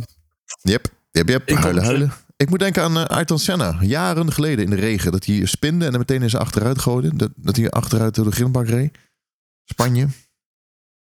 [0.63, 1.49] Yep, yep, yep.
[1.49, 2.13] Ik Huilen, huilen.
[2.37, 3.77] Ik moet denken aan uh, Ayrton Senna.
[3.81, 5.13] Jaren geleden in de regen.
[5.13, 7.17] Dat hij spinde en er meteen in zijn achteruit gooide.
[7.17, 8.99] Dat, dat hij achteruit door de grindbak reed.
[9.65, 10.09] Spanje.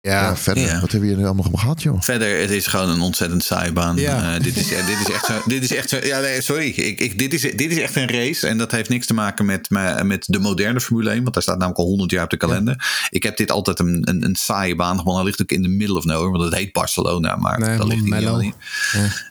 [0.01, 0.35] Ja, Ja.
[0.37, 0.63] verder.
[0.63, 0.79] Ja.
[0.79, 2.01] Wat hebben we hier allemaal gehad, joh?
[2.01, 3.95] Verder, het is gewoon een ontzettend saai baan.
[3.97, 4.35] Ja.
[4.35, 5.33] Eh, dit, is, ja, dit is echt zo.
[5.53, 6.67] Dit is echt zo ja, nee, sorry.
[6.67, 8.47] Ik, ik, dit, is, dit is echt een race.
[8.47, 11.21] En dat heeft niks te maken met, me- met de moderne Formule 1.
[11.21, 13.07] Want daar staat namelijk al 100 jaar op de kalender.
[13.09, 15.15] Ik heb dit altijd een, een, een saaie baan gevonden.
[15.15, 16.31] Hij ligt ook in de middle of nowhere.
[16.31, 17.35] Want het heet Barcelona.
[17.35, 18.15] Maar Nee, daar ligt Mello.
[18.15, 18.55] helemaal niet.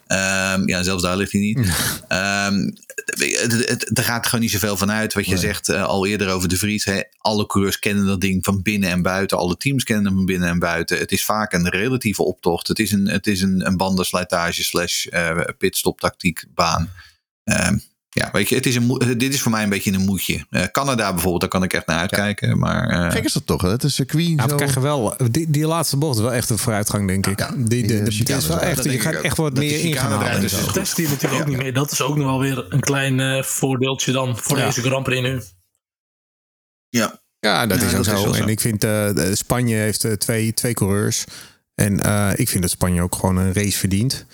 [0.07, 1.59] Ehm, ja, zelfs daar ligt hij niet.
[2.09, 2.70] Ehm,
[3.07, 5.14] het, het, het- er gaat gewoon niet zoveel van uit.
[5.14, 6.84] Wat je zegt eh, al eerder over de Vries.
[6.84, 7.00] Hè.
[7.18, 9.38] Alle coureurs kennen dat ding van binnen en buiten.
[9.38, 10.98] Alle teams kennen hem van binnen en buiten.
[10.98, 12.68] Het is vaak een relatieve optocht.
[12.68, 16.90] Het is een, het is een, een bandenslijtage slash eh, pitstop tactiek baan.
[17.44, 17.78] Ehm,
[18.18, 20.46] ja, weet je, het is een, moe- dit is voor mij een beetje een moedje.
[20.50, 22.58] Eh, Canada bijvoorbeeld, daar kan ik echt naar uitkijken.
[22.58, 23.62] Maar eh, Gek is dat toch?
[23.62, 23.68] hè?
[23.70, 24.48] Het is circuit Ja, zo.
[24.48, 27.38] we krijgen wel, die, die laatste bocht is wel echt een vooruitgang, denk ik.
[27.56, 29.22] die, die, de, eh, de, is wel echt, dat je gaat ook.
[29.22, 30.58] echt wat Dat meer ingaan zo.
[30.58, 30.72] goed.
[30.72, 31.72] Test die natuurlijk ook niet mee.
[31.72, 34.64] Dat is ook nog wel weer een klein eh, voordeeltje dan voor Ja.
[34.66, 35.40] deze Grand Prix nu.
[36.88, 38.42] ja, Ja, dat Ja, is ook dat is zo.
[38.42, 41.24] En ik vind eh, de- Spanje heeft eh, twee, twee coureurs.
[41.74, 44.26] En eh, ik vind dat Spanje ook gewoon een race verdient.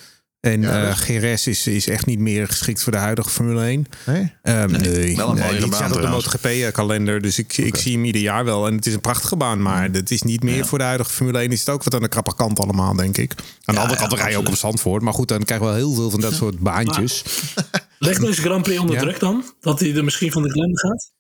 [0.43, 3.87] En Ja, eh is, is echt niet meer geschikt voor de huidige Formule 1.
[4.07, 4.33] Nee?
[4.43, 6.09] Ehm, Nee, nee, wel een nee, die baan staat op de.
[6.09, 7.21] MotoGP-kalender.
[7.21, 8.67] Dus ik, ik zie hem ieder jaar wel.
[8.67, 9.63] En het is een prachtige baan.
[9.63, 10.65] Maar het is niet meer Ja.
[10.65, 11.51] voor de huidige Formule 1.
[11.53, 13.33] Is het ook wat aan de krappe kant allemaal, denk ik.
[13.33, 14.55] Aan de Ja, andere kant ja, rij je ook op.
[14.57, 15.03] Zandvoort.
[15.03, 17.23] Maar goed, dan krijgen we wel heel veel van dat soort baantjes.
[17.99, 19.01] Leg deze Grand Prix onder Ja.
[19.03, 19.45] druk dan?
[19.61, 21.11] Dat hij er misschien van de kalender gaat?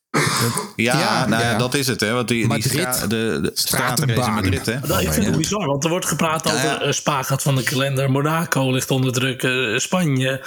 [0.76, 1.58] Ja, Ja, nou, ja.
[1.58, 2.00] dat is het.
[2.00, 2.70] Hè, want die, die Madrid.
[2.94, 4.34] stra- de, de stratenrace in.
[4.34, 4.66] Madrid.
[4.66, 4.78] Hè.
[4.88, 6.80] Nou, ik vind het bizar, want er wordt gepraat over ja.
[6.80, 8.10] eh, Spa gaat van de kalender.
[8.10, 9.42] Monaco ligt onder druk.
[9.42, 10.28] eh, Spanje.
[10.30, 10.40] En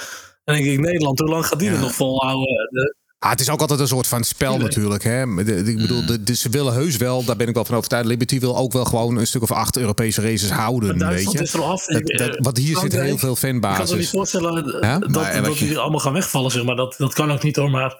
[0.44, 2.68] dan denk ik, Nederland, hoe lang gaat die er nog volhouden?
[2.70, 4.74] De- Ah, het is ook altijd een soort van spel Tuurlijk.
[4.74, 5.04] natuurlijk.
[5.04, 5.34] Hè?
[5.44, 7.76] De- de- ik bedoel, de, de- ze willen heus wel, daar ben ik wel van
[7.76, 8.06] overtuigd.
[8.06, 11.08] Liberty wil ook wel gewoon een stuk of acht Europese races houden.
[11.08, 11.38] Weet je?
[11.42, 11.84] is er al af.
[11.86, 14.10] Dat, Ik, dat, eh, want hier zit heel veel Ik kan me niet fanbasis.
[14.10, 14.98] voorstellen Ja?
[14.98, 16.76] dat, Maar, en wat dat je- die allemaal gaan wegvallen, zeg maar.
[16.76, 17.96] Dat, dat kan ook niet hoor, maar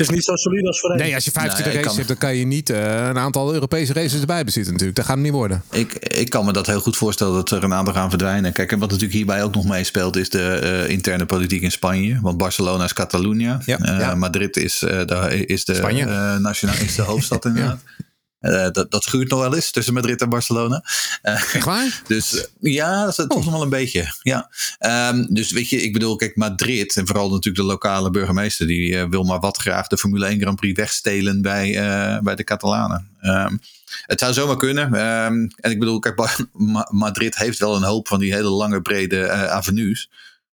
[0.00, 0.98] het is niet zo solide als voorheen.
[0.98, 3.18] Nee, als je 25 Nee, ik races kan- hebt, dan kan je niet eh, een
[3.18, 4.98] aantal Europese races erbij bezitten natuurlijk.
[4.98, 5.62] Dat gaat hem niet worden.
[5.70, 8.52] Ik, ik kan me dat heel goed voorstellen dat er een aantal gaan verdwijnen.
[8.52, 12.18] Kijk, en wat natuurlijk hierbij ook nog meespeelt, is de eh, interne politiek in Spanje.
[12.22, 13.60] Want Barcelona is Catalunya.
[13.64, 13.78] Ja.
[13.78, 14.14] Eh, Ja.
[14.14, 16.04] Madrid is, eh, de, is, de, Spanje.
[16.04, 17.80] eh, nationaal, is de hoofdstad inderdaad.
[18.40, 20.84] Eh, dat, dat schuurt nog wel eens tussen Madrid en Barcelona.
[21.22, 22.02] Echt waar?
[22.06, 24.14] dus ja, dat is toch nog wel een beetje.
[24.22, 24.50] Ja.
[24.78, 28.96] Ehm, dus weet je, ik bedoel, kijk, Madrid en vooral natuurlijk de lokale burgemeester, die
[28.96, 31.72] eh, wil maar wat graag de Formule 1 Grand Prix wegstelen bij,
[32.22, 33.08] bij de Catalanen.
[33.20, 33.56] Ehm,
[34.06, 34.94] het zou zomaar kunnen.
[34.94, 36.46] Ehm, en ik bedoel, kijk,
[36.90, 40.10] Madrid heeft wel een hoop van die hele lange, brede avenues.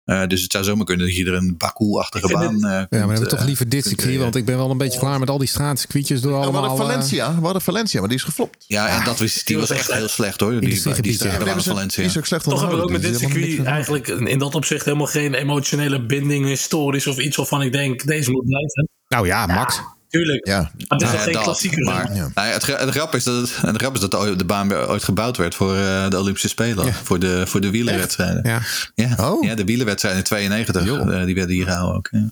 [0.04, 2.54] Eh, dus het zou zomaar kunnen dat je er een Baku-achtige baan...
[2.54, 4.70] het- eh, Ja, maar dan hebben we toch liever dit circuit, want ik ben wel
[4.70, 6.62] een beetje klaar met al die straatcircuitjes door Ja, we allemaal...
[6.68, 8.64] hadden eh, Valencia, we hadden Valencia, maar die is geflopt.
[8.66, 10.50] Ja, en dat was, die was echt heel slecht hoor.
[10.50, 11.18] Die, die, die is-
[11.64, 12.02] Valencia.
[12.02, 14.38] Die is ook slecht Toch hebben we ook met dit dus hebben circuit eigenlijk in
[14.38, 18.88] dat opzicht helemaal geen emotionele binding, historisch of iets waarvan ik denk, deze moet blijven.
[19.08, 19.80] Nou ja, Max.
[20.14, 20.46] Tuurlijk.
[20.46, 21.84] Ja, Maar het is Ja, geen dat, klassieker.
[21.84, 22.30] Maar Ja.
[22.34, 24.88] nou ja, het, het grap is dat, het, grap is dat de, de baan weer
[24.88, 26.94] ooit gebouwd werd voor eh, de Olympische Spelen.
[26.94, 28.42] Voor de, voor de wielerwedstrijden.
[28.48, 28.60] Ja.
[28.94, 29.44] Ja, Oh.
[29.44, 30.84] ja de wielerwedstrijden in 92.
[30.84, 31.20] Joh.
[31.20, 32.08] eh, die werden hier gehouden ook.
[32.10, 32.28] Ja.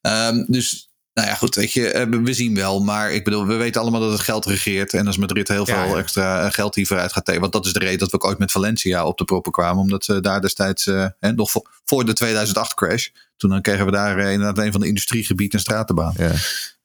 [0.00, 1.54] Ehm, dus, nou ja, goed.
[1.54, 2.80] Weet je, eh, we zien wel.
[2.84, 4.92] Maar ik bedoel, we weten allemaal dat het geld regeert.
[4.94, 6.00] En als Madrid heel Ja, veel ja.
[6.02, 7.50] extra geld hiervoor uit gaat tekenen.
[7.50, 9.82] Want dat is de reden dat we ook ooit met Valencia op de proppen kwamen.
[9.82, 13.08] Omdat ze daar destijds, eh, hè, nog voor, voor de 2008 crash.
[13.36, 16.14] Toen dan kregen we daar eh, inderdaad een van de industriegebieden en stratenbaan.
[16.16, 16.32] Ja.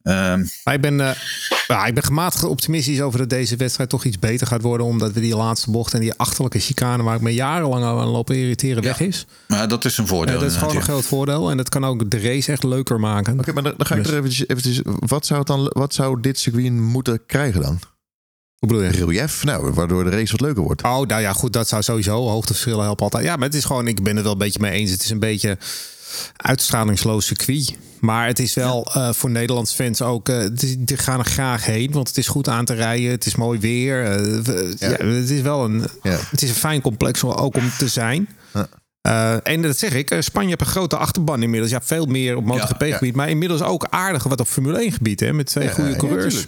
[0.04, 1.16] Ehm, Maar ik ben, eh,
[1.68, 4.86] ja, ik ben gematigd optimistisch over dat deze wedstrijd toch iets beter gaat worden.
[4.86, 8.36] Omdat we die laatste bocht en die achterlijke chicane waar ik me jarenlang aan lopen
[8.36, 9.26] irriteren weg is.
[9.47, 10.39] maar dat is een voordeel.
[10.39, 11.49] Dat is gewoon een groot voordeel.
[11.51, 13.39] En dat kan ook de race echt leuker maken.
[13.39, 16.22] Oké, maar dan, dan ga ik er eventjes, eventjes wat, zou het dan, wat zou
[16.22, 17.80] dit circuit moeten krijgen dan?
[18.58, 18.89] Hoe bedoel je?
[18.89, 20.84] Relief, nou, waardoor de race wat leuker wordt.
[20.84, 22.28] Oh, nou ja, goed, dat zou sowieso.
[22.28, 23.24] Hoogteverschillen helpen altijd.
[23.24, 24.91] Ja, maar het is gewoon, ik ben het wel een beetje mee eens.
[24.91, 25.58] Het is een beetje
[26.38, 27.76] uitstralingsloos circuit.
[27.99, 30.30] Maar het is wel eh, voor Nederlands fans ook.
[30.30, 33.11] is- die gaan er graag heen, want het is goed aan te rijden.
[33.11, 34.05] Het is mooi weer.
[34.05, 34.43] eh,
[34.80, 34.88] Ja.
[34.89, 35.05] ja.
[35.05, 35.86] het is wel een.
[36.03, 36.18] Ja.
[36.30, 38.30] Het is een fijn complex om- ook om te zijn.
[39.04, 41.72] Eh, en dat zeg ik, eh, Spanje heeft een grote achterban inmiddels.
[41.72, 43.16] Ja, veel meer op MotoGP-gebied.
[43.16, 45.20] Maar inmiddels ook aardig wat op Formule 1-gebied.
[45.20, 46.45] hè Met twee Ja, goede ja, coureurs.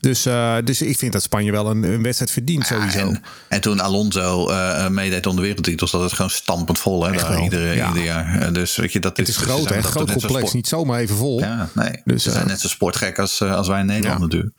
[0.00, 2.98] dus, eh, dus ik vind dat Spanje wel een, een wedstrijd verdient, Ja, sowieso.
[2.98, 7.04] en, en toen Alonso eh, eh, meedeed om de wereldtitels, dat het gewoon stampend vol.
[7.06, 7.88] Hè, daar, ja.
[7.88, 8.52] ieder jaar.
[8.52, 9.82] Dus weet je, dat het is ze groot, zijn hè?
[9.82, 10.36] Groot complex.
[10.38, 11.38] sport- Niet zomaar even vol.
[11.40, 12.00] Ja, nee.
[12.04, 14.24] Dus, ze zijn net zo sportgek als, als wij in Nederland Ja.
[14.24, 14.54] natuurlijk.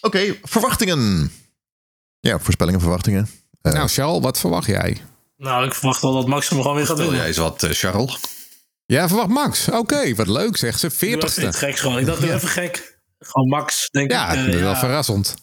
[0.00, 1.30] Oké, verwachtingen.
[2.20, 3.28] Ja, voorspellingen, verwachtingen.
[3.62, 4.96] Nou, Charles, wat verwacht jij?
[5.42, 7.18] Nou, ik verwacht wel dat Max hem gewoon weer gaat Wil winnen.
[7.20, 8.18] jij eens wat, eh, Charles?
[8.86, 9.68] Ja, verwacht Max.
[9.68, 10.78] Oké, wat leuk zeg.
[10.78, 11.58] Ze Ik dacht, Iets 40ste.
[11.58, 11.98] geks gewoon.
[11.98, 13.00] Ik dacht, doe even gek.
[13.18, 14.38] Gewoon Max, denk Ja, ik.
[14.38, 14.78] eh, dat is wel ja.
[14.78, 15.34] verrassend.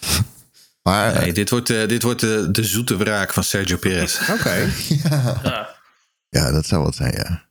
[0.82, 4.18] maar eh, Nee, dit wordt, eh, dit wordt eh, de zoete wraak van Sergio Perez.
[4.30, 4.70] Oké.
[5.02, 5.76] Ja.
[6.28, 7.47] ja, dat zou wat zijn, ja.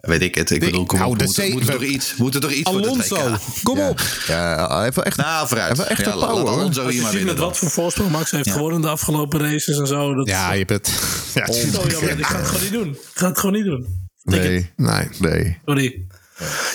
[0.00, 0.50] Weet ik het.
[0.50, 2.70] Ik bedoel, kom nou, op, de moet, moet, er toch iets, moet er toch iets
[2.70, 3.62] voor Alonso, het WK?
[3.62, 3.88] kom ja.
[3.88, 4.00] op.
[4.26, 5.16] Ja, hij heeft wel echt...
[5.16, 5.76] Nou, vooruit.
[5.76, 6.48] Hij heeft wel echt ja, power.
[6.52, 8.52] Alonso Als hier je maar ziet winnen met wat voor voorsprong Max heeft Ja.
[8.52, 10.14] gewonnen de afgelopen races en zo.
[10.14, 10.88] Dat, Ja, je bent...
[11.34, 12.88] Ja, Oh, ik ga het gewoon niet doen.
[12.88, 14.08] Ik ga het gewoon niet doen.
[14.22, 15.08] Nee, Nee.
[15.18, 15.58] nee.
[15.64, 16.06] Sorry.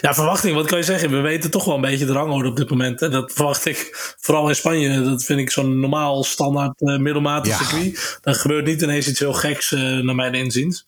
[0.01, 1.09] Ja, verwachting, wat kan je zeggen?
[1.11, 2.99] We weten toch wel een beetje de rangorde op dit moment.
[2.99, 3.09] Hè?
[3.09, 5.01] Dat verwacht ik vooral in Spanje.
[5.03, 7.65] Dat vind ik zo'n normaal, standaard, eh, middelmatig Ja.
[7.65, 8.19] circuit.
[8.21, 10.87] Dan gebeurt niet ineens iets heel geks, eh, naar mijn inziens.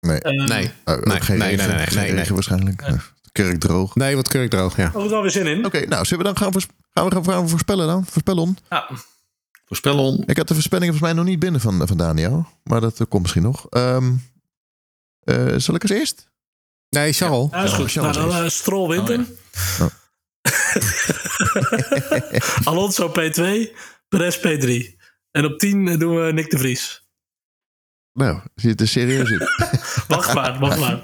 [0.00, 0.18] Nee.
[0.18, 0.70] Eh, Nee.
[0.84, 2.14] Oh, Nee, geen nee, regen, nee, nee, geen nee, nee.
[2.14, 2.84] regen waarschijnlijk.
[3.32, 3.94] Kerk droog.
[3.94, 4.90] Nee, wat kurk droog, ja.
[4.90, 5.64] Daar ik wel weer zin in.
[5.64, 8.06] Oké, nou, zullen we dan gaan, we, gaan we voorspellen dan?
[8.06, 8.56] Voorspellen.
[8.68, 8.88] Ja.
[9.70, 10.22] Voorspel on.
[10.26, 12.46] Ik had de voorspellingen volgens mij nog niet binnen van, van Daniel.
[12.62, 13.66] Maar dat eh, komt misschien nog.
[13.68, 14.12] Ehm,
[15.20, 16.28] eh, zal ik als eerst?
[16.88, 17.50] Nee, Charles.
[17.50, 17.90] Ja, is Ja, goed.
[17.90, 19.26] Charles Nou, dan eh, Stroll wint hem.
[19.80, 19.88] Oh.
[22.68, 23.70] Alonso P2,
[24.08, 24.94] Perez P3.
[25.30, 27.09] En op 10 doen we Nick de Vries.
[28.12, 29.38] Nou, het er serieus in?
[30.08, 31.02] Wacht maar, wacht maar.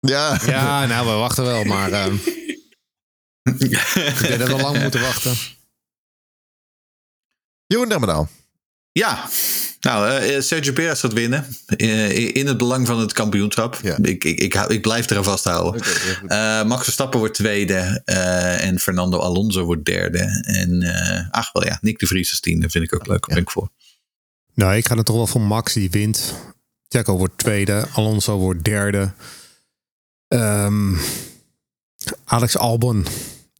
[0.00, 0.38] ja.
[0.46, 1.92] Ja, nou, we wachten wel, maar...
[1.92, 2.16] ehm
[3.42, 5.34] ik denk dat we lang moeten wachten.
[7.66, 8.28] Jeroen Dermedaal.
[8.92, 9.28] Ja,
[9.80, 11.46] nou, eh, Sergio Perez gaat winnen.
[11.66, 13.78] Eh, in het belang van het kampioenschap.
[13.82, 13.96] Ja.
[14.02, 15.82] Ik, ik, ik, ik blijf eraan vasthouden.
[16.26, 18.02] Eh, Max Verstappen wordt tweede.
[18.04, 20.42] eh, en Fernando Alonso wordt derde.
[20.44, 23.26] En eh, ach wel ja, Nick de Vries als tiende vind ik ook leuk.
[23.26, 23.70] Daar ben ik voor.
[24.58, 26.34] Nou, ik ga er toch wel voor Max, die wint.
[26.88, 27.86] Checo wordt tweede.
[27.92, 29.12] Alonso wordt derde.
[30.28, 30.94] Ehm,
[32.24, 33.06] Alex Albon,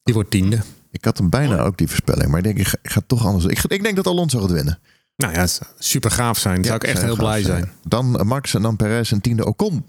[0.03, 0.59] die wordt tiende.
[0.90, 2.28] Ik had hem bijna ook die voorspelling.
[2.28, 3.44] Maar ik denk, ik ga, ik ga toch anders.
[3.44, 4.78] Ik, ik denk dat Alonso gaat winnen.
[5.16, 5.46] Nou ja,
[5.78, 6.64] super gaaf zijn.
[6.64, 7.72] Zou ik echt heel blij zijn.
[7.84, 9.84] Dan eh, Max en dan Perez en tiende Ocon.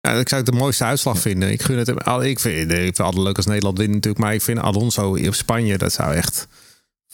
[0.00, 1.50] Ja, ik zou het de mooiste uitslag vinden.
[1.52, 1.98] Ik gun het hem.
[1.98, 4.22] al- Ik vind, ik vind het altijd leuk als Nederland wint natuurlijk.
[4.24, 6.46] Maar ik vind Alonso op Spanje, dat zou echt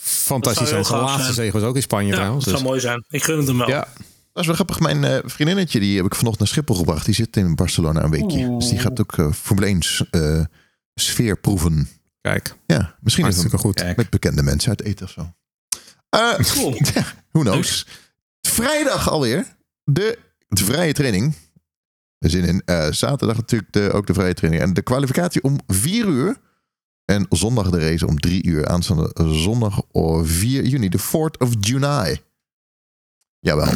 [0.01, 0.85] fantastisch zijn.
[0.89, 2.43] Laatste zege was ook in Spanje Ja, trouwens.
[2.45, 3.05] dat Dus, zou mooi zijn.
[3.09, 3.67] Ik gun het hem wel.
[3.69, 3.87] ja.
[4.33, 4.79] Dat is wel grappig.
[4.79, 7.05] Mijn eh, vriendinnetje, die heb ik vanochtend naar Schiphol gebracht.
[7.05, 8.45] Die zit in Barcelona een weekje.
[8.45, 8.59] Oeh.
[8.59, 9.79] Dus die gaat ook eh, Formule 1
[10.11, 10.45] eh,
[10.95, 11.89] sfeer proeven.
[12.21, 13.75] Kijk, Ja, misschien even hartstikke goed.
[13.81, 13.97] Kijk.
[13.97, 15.33] met bekende mensen uit eten of zo.
[16.09, 16.71] Eh Cool.
[17.31, 17.85] who knows.
[18.41, 19.45] Vrijdag alweer.
[19.83, 21.33] De, de vrije training.
[22.19, 22.61] Zin in.
[22.65, 24.63] Eh, zaterdag natuurlijk de, ook de vrije training.
[24.63, 26.37] En de kwalificatie om 4 uur.
[27.09, 28.67] En zondag de race om 3 uur.
[28.67, 30.89] Aanstaande zondag op 4 juni.
[30.89, 32.21] De 4th of July.
[33.39, 33.73] Jawel.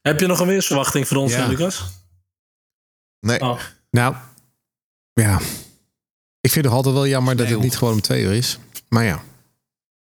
[0.00, 1.46] Heb je nog een weersverwachting voor ons, Ja.
[1.46, 1.84] Lucas?
[3.20, 3.40] Nee.
[3.40, 3.60] Oh.
[3.90, 4.14] Nou,
[5.12, 5.40] ja.
[6.40, 8.58] Ik vind het altijd wel jammer dat het niet gewoon om twee uur is.
[8.88, 9.22] Maar ja.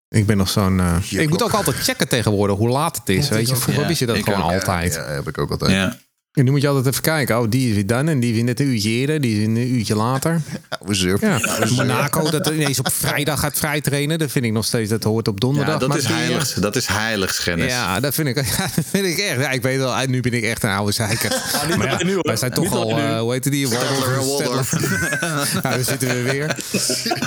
[0.09, 0.81] Ik ben nog zo'n...
[0.81, 3.29] eh, ik moet ook altijd checken tegenwoordig hoe laat het is.
[3.29, 4.51] Ja, weet je, vroeger Ja, wist je dat ik gewoon ook.
[4.53, 4.95] altijd.
[4.95, 5.99] Ja, heb ik ook altijd.
[6.33, 7.39] En nu moet je altijd even kijken.
[7.41, 9.21] Oh, die is weer dan en die is weer net een uurtje eerder.
[9.21, 10.41] Die is een uurtje later.
[10.71, 11.29] Ja, we surfen.
[11.29, 14.19] Ja, Monaco dat ineens op vrijdag gaat vrijtrainen.
[14.19, 15.73] Dat vind ik nog steeds, dat hoort op donderdag.
[15.75, 16.53] Ja, dat maar is heilig.
[16.53, 17.73] Dat is heiligschennis.
[17.73, 19.41] Ja, dat vind ik, ja, dat vind ik echt.
[19.41, 21.31] Ja, ik weet wel, nu ben ik echt een oude zeiker.
[21.69, 23.69] niet Maar nu, wij zijn toch Niet al, eh, hoe heet die?
[23.69, 24.73] Waldorf.
[25.21, 26.47] ja, daar zitten we weer.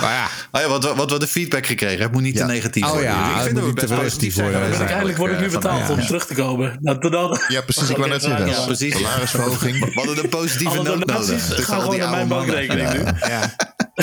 [0.00, 2.46] Maar ja, Oh ja, wat, wat we de feedback gekregen hebben, moet niet Ja.
[2.46, 3.08] te negatief Oh worden.
[3.10, 4.44] ja, ik vind dat we niet te best positief zijn.
[4.44, 4.62] worden.
[4.62, 6.78] geweest Uiteindelijk word ik nu betaald om terug te komen.
[6.80, 7.88] Dat, Ja, precies.
[7.88, 8.46] Ik wou net zeggen.
[8.46, 8.94] Ja, precies.
[8.96, 9.78] Salarisverhoging.
[9.84, 11.64] We hadden een positieve noot donaties nodig.
[11.64, 12.98] gaan gewoon naar mijn bankrekening nu.
[13.28, 13.54] ja.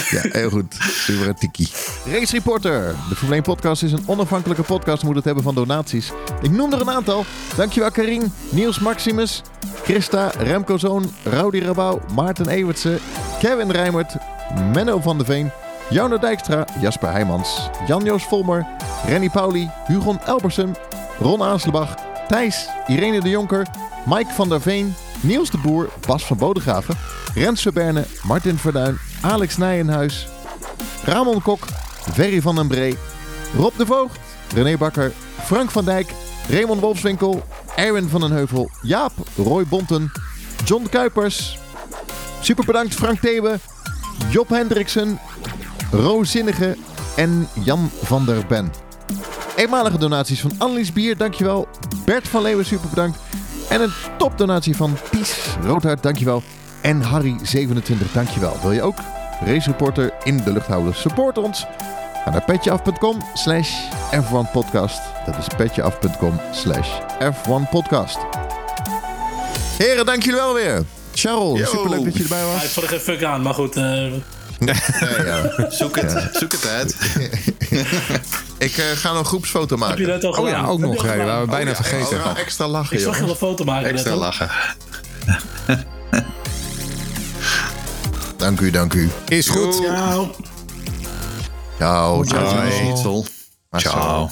[0.10, 0.76] Ja, heel goed.
[0.80, 1.70] Super een tikkie.
[2.06, 2.96] Race Reporter.
[3.10, 5.04] De Formule 1 podcast is een onafhankelijke podcast.
[5.04, 6.12] Moet het hebben van donaties.
[6.42, 7.26] Ik noem er een aantal.
[7.56, 9.42] Dankjewel Karin, Niels Maximus,
[9.84, 13.00] Christa, Remco Zoon, Rowdy Rabouw, Maarten Ewertse,
[13.40, 14.16] Kevin Rijmert,
[14.74, 15.52] Menno van de Veen,
[15.90, 18.66] Jouno Dijkstra, Jasper Heijmans, Jan-Joos Volmer,
[19.08, 20.76] Renny Pauli, Hugon Elbersen,
[21.20, 21.96] Ron Aanslebach,
[22.28, 23.68] Thijs, Irene de Jonker,
[24.06, 26.98] Mike van der Veen, Niels de Boer, Bas van Bodegraven,
[27.36, 30.28] Rens Verberne, Martin Verduin, Alex Nijenhuis,
[31.06, 31.66] Ramon Kok,
[32.14, 32.98] Ferry van den Bree,
[33.58, 34.18] Rob de Voogd,
[34.56, 35.12] René Bakker,
[35.44, 36.14] Frank van Dijk,
[36.50, 37.44] Raymond Wolfswinkel,
[37.76, 40.12] Erwin van den Heuvel, Jaap, Roy Bonten,
[40.66, 41.58] John Kuipers.
[42.42, 43.60] Super bedankt Frank Thebe,
[44.30, 45.20] Job Hendriksen,
[45.92, 46.78] Roos Zinnige
[47.16, 48.72] en Jan van der Ben.
[49.56, 51.68] Eenmalige donaties van Annelies Bier, dankjewel.
[52.06, 53.18] Bert van Leeuwen, super bedankt.
[53.70, 55.36] En een topdonatie van Ties
[55.66, 56.44] Roodhart, dankjewel.
[56.82, 58.58] En Harry27, dankjewel.
[58.62, 58.98] Wil je ook
[59.46, 60.96] Race Reporter in de lucht houden?
[60.96, 61.66] Support ons.
[62.24, 63.70] Ga naar petjeaf.com slash
[64.12, 65.02] F1podcast.
[65.26, 68.18] Dat is petjeaf.com slash F1podcast.
[69.78, 70.84] Heren, dank jullie wel weer.
[71.14, 71.66] Charles, Yo.
[71.66, 72.64] superleuk dat je erbij Ja, was.
[72.64, 73.76] ik vond er geen fuck aan, maar goed.
[74.60, 75.70] Eh, Ja, ja.
[75.72, 76.96] Zoek het, zoek het uit.
[78.58, 80.22] Ik eh, ga een groepsfoto heb je maken.
[80.22, 80.64] dat al Oh gedaan?
[80.64, 81.04] ja, ook Heb je nog.
[81.04, 81.28] al hè, gedaan?
[81.28, 82.18] waar we bijna Oh, vergeten.
[82.18, 83.90] ja, extra lachen, Ik zag je een foto maken.
[83.90, 84.50] Extra net, lachen.
[88.38, 89.10] Dank u, dank u.
[89.28, 89.76] Is goed.
[89.76, 90.32] Ciao.
[91.78, 92.46] Ciao, ciao,
[92.96, 93.24] Ciao,
[93.78, 94.30] ciao.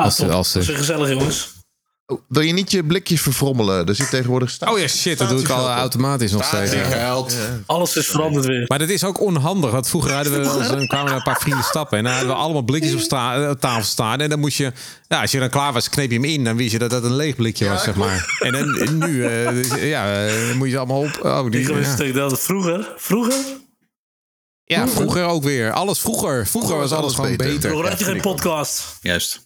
[0.00, 1.52] Ah, Als ze- als ze- Dat is gezellig, jongens.
[2.06, 3.86] Oh, Wil je niet je blikjes verfrommelen?
[3.86, 4.72] Er zit tegenwoordig staat.
[4.72, 6.72] Oh ja, shit, dat doe ik al automatisch nog steeds.
[6.72, 6.84] ja.
[6.84, 7.36] Geld.
[7.66, 8.64] Alles is veranderd weer.
[8.68, 9.70] Maar dat is ook onhandig.
[9.70, 10.38] Want vroeger hadden we
[10.76, 11.98] dan kwamen er een paar vrienden stappen.
[11.98, 14.20] En dan hadden we allemaal blikjes op, eh, op tafel staan.
[14.20, 14.72] En dan moest je,
[15.08, 16.44] ja, als je dan klaar was, kneep je hem in.
[16.44, 18.36] Dan wist je dat dat een leeg blikje was, zeg maar.
[18.38, 21.18] En dan, en nu, eh, dus, ja, eh, dan moet je ze allemaal op.
[21.22, 22.12] Oh, die, Ik wist ja.
[22.12, 23.34] dat vroeger, vroeger,
[24.64, 25.72] ja, vroeger ook weer.
[25.72, 26.46] Alles vroeger.
[26.46, 27.46] Vroeger was alles gewoon beter.
[27.54, 27.70] beter.
[27.70, 28.82] vroeger had je geen podcast.
[29.00, 29.40] Juist.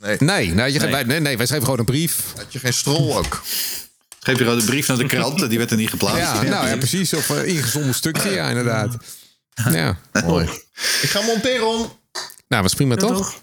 [0.00, 0.90] Nee, nee, je, Nee.
[0.90, 2.32] Wij, nee, nee, wij schreven gewoon een brief.
[2.36, 3.42] Had je geen strol ook?
[4.20, 6.18] Geef je gewoon de brief naar de krant, die werd er niet geplaatst.
[6.18, 7.14] Ja, nou ja, precies.
[7.14, 8.96] Of uh, ingezonden stukje, ja, inderdaad.
[9.70, 10.44] Ja, Mooi.
[11.02, 11.98] Ik ga monteren om.
[12.48, 13.42] nou, was prima Ja, toch?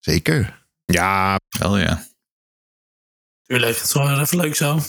[0.00, 0.62] Zeker.
[0.84, 2.06] Ja, Oh ja.
[3.46, 4.80] Tuurlijk, het is wel even leuk zo.